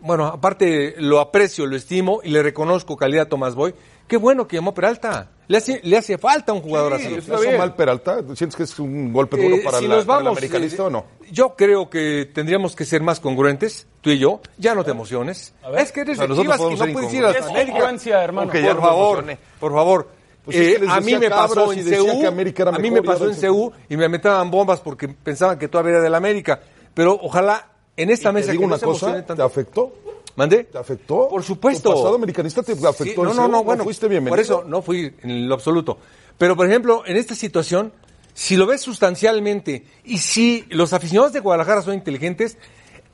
Bueno, 0.01 0.25
aparte 0.25 0.95
lo 0.97 1.19
aprecio, 1.19 1.65
lo 1.67 1.75
estimo 1.75 2.21
y 2.23 2.29
le 2.29 2.41
reconozco 2.41 2.97
calidad 2.97 3.23
a 3.27 3.29
Tomás 3.29 3.53
Boy. 3.55 3.73
Qué 4.07 4.17
bueno 4.17 4.47
que 4.47 4.55
llamó 4.57 4.73
Peralta. 4.73 5.29
Le 5.47 5.57
hace, 5.57 5.81
le 5.83 5.97
hace 5.97 6.17
falta 6.17 6.53
un 6.53 6.61
jugador 6.61 6.93
así. 6.93 7.09
¿Lo 7.09 7.43
hizo 7.43 7.57
mal 7.57 7.75
Peralta? 7.75 8.19
¿Sientes 8.35 8.55
que 8.55 8.63
es 8.63 8.79
un 8.79 9.11
golpe 9.11 9.35
duro 9.35 9.57
Eh, 9.57 9.61
para, 9.63 9.79
si 9.79 9.87
la- 9.87 9.95
nos 9.97 10.05
para 10.05 10.19
el 10.19 10.23
vamos, 10.25 10.37
americanista 10.37 10.83
eh, 10.83 10.85
o 10.85 10.89
no? 10.89 11.05
Yo 11.31 11.55
creo 11.55 11.89
que 11.89 12.29
tendríamos 12.33 12.75
que 12.75 12.85
ser 12.85 13.01
más 13.01 13.19
congruentes, 13.19 13.85
tú 13.99 14.11
y 14.11 14.17
yo. 14.19 14.39
Ya 14.57 14.73
no 14.75 14.83
te 14.85 14.91
emociones. 14.91 15.53
Es 15.77 15.91
que 15.91 16.01
eres 16.01 16.17
O 16.19 16.21
sea, 16.21 16.27
de 16.27 16.41
Chivas 16.41 16.55
y 16.55 16.63
podemos 16.63 16.79
no 16.87 16.93
puedes 16.93 17.13
ir 17.13 17.25
a 17.25 17.31
Es 17.31 17.41
América. 17.45 18.23
hermano. 18.23 18.47
Ok, 18.49 18.55
ya 18.55 18.61
por 18.61 18.75
no 18.75 18.81
me 18.81 18.87
favor, 18.87 19.25
por 19.59 19.73
favor. 19.73 20.07
Pues 20.45 20.57
es 20.57 20.79
que 20.79 20.85
Eh, 20.85 20.87
a 20.89 21.01
mí 21.01 21.15
me 21.17 21.29
pasó 21.29 21.71
en 21.73 21.79
era 21.93 22.69
a 22.69 22.79
mí 22.79 22.89
me 22.91 23.03
pasó 23.03 23.29
en 23.29 23.35
CU 23.35 23.71
y 23.89 23.97
me 23.97 24.05
aventaban 24.05 24.49
bombas 24.49 24.79
porque 24.79 25.07
pensaban 25.09 25.59
que 25.59 25.67
todavía 25.67 25.91
era 25.95 26.01
del 26.01 26.15
América. 26.15 26.59
Pero 26.93 27.19
ojalá 27.21 27.67
en 27.97 28.09
esta 28.09 28.31
mesa 28.31 28.51
digo 28.51 28.61
que 28.61 28.65
una 28.67 28.75
no 28.75 28.79
se 28.79 28.85
cosa, 28.85 29.13
¿te 29.15 29.21
tanto. 29.23 29.43
afectó? 29.43 29.93
¿Mandé? 30.35 30.65
¿Te 30.65 30.77
afectó? 30.77 31.27
Por 31.29 31.43
supuesto. 31.43 31.89
¿Tu 31.89 31.95
pasado 31.95 32.15
americanista 32.15 32.63
te 32.63 32.73
afectó 32.73 33.03
Sí, 33.03 33.13
no, 33.17 33.33
no, 33.33 33.47
no, 33.47 33.63
bueno. 33.63 33.83
fuiste 33.83 34.07
bienvenido? 34.07 34.31
Por 34.31 34.39
eso 34.39 34.63
no 34.65 34.81
fui 34.81 35.13
en 35.21 35.47
lo 35.47 35.55
absoluto. 35.55 35.97
Pero, 36.37 36.55
por 36.55 36.67
ejemplo, 36.67 37.03
en 37.05 37.17
esta 37.17 37.35
situación, 37.35 37.93
si 38.33 38.55
lo 38.55 38.65
ves 38.65 38.81
sustancialmente 38.81 39.85
y 40.03 40.19
si 40.19 40.65
los 40.69 40.93
aficionados 40.93 41.33
de 41.33 41.39
Guadalajara 41.39 41.81
son 41.81 41.93
inteligentes, 41.93 42.57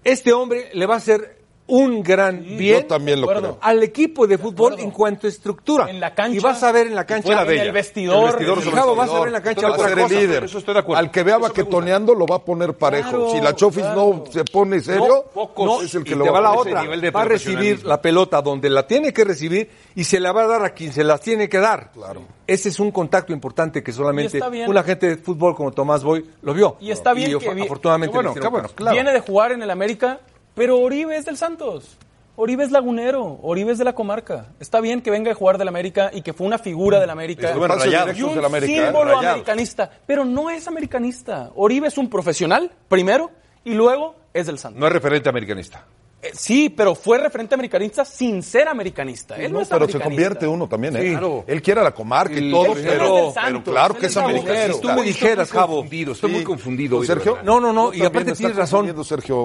este 0.03 0.32
hombre 0.34 0.69
le 0.73 0.86
va 0.86 0.95
a 0.95 0.97
hacer 0.97 1.38
un 1.67 2.01
gran 2.01 2.41
bien 2.58 2.82
Yo 2.82 2.86
también 2.88 3.19
lo 3.21 3.27
creo. 3.27 3.58
al 3.62 3.84
equipo 3.84 4.25
de 4.25 4.38
fútbol 4.38 4.80
en 4.80 4.89
cuanto 4.91 5.27
a 5.27 5.30
estructura. 5.30 5.89
En 5.89 5.99
la 5.99 6.15
cancha. 6.15 6.38
Y 6.38 6.39
vas 6.39 6.63
a 6.63 6.71
ver 6.71 6.88
en 6.88 6.95
la 6.95 7.06
cancha. 7.06 7.25
fuera 7.27 7.43
de 7.45 7.53
ella. 7.56 7.63
El 7.65 7.71
vestidor. 7.73 8.39
El 8.39 8.45
vestidor, 8.47 8.73
Javo, 8.73 8.95
vas 8.95 9.10
a 9.10 9.19
ver 9.19 9.27
en 9.27 9.34
la 9.34 9.41
cancha 9.41 9.62
va 9.67 9.75
a 9.75 9.77
otra 9.77 9.89
ser 9.89 9.99
el 9.99 10.10
líder. 10.10 10.43
Eso 10.45 10.58
estoy 10.60 10.73
de 10.73 10.80
acuerdo. 10.80 10.99
Al 10.99 11.12
que 11.12 11.23
vea 11.23 11.38
baquetoneando 11.38 12.15
lo 12.15 12.25
va 12.25 12.38
a 12.38 12.39
poner 12.45 12.73
parejo. 12.73 13.10
Claro, 13.10 13.32
si 13.32 13.41
la 13.41 13.53
Chofis 13.56 13.84
no 13.84 14.23
se 14.32 14.43
pone 14.45 14.80
serio, 14.82 15.25
No, 15.58 15.82
es 15.82 15.93
el 15.93 16.03
que 16.03 16.12
y 16.13 16.15
lo 16.15 16.32
va 16.32 16.39
la 16.41 16.49
a 16.49 16.53
otra. 16.53 16.82
nivel 16.82 17.01
de 17.01 17.12
Va 17.12 17.21
a 17.21 17.25
recibir 17.25 17.86
la 17.86 18.01
pelota 18.01 18.41
donde 18.41 18.69
la 18.69 18.88
tiene 18.88 19.12
que 19.13 19.23
recibir 19.25 19.69
y 19.95 20.03
se 20.06 20.19
la 20.19 20.32
va 20.32 20.43
a 20.43 20.47
dar 20.47 20.63
a 20.63 20.69
quien 20.71 20.93
se 20.93 21.03
las 21.03 21.19
tiene 21.21 21.49
que 21.49 21.58
dar. 21.60 21.91
Claro. 21.91 22.21
Ese 22.47 22.69
es 22.69 22.80
un 22.80 22.91
contacto 22.91 23.34
importante 23.34 23.84
que 23.84 23.91
solamente 23.91 24.39
un 24.67 24.77
agente 24.77 25.08
de 25.10 25.17
fútbol 25.17 25.53
como 25.53 25.71
Tomás 25.71 26.01
Boy 26.03 26.25
lo 26.41 26.53
vio. 26.53 26.77
Y 26.80 26.91
está 26.91 27.13
bien 27.13 27.32
Y 27.36 27.39
que 27.39 27.53
vi- 27.53 27.63
afortunadamente 27.63 28.13
bueno, 28.15 28.34
claro. 28.73 28.93
Viene 28.93 29.12
de 29.12 29.19
jugar 29.19 29.51
en 29.51 29.62
el 29.63 29.69
América, 29.69 30.19
pero 30.57 30.79
Oribe 30.79 31.15
es 31.15 31.23
del 31.25 31.37
Santos. 31.37 31.99
Oribe 32.35 32.63
es 32.63 32.71
lagunero, 32.71 33.39
Oribe 33.43 33.71
es 33.73 33.77
de 33.77 33.83
la 33.83 33.93
comarca. 33.93 34.47
Está 34.59 34.81
bien 34.81 35.01
que 35.03 35.11
venga 35.11 35.31
a 35.31 35.35
jugar 35.35 35.59
del 35.59 35.67
América 35.67 36.09
y 36.11 36.23
que 36.23 36.33
fue 36.33 36.47
una 36.47 36.57
figura 36.57 36.99
del 36.99 37.11
América. 37.11 37.51
Y 37.51 37.53
un 37.53 38.33
del 38.33 38.43
América, 38.43 38.73
¿eh? 38.73 38.85
símbolo 38.85 39.17
americanista, 39.19 39.91
pero 40.07 40.25
no 40.25 40.49
es 40.49 40.67
americanista. 40.67 41.51
Oribe 41.55 41.87
es 41.87 41.97
un 41.99 42.09
profesional, 42.09 42.71
primero, 42.87 43.29
y 43.63 43.75
luego 43.75 44.15
es 44.33 44.47
del 44.47 44.57
Santos. 44.57 44.79
No 44.79 44.87
es 44.87 44.93
referente 44.93 45.29
americanista. 45.29 45.85
Eh, 46.27 46.31
sí, 46.33 46.69
pero 46.69 46.95
fue 46.95 47.17
referente 47.17 47.55
americanista 47.55 48.03
sin 48.05 48.41
ser 48.43 48.67
americanista. 48.67 49.35
Él 49.35 49.51
no, 49.51 49.59
No, 49.59 49.63
es 49.63 49.69
pero 49.69 49.87
se 49.89 49.99
convierte 49.99 50.47
uno 50.47 50.67
también, 50.67 50.95
¿eh? 50.97 51.01
Sí. 51.01 51.09
Claro. 51.11 51.43
Él 51.47 51.61
quiere 51.61 51.81
a 51.81 51.83
la 51.83 51.91
comarca 51.93 52.33
y 52.33 52.37
El- 52.37 52.51
todo, 52.51 52.73
pero, 52.73 53.33
claro 53.63 53.93
que 53.95 54.05
es 54.07 54.17
americanista. 54.17 54.73
Si 54.73 54.81
tú 54.81 54.87
me 54.89 55.03
dijeras, 55.03 55.51
Javo, 55.51 55.75
confundido, 55.77 56.11
estoy 56.13 56.31
muy 56.31 56.43
confundido. 56.43 56.97
hoy, 56.97 57.07
Sergio. 57.07 57.37
No, 57.43 57.59
no, 57.59 57.71
no, 57.73 57.93
y 57.93 58.01
aparte 58.03 58.33
tienes 58.33 58.55
razón. 58.55 58.85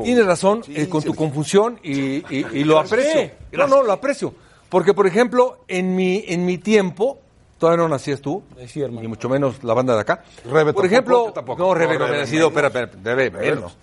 Tienes 0.05 0.27
razón 0.27 0.65
Sí, 0.65 0.73
eh, 0.77 0.89
con 0.89 1.03
tu 1.03 1.15
confusión 1.15 1.79
y, 1.83 2.17
y- 2.35 2.47
y 2.53 2.65
lo 2.65 2.79
aprecio. 2.79 3.31
No, 3.53 3.67
no, 3.67 3.83
lo 3.83 3.93
aprecio. 3.93 4.35
Porque, 4.69 4.95
por 4.95 5.07
ejemplo, 5.07 5.65
en 5.69 5.95
mi, 5.95 6.25
en 6.27 6.47
mi 6.47 6.57
tiempo, 6.57 7.19
todavía 7.59 7.83
no 7.83 7.89
nacías 7.91 8.21
tú, 8.23 8.43
ni 8.91 9.07
mucho 9.09 9.29
menos 9.29 9.63
la 9.63 9.75
banda 9.75 9.95
de 9.95 10.01
acá. 10.01 10.25
Rebe 10.45 10.73
por 10.73 10.83
tampoco, 10.83 10.87
ejemplo, 10.87 11.33
tampoco. 11.35 11.63
no, 11.63 11.75
Rebe 11.75 11.93
No, 11.95 11.99
no, 11.99 12.05
me 12.07 12.13
Rebe 12.23 12.23
espera, 12.47 12.69
Rebe 12.71 12.91
Rebe 13.29 13.31
menos. 13.31 13.77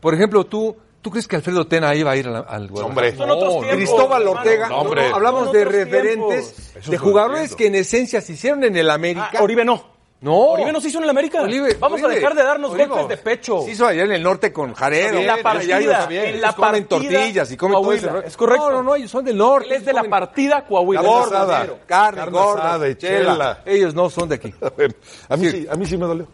Por 0.00 0.14
ejemplo, 0.14 0.44
tú, 0.44 0.76
¿Tú 1.06 1.10
crees 1.12 1.28
que 1.28 1.36
Alfredo 1.36 1.68
Tena 1.68 1.94
iba 1.94 2.10
a 2.10 2.16
ir 2.16 2.26
al, 2.26 2.44
al? 2.48 2.68
Hombre. 2.82 3.14
Son 3.16 3.30
otros 3.30 3.44
No, 3.54 3.60
tiempos, 3.60 3.76
Cristóbal. 3.76 4.26
Ortega. 4.26 4.68
No, 4.68 4.78
hombre. 4.78 5.06
Hablamos 5.14 5.52
de 5.52 5.64
referentes, 5.64 6.52
tiempos. 6.52 6.90
de 6.90 6.98
jugadores 6.98 7.54
que 7.54 7.68
en 7.68 7.76
esencia 7.76 8.20
se 8.20 8.32
hicieron 8.32 8.64
en 8.64 8.76
el 8.76 8.90
América. 8.90 9.30
Ah, 9.38 9.42
Oribe 9.44 9.64
no. 9.64 9.84
No. 10.20 10.36
Oribe 10.36 10.72
no 10.72 10.80
se 10.80 10.88
hizo 10.88 10.98
en 10.98 11.04
el 11.04 11.10
América. 11.10 11.42
Oribe- 11.42 11.76
Vamos 11.78 12.02
a 12.02 12.08
dejar 12.08 12.34
de 12.34 12.42
darnos 12.42 12.72
Oribe 12.72 12.88
golpes 12.88 13.08
de 13.08 13.16
pecho. 13.18 13.62
Se 13.62 13.70
hizo 13.70 13.86
allá 13.86 14.02
en 14.02 14.10
el 14.10 14.22
norte 14.24 14.52
con 14.52 14.74
Jaredo. 14.74 15.16
En 15.18 15.28
la 15.28 15.36
partida, 15.40 15.78
en 15.78 15.86
la 15.86 16.08
Ellos 16.10 16.54
comen 16.56 16.86
partida, 16.88 16.88
tortillas 16.88 17.52
y 17.52 17.56
comen 17.56 17.72
todo 17.74 17.82
Coahuila, 17.84 18.18
ese 18.18 18.26
es 18.26 18.36
correcto. 18.36 18.68
No, 18.70 18.76
no, 18.78 18.82
no, 18.82 18.94
ellos 18.96 19.10
son 19.12 19.24
del 19.24 19.36
norte. 19.36 19.68
Él 19.68 19.74
es 19.74 19.84
de 19.84 19.92
la 19.92 20.02
partida 20.02 20.64
Coahuila. 20.66 21.02
Carne 21.02 21.16
Gorda, 21.20 21.36
asada, 21.42 21.58
cero. 21.62 21.78
carne, 21.86 22.18
Carne 22.18 22.32
gorda, 22.36 22.64
asada 22.70 22.88
y 22.88 22.94
chela. 22.96 23.32
chela. 23.32 23.62
Ellos 23.64 23.94
no 23.94 24.10
son 24.10 24.28
de 24.28 24.34
aquí. 24.34 24.52
A 24.60 24.70
ver, 24.76 24.96
a 25.28 25.36
mí 25.36 25.50
Sí. 25.50 25.52
sí, 25.62 25.68
a 25.70 25.76
mí 25.76 25.86
sí 25.86 25.96
me 25.96 26.06
dolió. 26.06 26.26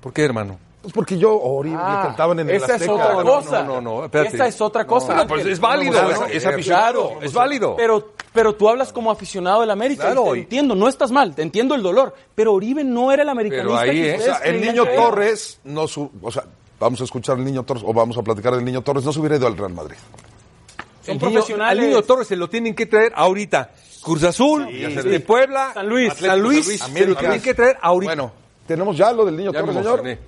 ¿Por 0.00 0.12
qué, 0.14 0.24
hermano? 0.24 0.58
Pues 0.84 0.92
porque 0.92 1.16
yo, 1.16 1.34
Oribe, 1.40 1.78
Ah, 1.80 1.96
le 2.02 2.08
cantaban 2.08 2.38
en 2.40 2.50
el 2.50 2.56
esa 2.56 2.76
es 2.76 2.86
otra 2.86 3.14
No, 3.14 3.22
no, 3.24 3.30
cosa. 3.36 3.62
no, 3.62 3.80
no, 3.80 3.80
no, 3.80 4.04
espérate. 4.04 4.36
Esa 4.36 4.46
es 4.48 4.60
otra 4.60 4.86
cosa. 4.86 5.26
Pues 5.26 5.46
es 5.46 5.58
válido, 5.58 5.94
No, 6.02 6.10
no, 6.10 6.26
es- 6.26 6.44
es 6.44 6.64
claro. 6.66 7.12
es 7.22 7.32
válido. 7.32 7.74
Pero, 7.74 8.12
pero 8.34 8.54
tú 8.54 8.68
hablas 8.68 8.92
como 8.92 9.10
aficionado 9.10 9.62
del 9.62 9.70
América. 9.70 10.04
Claro, 10.04 10.26
y 10.26 10.30
te 10.32 10.38
y- 10.38 10.42
entiendo, 10.42 10.74
no 10.74 10.86
estás 10.86 11.10
mal, 11.10 11.34
te 11.34 11.40
entiendo 11.40 11.74
el 11.74 11.82
dolor. 11.82 12.14
Pero 12.34 12.52
Oribe 12.52 12.84
no 12.84 13.10
era 13.12 13.22
el 13.22 13.28
americanista 13.30 13.66
Pero 13.80 13.90
ahí, 13.92 14.02
que 14.02 14.10
¿eh? 14.10 14.16
ustedes 14.18 14.34
O 14.34 14.38
sea, 14.38 14.46
el 14.50 14.60
niño. 14.60 14.84
Torres, 14.94 15.58
no 15.64 15.88
su, 15.88 16.10
o 16.22 16.30
sea, 16.30 16.44
vamos 16.78 17.00
a 17.00 17.04
escuchar 17.04 17.36
al 17.38 17.44
niño 17.46 17.62
Torres, 17.62 17.82
o 17.86 17.94
vamos 17.94 18.18
a 18.18 18.22
platicar 18.22 18.54
del 18.54 18.64
niño 18.66 18.82
Torres, 18.82 19.04
no 19.06 19.12
se 19.12 19.20
hubiera 19.20 19.36
ido 19.36 19.46
al 19.46 19.56
Real 19.56 19.72
Madrid. 19.72 19.96
Son 19.96 21.14
El 21.14 21.18
niño- 21.18 21.32
profesionales. 21.32 21.78
Al 21.82 21.88
niño 21.88 22.02
Torres 22.02 22.28
se 22.28 22.36
lo 22.36 22.48
tienen 22.50 22.74
que 22.74 22.84
traer 22.84 23.12
ahorita. 23.16 23.70
Cruz 24.02 24.22
Azul, 24.24 24.66
de 24.66 25.20
Puebla, 25.20 25.70
San 25.72 25.88
Luis. 25.88 26.12
San 26.12 26.38
Luis, 26.42 26.66
se 26.66 26.78
lo 26.78 26.84
América. 26.84 27.20
tienen 27.20 27.40
que 27.40 27.54
traer 27.54 27.78
ahorita. 27.80 28.10
Bueno, 28.14 28.32
tenemos 28.66 28.96
ya 28.98 29.12
lo 29.12 29.24
del 29.24 29.36
niño 29.36 29.50
ya 29.52 29.60
Torres, 29.60 29.76
señor. 29.76 30.18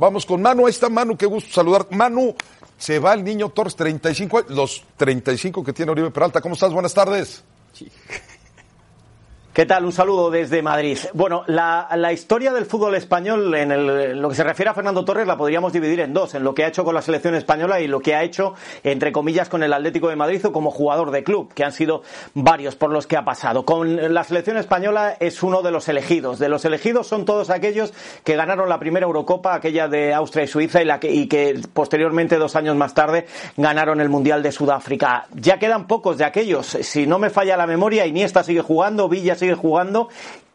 Vamos 0.00 0.24
con 0.24 0.40
Manu, 0.40 0.64
ahí 0.64 0.70
está 0.70 0.88
Manu, 0.88 1.14
qué 1.14 1.26
gusto 1.26 1.52
saludar. 1.52 1.86
Manu, 1.90 2.34
se 2.78 2.98
va 2.98 3.12
el 3.12 3.22
niño 3.22 3.50
Torres, 3.50 3.76
35 3.76 4.38
años, 4.38 4.50
los 4.50 4.82
35 4.96 5.62
que 5.62 5.74
tiene 5.74 5.92
Oribe 5.92 6.10
Peralta. 6.10 6.40
¿Cómo 6.40 6.54
estás? 6.54 6.72
Buenas 6.72 6.94
tardes. 6.94 7.44
¿Qué 9.52 9.66
tal? 9.66 9.84
Un 9.84 9.90
saludo 9.90 10.30
desde 10.30 10.62
Madrid. 10.62 10.96
Bueno, 11.12 11.42
la, 11.48 12.12
historia 12.12 12.52
del 12.52 12.66
fútbol 12.66 12.94
español, 12.94 13.52
en, 13.56 13.72
el- 13.72 14.20
lo 14.20 14.28
que 14.28 14.36
se 14.36 14.44
refiere 14.44 14.70
a 14.70 14.74
Fernando 14.74 15.04
Torres, 15.04 15.26
la 15.26 15.36
podríamos 15.36 15.72
dividir 15.72 15.98
en 15.98 16.14
dos, 16.14 16.36
en 16.36 16.44
lo 16.44 16.54
que 16.54 16.62
ha 16.64 16.68
hecho 16.68 16.84
con 16.84 16.94
la 16.94 17.02
selección 17.02 17.34
española 17.34 17.80
y 17.80 17.88
lo 17.88 17.98
que 17.98 18.14
ha 18.14 18.22
hecho, 18.22 18.54
entre 18.84 19.10
comillas, 19.10 19.48
con 19.48 19.64
el 19.64 19.72
Atlético 19.72 20.08
de 20.08 20.14
Madrid 20.14 20.46
o 20.46 20.52
como 20.52 20.70
jugador 20.70 21.10
de 21.10 21.24
club, 21.24 21.52
que 21.52 21.64
han 21.64 21.72
sido 21.72 22.02
varios 22.32 22.76
por 22.76 22.90
los 22.90 23.08
que 23.08 23.16
ha 23.16 23.24
pasado. 23.24 23.64
Con 23.64 24.14
la 24.14 24.22
selección 24.22 24.56
española 24.56 25.16
es 25.18 25.42
uno 25.42 25.62
de 25.62 25.72
los 25.72 25.88
elegidos. 25.88 26.38
De 26.38 26.48
los 26.48 26.64
elegidos 26.64 27.08
son 27.08 27.24
todos 27.24 27.50
aquellos 27.50 27.92
que 28.22 28.36
ganaron 28.36 28.68
la 28.68 28.78
primera 28.78 29.06
Eurocopa, 29.06 29.54
aquella 29.56 29.88
de 29.88 30.14
Austria 30.14 30.44
y 30.44 30.46
Suiza, 30.46 30.80
y, 30.80 30.84
la 30.84 31.00
que, 31.00 31.10
y 31.12 31.26
que 31.26 31.60
posteriormente, 31.72 32.36
dos 32.36 32.54
años 32.54 32.76
más 32.76 32.94
tarde, 32.94 33.26
ganaron 33.56 34.00
el 34.00 34.10
Mundial 34.10 34.44
de 34.44 34.52
Sudáfrica. 34.52 35.26
Ya 35.34 35.58
quedan 35.58 35.88
pocos 35.88 36.18
de 36.18 36.24
aquellos. 36.24 36.66
Si 36.68 37.08
no 37.08 37.18
me 37.18 37.30
falla 37.30 37.56
la 37.56 37.66
memoria, 37.66 38.06
Iniesta 38.06 38.44
sigue 38.44 38.62
jugando, 38.62 39.08
Villa 39.08 39.34
sigue 39.40 39.56
jugando 39.56 40.08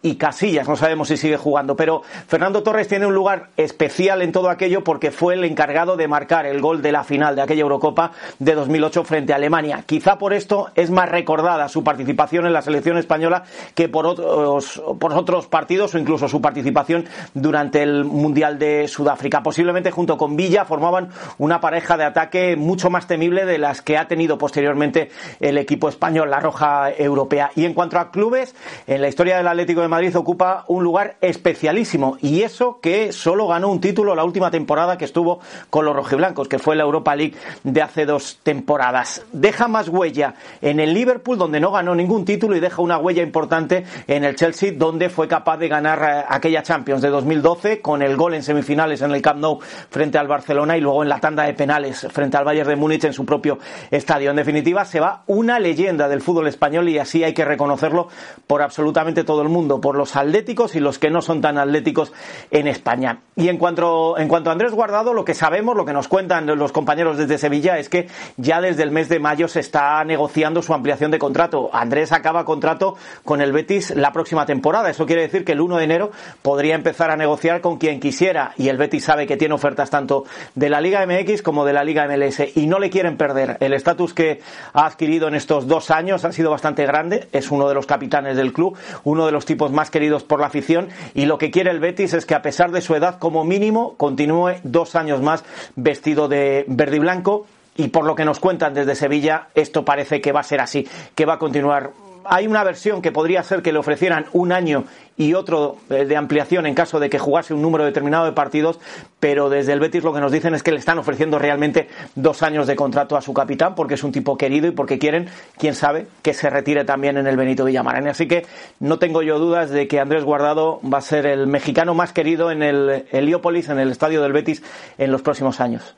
y 0.05 0.17
Casillas, 0.17 0.67
no 0.67 0.75
sabemos 0.75 1.07
si 1.07 1.17
sigue 1.17 1.35
jugando, 1.35 1.75
pero 1.75 2.03
Fernando 2.27 2.61
Torres 2.61 2.87
tiene 2.87 3.07
un 3.07 3.15
lugar 3.15 3.47
especial 3.57 4.21
en 4.21 4.31
todo 4.31 4.51
aquello 4.51 4.83
porque 4.83 5.09
fue 5.09 5.33
el 5.33 5.43
encargado 5.43 5.97
de 5.97 6.07
marcar 6.07 6.45
el 6.45 6.61
gol 6.61 6.83
de 6.83 6.91
la 6.91 7.03
final 7.03 7.35
de 7.35 7.41
aquella 7.41 7.61
Eurocopa 7.61 8.11
de 8.37 8.53
2008 8.53 9.03
frente 9.03 9.33
a 9.33 9.37
Alemania. 9.37 9.83
Quizá 9.83 10.19
por 10.19 10.33
esto 10.33 10.69
es 10.75 10.91
más 10.91 11.09
recordada 11.09 11.67
su 11.69 11.83
participación 11.83 12.45
en 12.45 12.53
la 12.53 12.61
selección 12.61 12.99
española 12.99 13.45
que 13.73 13.89
por 13.89 14.05
otros, 14.05 14.79
por 14.99 15.11
otros 15.11 15.47
partidos 15.47 15.95
o 15.95 15.97
incluso 15.97 16.27
su 16.27 16.39
participación 16.39 17.05
durante 17.33 17.81
el 17.81 18.05
Mundial 18.05 18.59
de 18.59 18.87
Sudáfrica. 18.87 19.41
Posiblemente 19.41 19.89
junto 19.89 20.17
con 20.17 20.35
Villa 20.35 20.65
formaban 20.65 21.09
una 21.39 21.59
pareja 21.59 21.97
de 21.97 22.03
ataque 22.03 22.55
mucho 22.55 22.91
más 22.91 23.07
temible 23.07 23.43
de 23.45 23.57
las 23.57 23.81
que 23.81 23.97
ha 23.97 24.07
tenido 24.07 24.37
posteriormente 24.37 25.09
el 25.39 25.57
equipo 25.57 25.89
español, 25.89 26.29
la 26.29 26.39
Roja 26.39 26.91
Europea. 26.91 27.49
Y 27.55 27.65
en 27.65 27.73
cuanto 27.73 27.97
a 27.97 28.11
clubes, 28.11 28.53
en 28.85 29.01
la 29.01 29.07
historia 29.07 29.37
del 29.37 29.47
Atlético 29.47 29.81
de 29.81 29.87
Madrid 29.87 29.94
ocupa 30.15 30.65
un 30.67 30.83
lugar 30.83 31.17
especialísimo 31.21 32.17
y 32.21 32.41
eso 32.41 32.79
que 32.81 33.11
solo 33.11 33.47
ganó 33.47 33.69
un 33.69 33.79
título 33.79 34.15
la 34.15 34.23
última 34.23 34.51
temporada 34.51 34.97
que 34.97 35.05
estuvo 35.05 35.39
con 35.69 35.85
los 35.85 35.95
rojiblancos, 35.95 36.47
que 36.47 36.59
fue 36.59 36.75
la 36.75 36.83
Europa 36.83 37.15
League 37.15 37.33
de 37.63 37.81
hace 37.81 38.05
dos 38.05 38.39
temporadas. 38.43 39.23
Deja 39.31 39.67
más 39.67 39.89
huella 39.89 40.35
en 40.61 40.79
el 40.79 40.93
Liverpool, 40.93 41.37
donde 41.37 41.59
no 41.59 41.71
ganó 41.71 41.95
ningún 41.95 42.25
título, 42.25 42.55
y 42.55 42.59
deja 42.59 42.81
una 42.81 42.97
huella 42.97 43.23
importante 43.23 43.85
en 44.07 44.23
el 44.23 44.35
Chelsea, 44.35 44.73
donde 44.75 45.09
fue 45.09 45.27
capaz 45.27 45.57
de 45.57 45.67
ganar 45.67 46.01
eh, 46.03 46.25
aquella 46.27 46.63
Champions 46.63 47.01
de 47.01 47.09
2012 47.09 47.81
con 47.81 48.01
el 48.01 48.15
gol 48.17 48.33
en 48.33 48.43
semifinales 48.43 49.01
en 49.01 49.11
el 49.11 49.21
Camp 49.21 49.39
Nou 49.39 49.59
frente 49.89 50.17
al 50.17 50.27
Barcelona 50.27 50.77
y 50.77 50.81
luego 50.81 51.03
en 51.03 51.09
la 51.09 51.19
tanda 51.19 51.43
de 51.43 51.53
penales 51.53 52.07
frente 52.11 52.37
al 52.37 52.45
Bayern 52.45 52.69
de 52.69 52.75
Múnich 52.75 53.03
en 53.05 53.13
su 53.13 53.25
propio 53.25 53.59
estadio. 53.91 54.29
En 54.29 54.35
definitiva, 54.35 54.85
se 54.85 54.99
va 54.99 55.23
una 55.27 55.59
leyenda 55.59 56.07
del 56.07 56.21
fútbol 56.21 56.47
español 56.47 56.89
y 56.89 56.99
así 56.99 57.23
hay 57.23 57.33
que 57.33 57.45
reconocerlo 57.45 58.07
por 58.47 58.61
absolutamente 58.61 59.23
todo 59.23 59.41
el 59.41 59.49
mundo, 59.49 59.79
por 59.85 59.97
los 59.97 60.15
atléticos 60.15 60.73
y 60.73 60.79
los 60.79 60.97
que 60.97 61.11
no 61.11 61.21
son 61.21 61.41
tan 61.41 61.59
atléticos 61.59 62.11
en 62.49 62.65
España. 62.65 63.19
Y 63.35 63.49
en 63.49 63.59
cuanto, 63.59 64.17
en 64.17 64.27
cuanto 64.27 64.49
a 64.49 64.53
Andrés 64.53 64.71
Guardado, 64.71 65.13
lo 65.13 65.23
que 65.23 65.35
sabemos, 65.35 65.77
lo 65.77 65.85
que 65.85 65.93
nos 65.93 66.07
cuentan 66.07 66.47
los 66.57 66.71
compañeros 66.71 67.19
desde 67.19 67.37
Sevilla 67.37 67.77
es 67.77 67.87
que 67.87 68.07
ya 68.35 68.61
desde 68.61 68.81
el 68.81 68.89
mes 68.89 69.09
de 69.09 69.19
mayo 69.19 69.47
se 69.47 69.59
está 69.59 70.03
negociando 70.03 70.63
su 70.63 70.73
ampliación 70.73 71.11
de 71.11 71.19
contrato. 71.19 71.69
Andrés 71.71 72.13
acaba 72.13 72.45
contrato 72.45 72.95
con 73.23 73.41
el 73.41 73.51
Betis 73.51 73.91
la 73.95 74.11
próxima 74.11 74.47
temporada. 74.47 74.89
Eso 74.89 75.05
quiere 75.05 75.21
decir 75.21 75.45
que 75.45 75.51
el 75.51 75.61
1 75.61 75.77
de 75.77 75.83
enero 75.83 76.11
podría 76.41 76.73
empezar 76.73 77.11
a 77.11 77.15
negociar 77.15 77.61
con 77.61 77.77
quien 77.77 77.99
quisiera 77.99 78.53
y 78.57 78.69
el 78.69 78.77
Betis 78.77 79.03
sabe 79.05 79.27
que 79.27 79.37
tiene 79.37 79.53
ofertas 79.53 79.91
tanto 79.91 80.23
de 80.55 80.71
la 80.71 80.81
Liga 80.81 81.05
MX 81.05 81.43
como 81.43 81.63
de 81.63 81.73
la 81.73 81.83
Liga 81.83 82.07
MLS 82.07 82.57
y 82.57 82.65
no 82.65 82.79
le 82.79 82.89
quieren 82.89 83.17
perder. 83.17 83.57
El 83.59 83.73
estatus 83.73 84.15
que 84.15 84.41
ha 84.73 84.87
adquirido 84.87 85.27
en 85.27 85.35
estos 85.35 85.67
dos 85.67 85.91
años 85.91 86.25
ha 86.25 86.31
sido 86.31 86.49
bastante 86.49 86.87
grande. 86.87 87.27
Es 87.31 87.51
uno 87.51 87.69
de 87.69 87.75
los 87.75 87.85
capitanes 87.85 88.35
del 88.35 88.51
club, 88.51 88.75
uno 89.03 89.27
de 89.27 89.31
los 89.31 89.45
tipos 89.45 89.74
más 89.75 89.91
queridos 89.91 90.23
por 90.23 90.39
la 90.39 90.47
afición 90.47 90.89
y 91.13 91.25
lo 91.25 91.37
que 91.37 91.51
quiere 91.51 91.69
el 91.69 91.79
Betis 91.79 92.13
es 92.13 92.25
que 92.25 92.33
a 92.33 92.41
pesar 92.41 92.71
de 92.71 92.81
su 92.81 92.95
edad 92.95 93.19
como 93.19 93.43
mínimo 93.43 93.95
continúe 93.97 94.55
dos 94.63 94.95
años 94.95 95.21
más 95.21 95.43
vestido 95.75 96.27
de 96.27 96.65
verde 96.67 96.95
y 96.95 96.99
blanco 96.99 97.45
y 97.77 97.89
por 97.89 98.05
lo 98.05 98.15
que 98.15 98.25
nos 98.25 98.39
cuentan 98.39 98.73
desde 98.73 98.95
Sevilla 98.95 99.49
esto 99.53 99.85
parece 99.85 100.21
que 100.21 100.31
va 100.31 100.39
a 100.39 100.43
ser 100.43 100.61
así, 100.61 100.87
que 101.13 101.25
va 101.25 101.33
a 101.33 101.39
continuar 101.39 101.91
hay 102.27 102.47
una 102.47 102.63
versión 102.63 103.01
que 103.01 103.11
podría 103.11 103.43
ser 103.43 103.61
que 103.61 103.71
le 103.71 103.79
ofrecieran 103.79 104.25
un 104.33 104.51
año 104.51 104.85
y 105.17 105.33
otro 105.33 105.77
eh, 105.89 106.05
de 106.05 106.17
ampliación 106.17 106.65
en 106.65 106.75
caso 106.75 106.99
de 106.99 107.09
que 107.09 107.19
jugase 107.19 107.53
un 107.53 107.61
número 107.61 107.85
determinado 107.85 108.25
de 108.25 108.33
partidos, 108.33 108.79
pero 109.19 109.49
desde 109.49 109.73
el 109.73 109.79
Betis 109.79 110.03
lo 110.03 110.13
que 110.13 110.19
nos 110.19 110.31
dicen 110.31 110.53
es 110.55 110.63
que 110.63 110.71
le 110.71 110.77
están 110.77 110.97
ofreciendo 110.99 111.39
realmente 111.39 111.87
dos 112.15 112.43
años 112.43 112.67
de 112.67 112.75
contrato 112.75 113.15
a 113.15 113.21
su 113.21 113.33
capitán 113.33 113.75
porque 113.75 113.93
es 113.93 114.03
un 114.03 114.11
tipo 114.11 114.37
querido 114.37 114.67
y 114.67 114.71
porque 114.71 114.99
quieren, 114.99 115.29
quién 115.57 115.75
sabe, 115.75 116.07
que 116.21 116.33
se 116.33 116.49
retire 116.49 116.83
también 116.83 117.17
en 117.17 117.27
el 117.27 117.37
Benito 117.37 117.65
Villamarín. 117.65 118.07
Así 118.07 118.27
que 118.27 118.45
no 118.79 118.99
tengo 118.99 119.21
yo 119.21 119.39
dudas 119.39 119.69
de 119.69 119.87
que 119.87 119.99
Andrés 119.99 120.23
Guardado 120.23 120.79
va 120.81 120.99
a 120.99 121.01
ser 121.01 121.25
el 121.25 121.47
mexicano 121.47 121.93
más 121.93 122.13
querido 122.13 122.51
en 122.51 122.63
el 122.63 123.05
Heliópolis, 123.11 123.69
en 123.69 123.79
el 123.79 123.91
estadio 123.91 124.21
del 124.21 124.33
Betis, 124.33 124.63
en 124.97 125.11
los 125.11 125.21
próximos 125.21 125.59
años. 125.61 125.95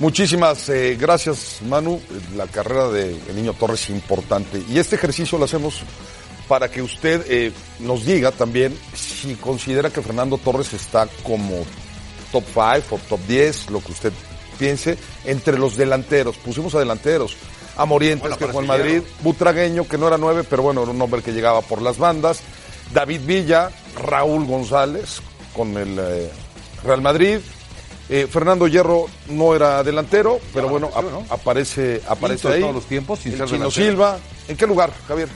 Muchísimas 0.00 0.66
eh, 0.70 0.96
gracias, 0.98 1.60
Manu. 1.68 2.00
La 2.34 2.46
carrera 2.46 2.88
de 2.88 3.14
el 3.28 3.36
niño 3.36 3.52
Torres 3.52 3.82
es 3.82 3.90
importante. 3.90 4.62
Y 4.68 4.78
este 4.78 4.96
ejercicio 4.96 5.36
lo 5.36 5.44
hacemos 5.44 5.82
para 6.48 6.70
que 6.70 6.80
usted 6.80 7.24
eh, 7.28 7.52
nos 7.80 8.06
diga 8.06 8.32
también 8.32 8.76
si 8.94 9.34
considera 9.34 9.90
que 9.90 10.00
Fernando 10.00 10.38
Torres 10.38 10.72
está 10.72 11.06
como 11.22 11.64
top 12.32 12.44
5 12.46 12.94
o 12.94 12.98
top 13.10 13.20
10, 13.28 13.70
lo 13.70 13.80
que 13.80 13.92
usted 13.92 14.12
piense, 14.58 14.96
entre 15.26 15.58
los 15.58 15.76
delanteros. 15.76 16.38
Pusimos 16.38 16.74
a 16.74 16.78
delanteros. 16.78 17.36
A 17.76 17.84
Morientes, 17.84 18.22
Bueno, 18.22 18.38
que 18.38 18.46
fue 18.46 18.62
en. 18.62 18.68
Madrid. 18.68 19.02
Butragueño, 19.22 19.86
que 19.86 19.98
no 19.98 20.08
era 20.08 20.16
nueve, 20.16 20.44
pero 20.48 20.62
bueno, 20.62 20.82
era 20.82 20.90
un 20.90 21.00
hombre 21.00 21.22
que 21.22 21.32
llegaba 21.32 21.60
por 21.60 21.82
las 21.82 21.98
bandas. 21.98 22.40
David 22.94 23.20
Villa, 23.26 23.70
Raúl 23.96 24.46
González, 24.46 25.20
con 25.54 25.76
el 25.76 25.98
eh, 25.98 26.30
Real 26.84 27.02
Madrid. 27.02 27.38
Eh, 28.12 28.26
Fernando 28.28 28.66
Hierro 28.66 29.06
no 29.28 29.54
era 29.54 29.82
delantero, 29.84 30.38
pero 30.52 30.68
bueno, 30.68 30.88
apareció, 30.88 31.18
ap- 31.18 31.28
¿no? 31.28 31.34
aparece, 31.34 32.02
aparece 32.08 32.48
ahí. 32.48 32.60
todos 32.60 32.74
los 32.74 32.84
tiempos, 32.86 33.20
sin 33.20 33.32
El 33.32 33.38
ser 33.38 33.48
Chino. 33.48 33.70
Silva. 33.70 34.18
¿En 34.48 34.56
qué 34.56 34.66
lugar, 34.66 34.90
Javier? 35.06 35.28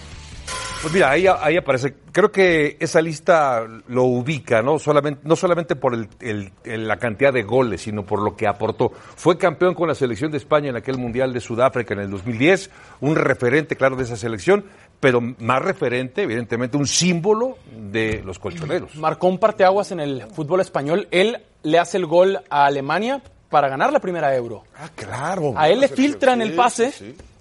Pues 0.82 0.92
mira, 0.92 1.10
ahí, 1.12 1.26
ahí 1.26 1.56
aparece. 1.56 1.94
Creo 2.12 2.30
que 2.30 2.76
esa 2.78 3.00
lista 3.00 3.64
lo 3.88 4.02
ubica, 4.02 4.60
¿no? 4.60 4.78
Solamente, 4.78 5.20
no 5.24 5.34
solamente 5.34 5.76
por 5.76 5.94
el- 5.94 6.08
el- 6.20 6.52
el- 6.64 6.86
la 6.86 6.98
cantidad 6.98 7.32
de 7.32 7.42
goles, 7.42 7.80
sino 7.82 8.04
por 8.04 8.20
lo 8.20 8.36
que 8.36 8.46
aportó. 8.46 8.92
Fue 9.16 9.38
campeón 9.38 9.74
con 9.74 9.88
la 9.88 9.94
selección 9.94 10.30
de 10.30 10.36
España 10.36 10.68
en 10.68 10.76
aquel 10.76 10.98
Mundial 10.98 11.32
de 11.32 11.40
Sudáfrica 11.40 11.94
en 11.94 12.00
el 12.00 12.10
2010, 12.10 12.70
un 13.00 13.16
referente, 13.16 13.76
claro, 13.76 13.96
de 13.96 14.02
esa 14.04 14.16
selección, 14.16 14.66
pero 15.00 15.22
más 15.22 15.62
referente, 15.62 16.22
evidentemente, 16.24 16.76
un 16.76 16.86
símbolo 16.86 17.56
de 17.74 18.22
los 18.22 18.38
colchoneros. 18.38 18.94
Marcó 18.96 19.28
un 19.28 19.38
parteaguas 19.38 19.90
en 19.92 20.00
el 20.00 20.24
fútbol 20.34 20.60
español. 20.60 21.08
Él 21.12 21.38
le 21.64 21.78
hace 21.78 21.96
el 21.96 22.06
gol 22.06 22.38
a 22.48 22.66
Alemania 22.66 23.20
para 23.50 23.68
ganar 23.68 23.92
la 23.92 24.00
primera 24.00 24.34
Euro. 24.34 24.64
Ah, 24.76 24.88
claro. 24.94 25.54
A 25.56 25.68
él 25.68 25.80
le 25.80 25.88
filtran 25.88 26.42
el 26.42 26.54
pase 26.54 26.92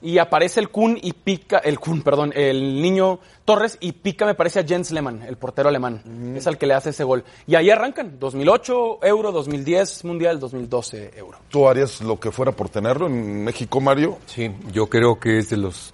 y 0.02 0.18
aparece 0.18 0.60
el 0.60 0.70
Kun 0.70 0.98
y 1.02 1.14
pica, 1.14 1.58
el 1.58 1.80
Kun, 1.80 2.04
perdón, 2.04 2.32
el 2.36 2.82
niño 2.82 3.20
Torres 3.46 3.78
y 3.80 3.94
pica, 3.94 4.26
me 4.26 4.36
parece, 4.36 4.60
a 4.60 4.64
Jens 4.64 4.92
Lehmann, 4.92 5.24
el 5.24 5.38
portero 5.38 5.70
alemán. 5.70 6.36
Es 6.36 6.46
al 6.46 6.58
que 6.58 6.68
le 6.68 6.74
hace 6.74 6.92
ese 6.92 7.04
gol. 7.04 7.24
Y 7.48 7.56
ahí 7.56 7.70
arrancan, 7.70 8.20
2008 8.20 9.00
euro, 9.04 9.32
2010 9.32 10.06
mundial, 10.06 10.40
2012 10.40 11.14
euro. 11.18 11.40
¿Tú 11.50 11.68
harías 11.68 12.02
lo 12.02 12.20
que 12.20 12.32
fuera 12.32 12.52
por 12.52 12.70
tenerlo 12.70 13.08
en 13.08 13.44
México, 13.44 13.82
Mario? 13.82 14.20
Sí, 14.28 14.52
yo 14.72 14.88
creo 14.88 15.20
que 15.20 15.40
es 15.40 15.50
de 15.50 15.58
los... 15.58 15.94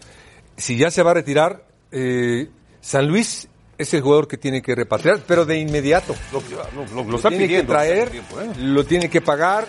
Si 0.57 0.77
ya 0.77 0.91
se 0.91 1.01
va 1.01 1.11
a 1.11 1.13
retirar, 1.13 1.63
eh, 1.91 2.49
San 2.81 3.07
Luis 3.07 3.47
es 3.79 3.91
el 3.95 4.01
jugador 4.01 4.27
que 4.27 4.37
tiene 4.37 4.61
que 4.61 4.75
repatriar, 4.75 5.21
pero 5.25 5.45
de 5.45 5.57
inmediato. 5.57 6.13
Lo, 6.31 6.43
lo- 6.75 6.85
lo- 7.03 7.09
lo 7.09 7.15
está 7.17 7.29
tiene 7.29 7.45
pidiendo 7.45 7.65
que 7.65 7.73
traer, 7.73 8.09
tiempo, 8.11 8.39
¿eh? 8.41 8.49
lo 8.57 8.83
tiene 8.85 9.09
que 9.09 9.21
pagar 9.21 9.67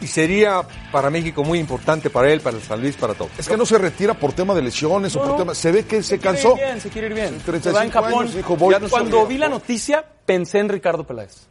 y 0.00 0.06
sería 0.06 0.62
para 0.90 1.10
México 1.10 1.44
muy 1.44 1.58
importante 1.58 2.08
para 2.10 2.32
él, 2.32 2.40
para 2.40 2.56
el 2.56 2.62
San 2.62 2.80
Luis, 2.80 2.96
para 2.96 3.12
todo. 3.14 3.28
Es 3.38 3.46
que 3.48 3.56
no 3.58 3.66
se 3.66 3.76
retira 3.78 4.14
por 4.14 4.32
tema 4.32 4.54
de 4.54 4.62
lesiones 4.62 5.14
o 5.14 5.18
por 5.20 5.28
no. 5.28 5.36
tema... 5.36 5.54
Se 5.54 5.70
ve 5.70 5.84
que 5.84 6.02
se 6.02 6.18
quiere 6.18 6.36
cansó. 6.38 6.52
ir 6.56 6.64
bien, 6.64 6.80
se 6.80 6.88
quiere 6.88 7.06
ir 7.08 7.14
bien. 7.14 7.38
Se 7.38 7.44
35 7.44 7.74
va 7.78 7.84
en 7.84 7.90
Japón. 7.90 8.22
años, 8.24 8.34
dijo, 8.34 8.56
voy, 8.56 8.72
Ya 8.72 8.78
no 8.80 8.88
cuando 8.88 9.26
vi 9.26 9.36
la 9.36 9.48
noticia, 9.50 10.02
pensé 10.24 10.58
en 10.58 10.70
Ricardo 10.70 11.04
Peláez. 11.06 11.46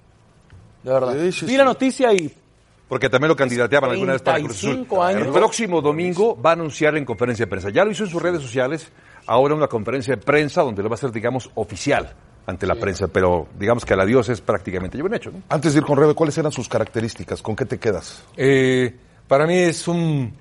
De 0.83 0.91
verdad. 0.91 1.13
Sí, 1.13 1.31
sí, 1.31 1.45
vi 1.45 1.51
sí. 1.51 1.57
la 1.57 1.63
noticia 1.65 2.11
y 2.13 2.33
Porque 2.87 3.07
también 3.07 3.27
lo 3.29 3.35
candidateaban 3.35 3.91
alguna 3.91 4.13
vez 4.13 4.23
para 4.23 4.39
Cruz 4.39 4.57
Azul. 4.57 4.69
35 4.71 5.03
años. 5.03 5.27
El 5.27 5.31
próximo 5.33 5.79
domingo 5.81 6.41
va 6.41 6.49
a 6.49 6.53
anunciar 6.53 6.97
en 6.97 7.05
conferencia 7.05 7.45
de 7.45 7.49
prensa. 7.51 7.69
Ya 7.69 7.85
lo 7.85 7.91
hizo 7.91 8.03
en 8.05 8.09
sus 8.09 8.19
redes 8.19 8.41
sociales, 8.41 8.87
ahora 9.29 9.53
una 9.53 9.67
conferencia 9.67 10.15
de 10.15 10.21
prensa 10.21 10.63
donde 10.63 10.81
lo 10.81 10.89
va 10.89 10.95
a 10.95 10.97
hacer, 10.97 11.11
digamos, 11.11 11.49
oficial 11.55 12.13
ante 12.47 12.65
la 12.65 12.75
prensa. 12.75 13.07
Pero 13.07 13.47
digamos 13.57 13.85
que 13.85 13.93
el 13.93 13.99
adiós 13.99 14.27
es 14.29 14.41
prácticamente 14.41 14.97
ya 14.97 15.03
bien 15.03 15.13
hecho. 15.13 15.31
¿no? 15.31 15.43
Antes 15.49 15.73
de 15.73 15.79
ir 15.79 15.85
con 15.85 15.97
Rebe, 15.97 16.15
¿cuáles 16.15 16.37
eran 16.37 16.51
sus 16.51 16.67
características? 16.67 17.41
¿Con 17.41 17.55
qué 17.55 17.65
te 17.65 17.77
quedas? 17.77 18.23
Eh, 18.35 18.95
para 19.27 19.45
mí 19.45 19.55
es 19.55 19.87
un 19.87 20.33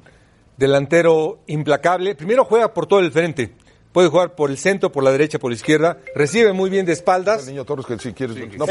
delantero 0.57 1.41
implacable. 1.47 2.14
Primero 2.14 2.45
juega 2.47 2.72
por 2.72 2.86
todo 2.86 3.01
el 3.01 3.12
frente. 3.12 3.53
Puede 3.93 4.09
jugar 4.09 4.34
por 4.34 4.51
el 4.51 4.57
centro, 4.59 4.91
por 4.91 5.05
la 5.05 5.11
derecha, 5.11 5.39
por 5.39 5.51
la 5.51 5.57
izquierda. 5.57 5.99
Recibe 6.14 6.53
muy 6.53 6.70
bien 6.70 6.86
de 6.86 6.93
El 6.93 6.99
espaldas. 6.99 7.47
niño 7.47 7.64
Torres, 7.64 7.84
que 7.84 7.99
si 7.99 8.12
quieres... 8.12 8.36
No, 8.57 8.64
sí, 8.64 8.70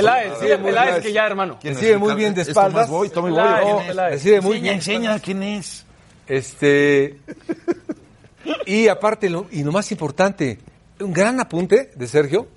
Peláez 0.64 1.04
que 1.04 1.14
ya, 1.14 1.28
hermano. 1.28 1.60
Recibe 1.64 1.98
muy 1.98 2.16
bien 2.16 2.34
de 2.34 2.42
espaldas. 2.42 2.90
voy, 2.90 3.12
No. 3.16 3.82
Recibe 4.10 4.42
muy 4.42 4.60
bien. 4.60 4.76
enseña 4.76 5.20
quién 5.20 5.44
es. 5.44 5.86
Este. 6.28 7.18
Y 8.66 8.88
aparte, 8.88 9.30
lo, 9.30 9.48
y 9.52 9.64
lo 9.64 9.72
más 9.72 9.92
importante, 9.92 10.60
un 11.00 11.14
gran 11.14 11.40
apunte 11.40 11.92
de 11.96 12.08
Sergio, 12.08 12.48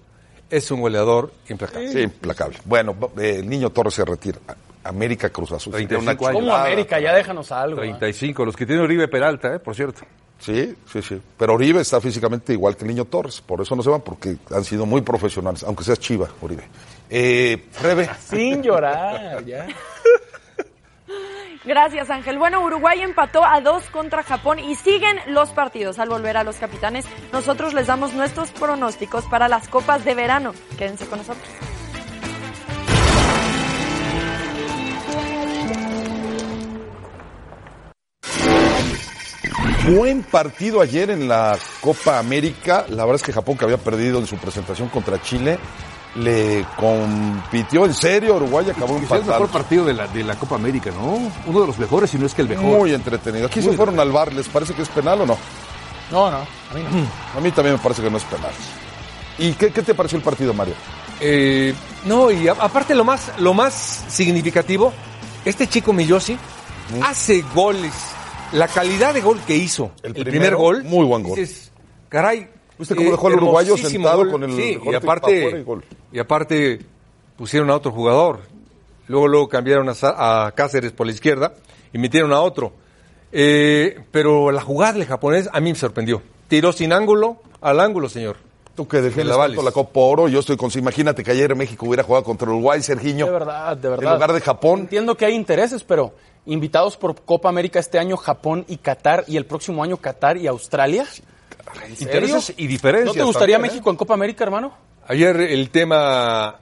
es 0.51 0.71
un 0.71 0.81
goleador 0.81 1.33
implacable. 1.49 1.93
Sí, 1.93 2.01
implacable. 2.01 2.59
Bueno, 2.65 2.97
eh, 3.19 3.37
el 3.39 3.49
niño 3.49 3.71
Torres 3.71 3.95
se 3.95 4.05
retira. 4.05 4.39
América 4.83 5.29
Cruz 5.31 5.53
Azul. 5.53 5.73
Sería 5.73 5.89
35 5.89 6.27
años. 6.27 6.35
Como 6.35 6.47
chulada. 6.47 6.67
América, 6.67 7.01
ya 7.01 7.15
déjanos 7.15 7.53
algo. 7.53 7.83
¿eh? 7.83 7.89
35, 7.99 8.45
los 8.45 8.57
que 8.57 8.67
tiene 8.67 8.83
Oribe 8.83 9.09
Peralta, 9.09 9.55
¿eh? 9.55 9.59
por 9.59 9.75
cierto. 9.75 10.03
Sí, 10.39 10.75
sí, 10.91 11.03
sí. 11.03 11.21
Pero 11.37 11.55
Oribe 11.55 11.83
está 11.83 12.01
físicamente 12.01 12.55
igual 12.55 12.77
que 12.77 12.85
el 12.85 12.89
niño 12.89 13.05
Torres. 13.05 13.43
Por 13.43 13.61
eso 13.61 13.77
no 13.77 13.83
se 13.83 13.91
van, 13.91 14.01
porque 14.01 14.37
han 14.51 14.65
sido 14.65 14.87
muy 14.87 15.03
profesionales, 15.03 15.63
aunque 15.65 15.85
sea 15.85 15.97
Chiva, 15.97 16.29
Oribe. 16.41 16.65
Eh, 17.11 17.69
Rebe. 17.83 18.09
Sin 18.29 18.63
llorar, 18.63 19.45
ya. 19.45 19.67
Gracias, 21.65 22.09
Ángel. 22.09 22.39
Bueno, 22.39 22.65
Uruguay 22.65 23.03
empató 23.03 23.45
a 23.45 23.61
dos 23.61 23.85
contra 23.91 24.23
Japón 24.23 24.59
y 24.59 24.77
siguen 24.77 25.19
los 25.27 25.51
partidos. 25.51 25.99
Al 25.99 26.09
volver 26.09 26.37
a 26.37 26.45
los 26.45 26.57
capitanes, 26.57 27.07
nosotros 27.33 27.75
les 27.75 27.87
damos 27.87 28.15
nuestros 28.15 28.51
pronósticos 28.51 29.25
para 29.27 29.49
las 29.49 29.69
copas 29.69 30.05
de 30.05 30.15
verano. 30.15 30.53
Quédense 30.79 31.07
con 31.07 31.19
nosotros. 31.19 31.49
Buen 39.89 40.23
partido 40.23 40.81
ayer 40.81 41.11
en 41.11 41.27
la 41.27 41.59
Copa 41.81 42.19
América. 42.19 42.87
La 42.89 43.05
verdad 43.05 43.17
es 43.17 43.23
que 43.23 43.33
Japón, 43.33 43.59
que 43.59 43.65
había 43.65 43.79
perdido 43.79 44.19
en 44.19 44.27
su 44.27 44.37
presentación 44.37 44.89
contra 44.89 45.21
Chile, 45.21 45.59
le 46.17 46.65
compitió 46.77 47.85
en 47.87 47.95
serio. 47.95 48.37
Uruguay 48.37 48.69
acabó 48.71 48.97
Es 48.99 49.11
el 49.11 49.25
mejor 49.25 49.49
partido 49.49 49.85
de 49.85 49.95
la, 49.95 50.07
de 50.09 50.25
la 50.25 50.35
Copa 50.37 50.57
América, 50.57 50.91
¿no? 50.91 51.31
Uno 51.47 51.61
de 51.61 51.67
los 51.67 51.79
mejores, 51.79 52.11
si 52.11 52.19
no 52.19 52.27
es 52.27 52.35
que 52.35 52.43
el 52.43 52.49
mejor. 52.49 52.65
Muy 52.65 52.93
entretenido. 52.95 53.47
Aquí 53.47 53.63
se 53.63 53.73
fueron 53.73 53.99
al 54.01 54.11
bar. 54.13 54.33
¿Les 54.33 54.49
parece 54.49 54.75
que 54.75 54.83
es 54.83 54.89
penal 54.89 55.21
o 55.23 55.27
no? 55.27 55.39
No, 56.11 56.31
no, 56.31 56.37
a 56.39 56.75
mí 56.75 56.83
no. 56.83 57.39
A 57.39 57.41
mí 57.41 57.51
también 57.53 57.77
me 57.77 57.83
parece 57.83 58.03
que 58.03 58.11
no 58.11 58.17
es 58.17 58.25
penal. 58.25 58.51
¿Y 59.39 59.53
qué, 59.53 59.71
qué 59.73 59.83
te 59.83 59.95
pareció 59.95 60.19
el 60.19 60.25
partido, 60.25 60.53
Mario? 60.53 60.75
Eh, 61.21 61.75
no, 62.07 62.31
y 62.31 62.49
a- 62.49 62.53
aparte 62.59 62.95
lo 62.95 63.05
más, 63.05 63.31
lo 63.39 63.55
más 63.55 64.05
significativo, 64.09 64.93
este 65.45 65.67
chico 65.69 65.93
Miyoshi 65.93 66.37
hace 67.03 67.43
goles. 67.55 67.93
La 68.53 68.67
calidad 68.67 69.15
de 69.15 69.21
gol 69.21 69.39
que 69.47 69.55
hizo, 69.57 69.93
El 70.03 70.09
el, 70.17 70.25
primero, 70.25 70.31
primer 70.31 70.57
gol, 70.57 70.85
muy 70.85 71.05
buen 71.07 71.23
gol. 71.23 71.37
dices, 71.39 71.71
caray. 72.09 72.49
¿Viste 72.81 72.95
cómo 72.95 73.09
eh, 73.09 73.11
dejó 73.11 73.27
al 73.27 73.35
uruguayo 73.35 73.77
sentado 73.77 74.31
con 74.31 74.43
el 74.43 74.57
Sí, 74.57 74.79
y 74.83 74.91
pa' 74.91 74.97
aparte, 74.97 75.51
y 75.51 75.63
gol? 75.63 75.85
y 76.11 76.19
aparte 76.19 76.81
pusieron 77.37 77.69
a 77.69 77.77
otro 77.77 77.93
jugador. 77.93 78.41
Luego, 79.07 79.29
luego 79.29 79.49
cambiaron 79.51 79.87
a, 79.91 80.53
Cáceres 80.55 80.93
por 80.93 81.07
la 81.07 81.13
izquierda 81.13 81.53
y 81.93 81.99
metieron 81.99 82.33
a 82.33 82.41
otro. 82.41 82.73
Eh, 83.33 84.01
pero 84.11 84.51
la 84.51 84.63
jugada 84.63 84.95
del 84.95 85.05
japonés 85.05 85.51
a 85.53 85.61
mí 85.61 85.71
me 85.71 85.79
sorprendió. 85.79 86.23
Tiró 86.49 86.73
sin 86.73 86.95
ángulo 86.95 87.37
al 87.61 87.81
ángulo, 87.81 88.09
señor. 88.09 88.37
Tú 88.75 88.89
que 88.89 89.03
defiendes 89.03 89.27
la 89.27 89.37
vales. 89.37 89.57
tanto 89.57 89.69
la 89.69 89.75
Copa 89.75 90.01
Oro, 90.01 90.29
yo 90.29 90.41
estoy 90.41 90.57
con... 90.57 90.71
Imagínate 90.75 91.23
que 91.23 91.33
ayer 91.33 91.55
México 91.55 91.85
hubiera 91.87 92.03
jugado 92.03 92.25
contra 92.25 92.49
Uruguay, 92.49 92.81
Sergiño. 92.81 93.27
De 93.27 93.33
verdad, 93.33 93.77
de 93.77 93.89
verdad. 93.91 94.07
En 94.07 94.15
lugar 94.15 94.33
de 94.33 94.41
Japón. 94.41 94.81
Entiendo 94.81 95.17
que 95.17 95.27
hay 95.27 95.35
intereses, 95.35 95.85
pero 95.85 96.15
invitados 96.47 96.97
por 96.97 97.15
Copa 97.23 97.51
América 97.51 97.79
este 97.79 97.99
año 97.99 98.17
Japón 98.17 98.65
y 98.69 98.79
Qatar 98.79 99.25
y 99.27 99.37
el 99.37 99.45
próximo 99.45 99.83
año 99.85 99.99
Qatar 99.99 100.39
y 100.39 100.47
Australia. 100.47 101.07
Intereses 102.01 102.55
y 102.57 102.67
diferencias. 102.67 103.15
¿No 103.17 103.21
te 103.21 103.25
gustaría 103.27 103.57
también, 103.57 103.71
¿eh? 103.71 103.75
México 103.75 103.91
en 103.91 103.97
Copa 103.97 104.15
América, 104.15 104.45
hermano? 104.45 104.73
Ayer 105.07 105.41
el 105.41 105.71
tema, 105.71 106.59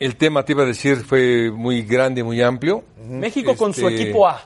el 0.00 0.16
tema 0.16 0.44
te 0.44 0.52
iba 0.52 0.62
a 0.62 0.66
decir 0.66 1.04
fue 1.04 1.50
muy 1.50 1.82
grande, 1.82 2.22
muy 2.24 2.40
amplio. 2.42 2.84
México 3.08 3.56
con 3.56 3.72
su 3.74 3.88
Este, 3.88 4.02
equipo 4.02 4.26
A. 4.26 4.40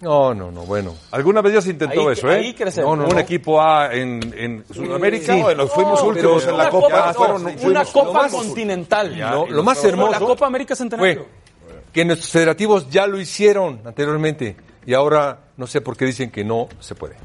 No, 0.00 0.32
no, 0.34 0.50
no, 0.50 0.62
bueno. 0.62 0.94
Alguna 1.10 1.42
vez 1.42 1.52
ya 1.54 1.60
se 1.60 1.70
intentó 1.70 2.08
Ahí- 2.08 2.14
eso, 2.14 2.30
¿eh? 2.30 2.36
ahí 2.36 2.54
crecemos. 2.54 2.88
No, 2.90 2.96
no, 2.96 3.02
No, 3.02 3.08
un 3.10 3.14
no. 3.16 3.20
equipo 3.20 3.60
A 3.60 3.94
en, 3.94 4.34
en 4.36 4.64
Sudamérica. 4.72 5.34
Sí. 5.34 5.42
Bueno, 5.42 5.66
fuimos 5.68 6.02
últimos 6.02 6.46
en 6.46 6.56
la 6.56 6.70
Copa. 6.70 7.12
fueron- 7.12 7.42
una 7.42 7.52
fuimos- 7.84 7.90
Copa 7.90 8.22
más- 8.22 8.32
continental. 8.32 9.18
Lo, 9.18 9.46
lo 9.46 9.62
más 9.62 9.84
hermoso 9.84 10.12
La 10.12 10.18
Copa 10.18 10.46
América 10.46 10.74
Centenario. 10.74 11.26
fue 11.26 11.80
que 11.92 12.04
nuestros 12.06 12.30
federativos 12.32 12.88
ya 12.88 13.06
lo 13.06 13.20
hicieron 13.20 13.80
anteriormente 13.84 14.56
y 14.86 14.94
ahora 14.94 15.38
no 15.58 15.66
sé 15.66 15.82
por 15.82 15.96
qué 15.98 16.06
dicen 16.06 16.30
que 16.30 16.44
no 16.44 16.68
se 16.80 16.94
puede. 16.94 17.16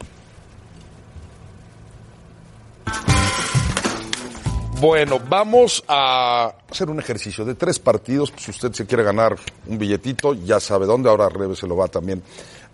Bueno, 4.80 5.20
vamos 5.30 5.84
a 5.88 6.54
hacer 6.70 6.90
un 6.90 7.00
ejercicio 7.00 7.46
de 7.46 7.56
tres 7.56 7.80
partidos. 7.80 8.34
Si 8.38 8.52
usted 8.52 8.74
se 8.74 8.86
quiere 8.86 9.04
ganar 9.04 9.38
un 9.68 9.78
billetito, 9.78 10.34
ya 10.34 10.60
sabe 10.60 10.86
dónde. 10.86 11.10
Ahora 11.10 11.30
Rebe 11.30 11.56
se 11.56 11.66
lo 11.66 11.78
va 11.78 11.88
también 11.88 12.22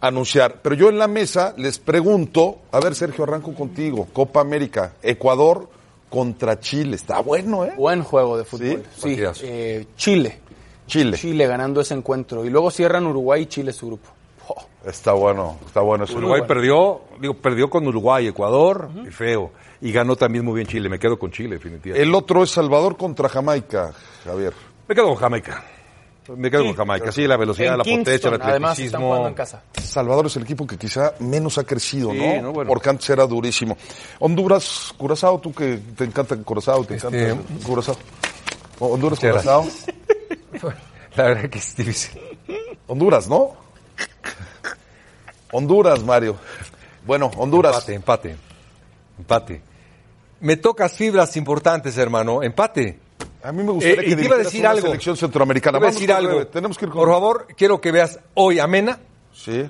a 0.02 0.08
anunciar. 0.08 0.62
Pero 0.62 0.76
yo 0.76 0.90
en 0.90 0.98
la 0.98 1.08
mesa 1.08 1.54
les 1.58 1.78
pregunto, 1.80 2.60
a 2.72 2.80
ver 2.80 2.96
Sergio, 2.96 3.24
arranco 3.24 3.54
contigo. 3.54 4.08
Copa 4.12 4.42
América, 4.42 4.96
Ecuador 5.02 5.70
contra 6.10 6.60
Chile. 6.60 6.96
Está 6.96 7.22
bueno, 7.22 7.66
¿eh? 7.66 7.74
Buen 7.78 8.04
juego 8.04 8.38
de 8.38 8.46
fútbol. 8.46 8.84
Sí, 8.98 9.18
eh, 9.44 9.86
Chile. 9.96 10.40
Chile. 10.88 11.18
Chile 11.18 11.48
ganando 11.48 11.82
ese 11.82 11.94
encuentro. 11.94 12.44
Y 12.44 12.50
luego 12.50 12.72
cierran 12.72 13.06
Uruguay 13.06 13.44
y 13.44 13.46
Chile 13.46 13.72
su 13.72 13.88
grupo. 13.88 14.10
Está 14.86 15.14
bueno, 15.14 15.58
está 15.66 15.82
bueno. 15.82 16.06
eso. 16.06 16.18
Uruguay 16.18 16.40
bueno. 16.42 16.48
perdió, 16.48 17.02
digo, 17.20 17.34
perdió 17.36 17.70
con 17.70 17.86
Uruguay, 17.88 18.28
Ecuador, 18.28 18.90
y 19.08 19.12
feo. 19.12 19.52
Y 19.82 19.92
ganó 19.92 20.16
también 20.16 20.44
muy 20.46 20.56
bien 20.56 20.68
Chile. 20.68 20.90
Me 20.90 20.98
quedo 21.00 21.18
con 21.20 21.32
Chile, 21.32 21.56
definitivamente. 21.56 22.02
El 22.02 22.14
otro 22.16 22.44
es 22.44 22.50
Salvador 22.52 22.98
contra 22.98 23.30
Jamaica, 23.30 23.92
Javier. 24.24 24.54
Me 24.88 24.96
quedo 24.96 25.08
con 25.08 25.16
Jamaica. 25.16 25.64
Me 26.36 26.50
quedo 26.52 26.62
Sí. 26.62 26.68
con 26.70 26.78
Jamaica. 26.78 27.12
Sí, 27.12 27.28
la 27.28 27.36
velocidad, 27.38 27.74
en 27.74 27.78
la 27.80 27.84
potencia, 27.84 28.14
el 28.14 28.20
Kingston, 28.22 28.42
además 28.50 28.80
están 28.80 29.02
jugando 29.02 29.28
en 29.28 29.34
atletismo. 29.34 29.60
casa. 29.74 29.82
Salvador 29.92 30.26
es 30.28 30.36
el 30.38 30.44
equipo 30.44 30.66
que 30.68 30.78
quizá 30.78 31.14
menos 31.20 31.58
ha 31.58 31.64
crecido, 31.64 32.12
Sí, 32.12 32.18
¿no? 32.20 32.42
no, 32.42 32.52
bueno. 32.54 32.70
Porque 32.70 32.90
antes 32.90 33.10
era 33.10 33.26
durísimo. 33.26 33.76
Honduras, 34.20 34.94
Curazao, 34.98 35.40
tú 35.40 35.52
que 35.54 35.80
te 35.96 36.04
encanta 36.06 36.36
Curazao, 36.38 36.84
te 36.86 36.96
Este, 36.96 37.08
encanta 37.32 37.66
Curazao. 37.66 37.98
O- 38.80 38.88
Honduras, 38.94 39.20
Curazao. 39.20 39.66
La 41.16 41.24
verdad 41.26 41.50
que 41.50 41.58
es 41.60 41.76
difícil. 41.76 42.22
Honduras, 42.88 43.28
¿no? 43.28 43.61
Honduras, 45.52 46.04
Mario. 46.04 46.36
Bueno, 47.06 47.32
Honduras. 47.38 47.88
Empate, 47.90 47.94
empate. 47.96 48.36
Empate. 49.18 49.62
Me 50.40 50.58
tocas 50.58 50.94
fibras 50.94 51.36
importantes, 51.38 51.98
hermano. 51.98 52.42
Empate. 52.44 53.00
A 53.44 53.52
mí 53.52 53.64
me 53.64 53.72
gustaría 53.72 54.02
Eh, 54.02 54.06
que 54.06 54.16
te 54.16 54.26
iba 54.26 54.36
a 54.36 54.40
decir 54.40 54.66
algo. 54.66 54.82
selección 54.88 55.18
centroamericana. 55.18 55.78
Iba 55.80 55.88
a 55.88 55.92
decir 55.92 56.12
algo. 56.14 56.48
Tenemos 56.48 56.78
que 56.78 56.86
ir 56.86 56.92
con 56.92 57.00
Por 57.02 57.10
favor, 57.10 57.48
quiero 57.58 57.82
que 57.82 57.92
veas 57.92 58.20
hoy 58.36 58.60
a 58.60 58.68
Mena 58.68 59.00
Sí, 59.34 59.68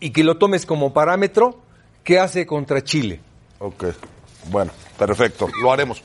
y 0.00 0.10
que 0.10 0.24
lo 0.24 0.38
tomes 0.38 0.66
como 0.66 0.92
parámetro 0.92 1.60
qué 2.04 2.18
hace 2.18 2.46
contra 2.46 2.82
Chile. 2.82 3.20
ok. 3.58 3.84
Bueno, 4.50 4.72
perfecto. 4.98 5.48
Lo 5.62 5.72
haremos. 5.72 6.02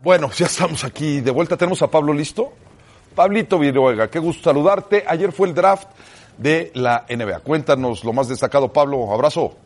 Bueno, 0.00 0.30
ya 0.30 0.46
estamos 0.46 0.84
aquí 0.84 1.20
de 1.20 1.30
vuelta. 1.30 1.56
Tenemos 1.56 1.82
a 1.82 1.88
Pablo 1.90 2.12
listo. 2.12 2.52
Pablito 3.14 3.58
Viruega, 3.58 4.08
qué 4.08 4.18
gusto 4.18 4.44
saludarte. 4.44 5.04
Ayer 5.06 5.32
fue 5.32 5.48
el 5.48 5.54
draft 5.54 5.88
de 6.38 6.70
la 6.74 7.04
NBA. 7.08 7.40
Cuéntanos 7.40 8.04
lo 8.04 8.12
más 8.12 8.28
destacado, 8.28 8.72
Pablo. 8.72 9.12
Abrazo. 9.12 9.56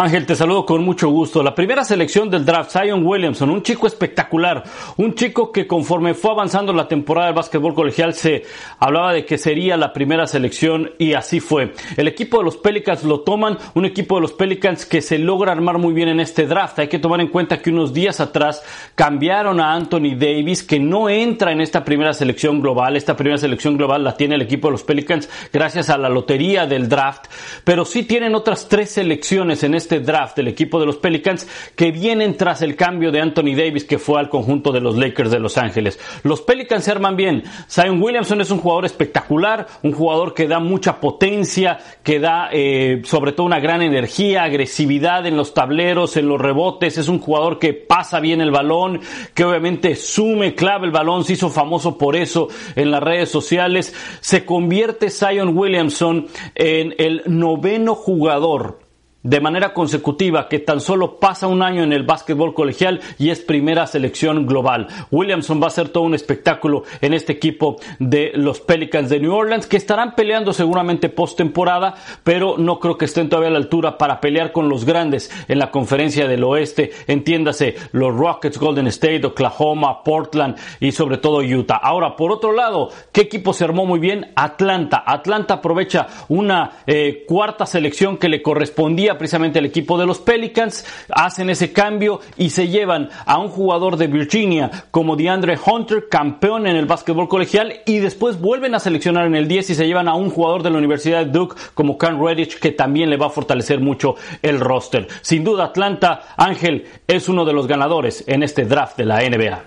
Ángel, 0.00 0.26
te 0.26 0.36
saludo 0.36 0.64
con 0.64 0.84
mucho 0.84 1.08
gusto. 1.08 1.42
La 1.42 1.56
primera 1.56 1.82
selección 1.82 2.30
del 2.30 2.44
draft, 2.44 2.70
Zion 2.70 3.04
Williamson, 3.04 3.50
un 3.50 3.64
chico 3.64 3.88
espectacular, 3.88 4.62
un 4.96 5.16
chico 5.16 5.50
que 5.50 5.66
conforme 5.66 6.14
fue 6.14 6.30
avanzando 6.30 6.72
la 6.72 6.86
temporada 6.86 7.26
del 7.26 7.34
básquetbol 7.34 7.74
colegial 7.74 8.14
se 8.14 8.44
hablaba 8.78 9.12
de 9.12 9.24
que 9.24 9.38
sería 9.38 9.76
la 9.76 9.92
primera 9.92 10.28
selección 10.28 10.92
y 10.98 11.14
así 11.14 11.40
fue. 11.40 11.72
El 11.96 12.06
equipo 12.06 12.38
de 12.38 12.44
los 12.44 12.56
Pelicans 12.58 13.02
lo 13.02 13.22
toman, 13.22 13.58
un 13.74 13.86
equipo 13.86 14.14
de 14.14 14.20
los 14.20 14.32
Pelicans 14.34 14.86
que 14.86 15.02
se 15.02 15.18
logra 15.18 15.50
armar 15.50 15.78
muy 15.78 15.92
bien 15.92 16.10
en 16.10 16.20
este 16.20 16.46
draft. 16.46 16.78
Hay 16.78 16.86
que 16.86 17.00
tomar 17.00 17.20
en 17.20 17.26
cuenta 17.26 17.60
que 17.60 17.70
unos 17.70 17.92
días 17.92 18.20
atrás 18.20 18.62
cambiaron 18.94 19.58
a 19.58 19.72
Anthony 19.72 20.14
Davis, 20.16 20.62
que 20.62 20.78
no 20.78 21.08
entra 21.08 21.50
en 21.50 21.60
esta 21.60 21.84
primera 21.84 22.12
selección 22.12 22.60
global. 22.60 22.94
Esta 22.94 23.16
primera 23.16 23.38
selección 23.38 23.76
global 23.76 24.04
la 24.04 24.16
tiene 24.16 24.36
el 24.36 24.42
equipo 24.42 24.68
de 24.68 24.72
los 24.72 24.84
Pelicans 24.84 25.28
gracias 25.52 25.90
a 25.90 25.98
la 25.98 26.08
lotería 26.08 26.66
del 26.66 26.88
draft, 26.88 27.24
pero 27.64 27.84
sí 27.84 28.04
tienen 28.04 28.36
otras 28.36 28.68
tres 28.68 28.92
selecciones 28.92 29.64
en 29.64 29.74
este 29.74 29.87
draft 29.88 30.36
del 30.36 30.48
equipo 30.48 30.78
de 30.78 30.86
los 30.86 30.96
Pelicans 30.96 31.46
que 31.74 31.90
vienen 31.90 32.36
tras 32.36 32.62
el 32.62 32.76
cambio 32.76 33.10
de 33.10 33.20
Anthony 33.20 33.54
Davis 33.56 33.84
que 33.84 33.98
fue 33.98 34.20
al 34.20 34.28
conjunto 34.28 34.72
de 34.72 34.80
los 34.80 34.96
Lakers 34.96 35.30
de 35.30 35.38
Los 35.38 35.58
Ángeles. 35.58 35.98
Los 36.22 36.40
Pelicans 36.42 36.84
se 36.84 36.90
arman 36.90 37.16
bien. 37.16 37.42
Zion 37.70 38.02
Williamson 38.02 38.40
es 38.40 38.50
un 38.50 38.58
jugador 38.58 38.84
espectacular, 38.84 39.66
un 39.82 39.92
jugador 39.92 40.34
que 40.34 40.48
da 40.48 40.60
mucha 40.60 41.00
potencia, 41.00 41.78
que 42.02 42.20
da 42.20 42.50
eh, 42.52 43.02
sobre 43.04 43.32
todo 43.32 43.46
una 43.46 43.60
gran 43.60 43.82
energía, 43.82 44.44
agresividad 44.44 45.26
en 45.26 45.36
los 45.36 45.54
tableros, 45.54 46.16
en 46.16 46.28
los 46.28 46.40
rebotes. 46.40 46.98
Es 46.98 47.08
un 47.08 47.18
jugador 47.18 47.58
que 47.58 47.74
pasa 47.74 48.20
bien 48.20 48.40
el 48.40 48.50
balón, 48.50 49.00
que 49.34 49.44
obviamente 49.44 49.96
sume, 49.96 50.54
clave 50.54 50.86
el 50.86 50.92
balón, 50.92 51.24
se 51.24 51.34
hizo 51.34 51.48
famoso 51.48 51.98
por 51.98 52.16
eso 52.16 52.48
en 52.76 52.90
las 52.90 53.02
redes 53.02 53.30
sociales. 53.30 53.94
Se 54.20 54.44
convierte 54.44 55.10
Zion 55.10 55.56
Williamson 55.56 56.28
en 56.54 56.94
el 56.98 57.22
noveno 57.26 57.94
jugador 57.94 58.87
de 59.28 59.40
manera 59.40 59.74
consecutiva 59.74 60.48
que 60.48 60.58
tan 60.58 60.80
solo 60.80 61.20
pasa 61.20 61.48
un 61.48 61.62
año 61.62 61.82
en 61.82 61.92
el 61.92 62.02
básquetbol 62.02 62.54
colegial 62.54 63.00
y 63.18 63.28
es 63.28 63.40
primera 63.40 63.86
selección 63.86 64.46
global. 64.46 64.86
Williamson 65.10 65.62
va 65.62 65.66
a 65.66 65.70
ser 65.70 65.90
todo 65.90 66.04
un 66.04 66.14
espectáculo 66.14 66.84
en 67.02 67.12
este 67.12 67.34
equipo 67.34 67.76
de 67.98 68.32
los 68.34 68.60
Pelicans 68.60 69.10
de 69.10 69.20
New 69.20 69.34
Orleans 69.34 69.66
que 69.66 69.76
estarán 69.76 70.14
peleando 70.14 70.54
seguramente 70.54 71.10
postemporada, 71.10 71.94
pero 72.24 72.56
no 72.56 72.80
creo 72.80 72.96
que 72.96 73.04
estén 73.04 73.28
todavía 73.28 73.48
a 73.48 73.52
la 73.52 73.58
altura 73.58 73.98
para 73.98 74.18
pelear 74.18 74.50
con 74.50 74.70
los 74.70 74.86
grandes 74.86 75.30
en 75.46 75.58
la 75.58 75.70
conferencia 75.70 76.26
del 76.26 76.44
oeste, 76.44 76.92
entiéndase 77.06 77.76
los 77.92 78.16
Rockets, 78.16 78.58
Golden 78.58 78.86
State, 78.86 79.26
Oklahoma, 79.26 80.02
Portland 80.02 80.56
y 80.80 80.92
sobre 80.92 81.18
todo 81.18 81.40
Utah. 81.40 81.76
Ahora, 81.76 82.16
por 82.16 82.32
otro 82.32 82.52
lado, 82.52 82.88
¿qué 83.12 83.22
equipo 83.22 83.52
se 83.52 83.64
armó 83.64 83.84
muy 83.84 83.98
bien? 83.98 84.32
Atlanta. 84.36 85.02
Atlanta 85.06 85.54
aprovecha 85.54 86.06
una 86.28 86.78
eh, 86.86 87.24
cuarta 87.28 87.66
selección 87.66 88.16
que 88.16 88.30
le 88.30 88.40
correspondía 88.40 89.17
precisamente 89.18 89.58
el 89.58 89.66
equipo 89.66 89.98
de 89.98 90.06
los 90.06 90.18
Pelicans, 90.20 90.84
hacen 91.10 91.50
ese 91.50 91.72
cambio 91.72 92.20
y 92.36 92.50
se 92.50 92.68
llevan 92.68 93.10
a 93.26 93.38
un 93.38 93.48
jugador 93.48 93.96
de 93.96 94.06
Virginia 94.06 94.70
como 94.90 95.16
DeAndre 95.16 95.58
Hunter, 95.64 96.08
campeón 96.08 96.66
en 96.66 96.76
el 96.76 96.86
básquetbol 96.86 97.28
colegial, 97.28 97.80
y 97.84 97.98
después 97.98 98.40
vuelven 98.40 98.74
a 98.74 98.80
seleccionar 98.80 99.26
en 99.26 99.34
el 99.34 99.48
10 99.48 99.70
y 99.70 99.74
se 99.74 99.86
llevan 99.86 100.08
a 100.08 100.14
un 100.14 100.30
jugador 100.30 100.62
de 100.62 100.70
la 100.70 100.78
Universidad 100.78 101.24
de 101.24 101.32
Duke 101.32 101.56
como 101.74 101.98
Cam 101.98 102.24
Redditch, 102.24 102.58
que 102.58 102.72
también 102.72 103.10
le 103.10 103.16
va 103.16 103.26
a 103.26 103.30
fortalecer 103.30 103.80
mucho 103.80 104.14
el 104.42 104.60
roster. 104.60 105.08
Sin 105.22 105.44
duda, 105.44 105.64
Atlanta, 105.64 106.34
Ángel, 106.36 106.86
es 107.06 107.28
uno 107.28 107.44
de 107.44 107.52
los 107.52 107.66
ganadores 107.66 108.24
en 108.26 108.42
este 108.42 108.64
draft 108.64 108.96
de 108.96 109.04
la 109.04 109.20
NBA. 109.28 109.62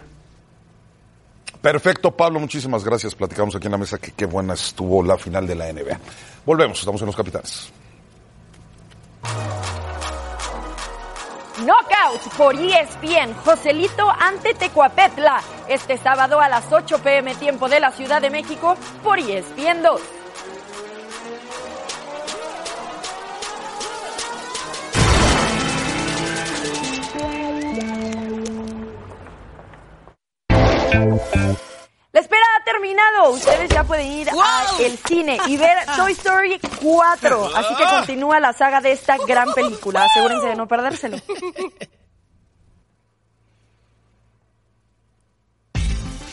Perfecto, 1.62 2.12
Pablo, 2.12 2.40
muchísimas 2.40 2.84
gracias. 2.84 3.14
Platicamos 3.14 3.56
aquí 3.56 3.68
en 3.68 3.72
la 3.74 3.78
mesa 3.78 4.00
que 4.00 4.12
qué 4.12 4.26
buena 4.26 4.54
estuvo 4.54 5.04
la 5.04 5.18
final 5.18 5.46
de 5.46 5.56
la 5.56 5.72
NBA. 5.72 6.00
Volvemos, 6.46 6.80
estamos 6.80 7.02
en 7.02 7.06
los 7.06 7.16
capitanes. 7.16 7.72
Knockout 11.60 12.34
por 12.38 12.56
ESPN, 12.56 13.34
Joselito 13.46 14.10
ante 14.10 14.54
Tecuapetla, 14.54 15.42
este 15.68 15.98
sábado 15.98 16.40
a 16.40 16.50
las 16.50 16.72
8 16.72 17.00
pm 17.00 17.36
tiempo 17.36 17.70
de 17.70 17.80
la 17.80 17.92
Ciudad 17.92 18.22
de 18.22 18.30
México 18.30 18.76
por 19.04 19.20
ESPN 19.20 19.84
2. 19.84 20.02
La 32.14 32.20
espera 32.20 32.44
ha 32.60 32.64
terminado. 32.66 33.32
Ustedes 33.32 33.70
ya 33.70 33.84
pueden 33.84 34.12
ir 34.12 34.30
al 34.30 34.98
cine 35.08 35.38
y 35.48 35.56
ver 35.58 35.78
Toy 35.96 36.12
Story 36.12 36.60
4. 36.82 37.52
Así 37.56 37.76
que 37.76 37.86
continúa 37.86 38.40
la 38.40 38.52
saga 38.54 38.82
de 38.82 38.92
esta 38.92 39.18
gran 39.18 39.54
película. 39.54 40.04
Asegúrense 40.06 40.48
de 40.48 40.56
no 40.56 40.68
perdérselo. 40.68 41.18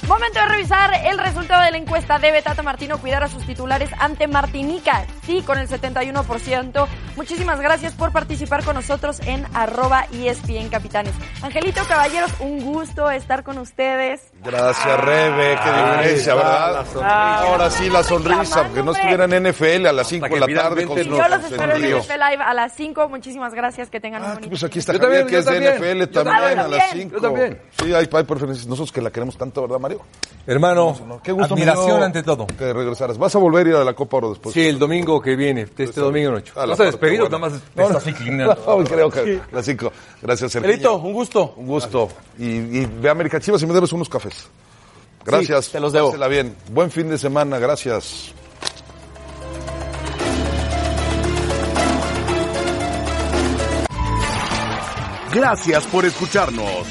Momento 0.09 0.41
de 0.41 0.47
revisar 0.47 0.91
el 1.05 1.19
resultado 1.19 1.63
de 1.65 1.71
la 1.71 1.77
encuesta. 1.77 2.19
¿Debe 2.19 2.41
Tata 2.41 2.63
Martino 2.63 2.97
cuidar 2.97 3.25
a 3.25 3.29
sus 3.29 3.45
titulares 3.45 3.91
ante 3.99 4.27
Martinica? 4.27 5.05
Sí, 5.27 5.43
con 5.43 5.59
el 5.59 5.69
71%. 5.69 6.87
Muchísimas 7.15 7.61
gracias 7.61 7.93
por 7.93 8.11
participar 8.11 8.65
con 8.65 8.77
nosotros 8.77 9.21
en 9.27 9.45
arroba 9.53 10.07
ESPN 10.11 10.71
Capitanes. 10.71 11.13
Angelito 11.43 11.83
Caballeros, 11.87 12.31
un 12.41 12.61
gusto 12.65 13.11
estar 13.11 13.45
con 13.45 13.59
ustedes. 13.59 14.23
Gracias, 14.43 15.01
Rebe, 15.01 15.59
qué 15.63 15.71
diferencia, 15.71 16.35
¿verdad? 16.35 16.87
Ahora 17.03 17.71
sí 17.71 17.91
la 17.91 18.03
sonrisa, 18.03 18.65
porque 18.65 18.83
no 18.83 18.93
estuviera 18.93 19.27
en 19.27 19.43
NFL 19.51 19.89
a 19.89 19.93
las 19.93 20.09
5 20.09 20.27
de 20.27 20.41
la 20.41 20.47
tarde 20.47 20.87
con 20.87 20.97
Yo 20.97 21.29
los 21.29 21.45
espero 21.45 21.77
en. 21.77 21.99
NFL 21.99 22.13
Live 22.13 22.43
a 22.43 22.55
las 22.55 22.73
5. 22.73 23.09
Muchísimas 23.11 23.53
gracias. 23.53 23.91
Que 23.91 24.01
tengan 24.01 24.23
un 24.23 24.29
bonito 24.31 24.49
Pues 24.49 24.65
aquí 24.65 24.79
está 24.79 24.95
Javier, 24.95 25.27
también, 25.27 25.27
que 25.27 25.39
es 25.39 25.45
de. 25.45 25.61
NFL 25.61 26.13
también, 26.15 26.37
también. 26.37 26.59
a 26.61 26.69
las 26.69 26.91
5. 26.93 27.15
Yo 27.15 27.21
también. 27.21 27.61
Sí, 27.79 27.93
hay, 27.93 28.09
hay 28.11 28.25
preferencias. 28.25 28.67
Nosotros 28.67 28.91
que 28.91 29.03
la 29.03 29.11
queremos 29.11 29.37
tanto, 29.37 29.61
¿verdad, 29.61 29.79
Mario? 29.79 29.98
Hermano, 30.47 31.21
Qué 31.23 31.31
gusto 31.31 31.55
me 31.55 31.63
admiración 31.63 32.03
ante 32.03 32.23
todo. 32.23 32.47
Que 32.47 32.73
regresaras. 32.73 33.19
¿Vas 33.19 33.35
a 33.35 33.39
volver 33.39 33.67
a 33.67 33.71
ir 33.71 33.77
a 33.77 33.85
la 33.85 33.93
Copa 33.93 34.17
Oro 34.17 34.31
después? 34.31 34.55
Sí, 34.55 34.67
el 34.67 34.79
domingo 34.79 35.21
que 35.21 35.37
viene, 35.37 35.67
este 35.77 36.01
domingo 36.01 36.31
noche. 36.31 36.53
¿Vas 36.55 36.65
a 36.65 36.69
parte 36.69 36.85
despedir 36.85 37.21
o 37.21 37.25
nada 37.25 37.39
más 37.39 37.53
te 37.53 37.83
estás 37.83 38.07
inclinando? 38.07 38.57
No, 38.67 38.85
creo 38.85 39.11
que 39.11 39.41
las 39.53 39.67
5. 39.67 39.93
Gracias, 40.23 40.53
Sergio. 40.53 40.71
Elito, 40.71 40.97
un 40.97 41.13
gusto. 41.13 41.53
Un 41.57 41.67
gusto. 41.67 42.09
Y, 42.39 42.47
y 42.47 42.87
ve 42.87 43.09
a 43.11 43.13
América 43.13 43.39
Chivas 43.39 43.63
y 43.63 43.67
me 43.67 43.75
debes 43.75 43.93
unos 43.93 44.09
cafés. 44.09 44.49
Gracias. 45.23 45.67
Sí, 45.67 45.73
te 45.73 45.81
los 45.81 45.93
debo. 45.93 46.09
Pásela 46.09 46.29
bien. 46.29 46.57
Buen 46.73 46.91
fin 46.91 47.11
de 47.11 47.19
semana. 47.19 47.59
Gracias. 47.59 48.33
Gracias 55.33 55.87
por 55.89 56.07
escucharnos. 56.07 56.87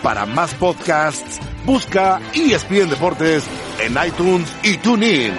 Para 0.00 0.24
más 0.26 0.54
podcasts, 0.54 1.40
busca 1.64 2.20
ESPN 2.34 2.88
Deportes 2.90 3.44
en 3.80 3.96
iTunes 4.06 4.52
y 4.62 4.76
TuneIn. 4.78 5.34